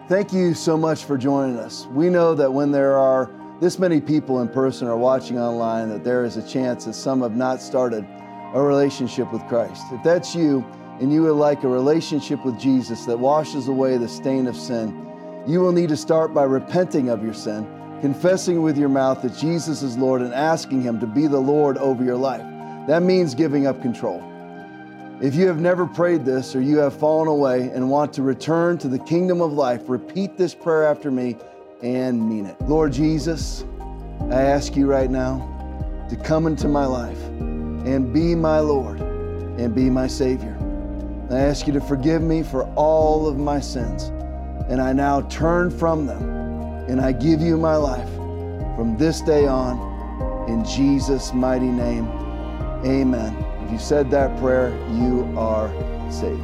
Thank 0.09 0.33
you 0.33 0.53
so 0.53 0.75
much 0.75 1.05
for 1.05 1.17
joining 1.17 1.57
us. 1.57 1.85
We 1.85 2.09
know 2.09 2.35
that 2.35 2.51
when 2.51 2.71
there 2.71 2.97
are 2.97 3.31
this 3.61 3.79
many 3.79 4.01
people 4.01 4.41
in 4.41 4.49
person 4.49 4.87
or 4.87 4.97
watching 4.97 5.39
online, 5.39 5.87
that 5.89 6.03
there 6.03 6.25
is 6.25 6.35
a 6.35 6.45
chance 6.45 6.85
that 6.85 6.95
some 6.95 7.21
have 7.21 7.35
not 7.35 7.61
started 7.61 8.05
a 8.53 8.61
relationship 8.61 9.31
with 9.31 9.45
Christ. 9.47 9.83
If 9.91 10.03
that's 10.03 10.35
you, 10.35 10.65
and 10.99 11.13
you 11.13 11.23
would 11.23 11.33
like 11.33 11.63
a 11.63 11.67
relationship 11.67 12.43
with 12.43 12.59
Jesus 12.59 13.05
that 13.05 13.17
washes 13.17 13.67
away 13.67 13.97
the 13.97 14.07
stain 14.07 14.47
of 14.47 14.55
sin, 14.55 15.05
you 15.47 15.61
will 15.61 15.71
need 15.71 15.89
to 15.89 15.97
start 15.97 16.33
by 16.33 16.43
repenting 16.43 17.09
of 17.09 17.23
your 17.23 17.33
sin, 17.33 17.65
confessing 18.01 18.61
with 18.61 18.77
your 18.77 18.89
mouth 18.89 19.21
that 19.21 19.35
Jesus 19.37 19.81
is 19.81 19.97
Lord, 19.97 20.21
and 20.21 20.33
asking 20.33 20.81
Him 20.81 20.99
to 20.99 21.07
be 21.07 21.27
the 21.27 21.39
Lord 21.39 21.77
over 21.77 22.03
your 22.03 22.17
life. 22.17 22.43
That 22.87 23.01
means 23.01 23.33
giving 23.33 23.65
up 23.65 23.81
control. 23.81 24.23
If 25.21 25.35
you 25.35 25.47
have 25.47 25.59
never 25.59 25.85
prayed 25.85 26.25
this 26.25 26.55
or 26.55 26.61
you 26.61 26.77
have 26.77 26.93
fallen 26.93 27.27
away 27.27 27.69
and 27.73 27.89
want 27.89 28.13
to 28.13 28.21
return 28.21 28.77
to 28.79 28.87
the 28.87 28.99
kingdom 28.99 29.41
of 29.41 29.53
life, 29.53 29.83
repeat 29.87 30.37
this 30.37 30.55
prayer 30.55 30.85
after 30.85 31.11
me 31.11 31.35
and 31.81 32.29
mean 32.29 32.45
it. 32.45 32.59
Lord 32.61 32.93
Jesus, 32.93 33.65
I 34.29 34.41
ask 34.41 34.75
you 34.75 34.85
right 34.85 35.09
now 35.09 35.45
to 36.09 36.15
come 36.15 36.47
into 36.47 36.67
my 36.67 36.85
life 36.85 37.21
and 37.27 38.13
be 38.13 38.35
my 38.35 38.59
Lord 38.59 38.99
and 38.99 39.73
be 39.73 39.89
my 39.89 40.07
Savior. 40.07 40.58
I 41.29 41.37
ask 41.41 41.67
you 41.67 41.73
to 41.73 41.81
forgive 41.81 42.23
me 42.23 42.41
for 42.41 42.63
all 42.73 43.27
of 43.27 43.37
my 43.37 43.59
sins. 43.59 44.11
And 44.67 44.81
I 44.81 44.93
now 44.93 45.21
turn 45.21 45.69
from 45.69 46.07
them 46.07 46.23
and 46.87 46.99
I 46.99 47.11
give 47.11 47.39
you 47.39 47.55
my 47.55 47.75
life 47.75 48.09
from 48.75 48.97
this 48.97 49.21
day 49.21 49.45
on. 49.45 49.87
In 50.49 50.65
Jesus' 50.65 51.31
mighty 51.31 51.67
name, 51.67 52.07
amen. 52.83 53.35
If 53.63 53.71
you 53.71 53.77
said 53.77 54.09
that 54.09 54.39
prayer, 54.39 54.69
you 54.91 55.31
are 55.37 55.69
saved. 56.11 56.41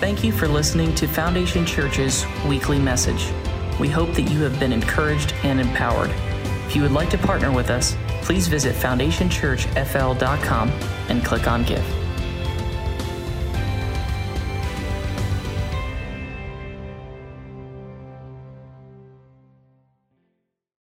Thank 0.00 0.24
you 0.24 0.32
for 0.32 0.48
listening 0.48 0.92
to 0.96 1.06
Foundation 1.06 1.64
Church's 1.64 2.24
weekly 2.48 2.80
message. 2.80 3.28
We 3.78 3.88
hope 3.88 4.12
that 4.14 4.22
you 4.22 4.40
have 4.40 4.58
been 4.58 4.72
encouraged 4.72 5.34
and 5.44 5.60
empowered. 5.60 6.10
If 6.66 6.74
you 6.74 6.82
would 6.82 6.90
like 6.90 7.10
to 7.10 7.18
partner 7.18 7.52
with 7.52 7.70
us, 7.70 7.96
please 8.22 8.48
visit 8.48 8.74
foundationchurchfl.com 8.74 10.72
and 11.10 11.24
click 11.24 11.46
on 11.48 11.64
Give. 11.64 11.99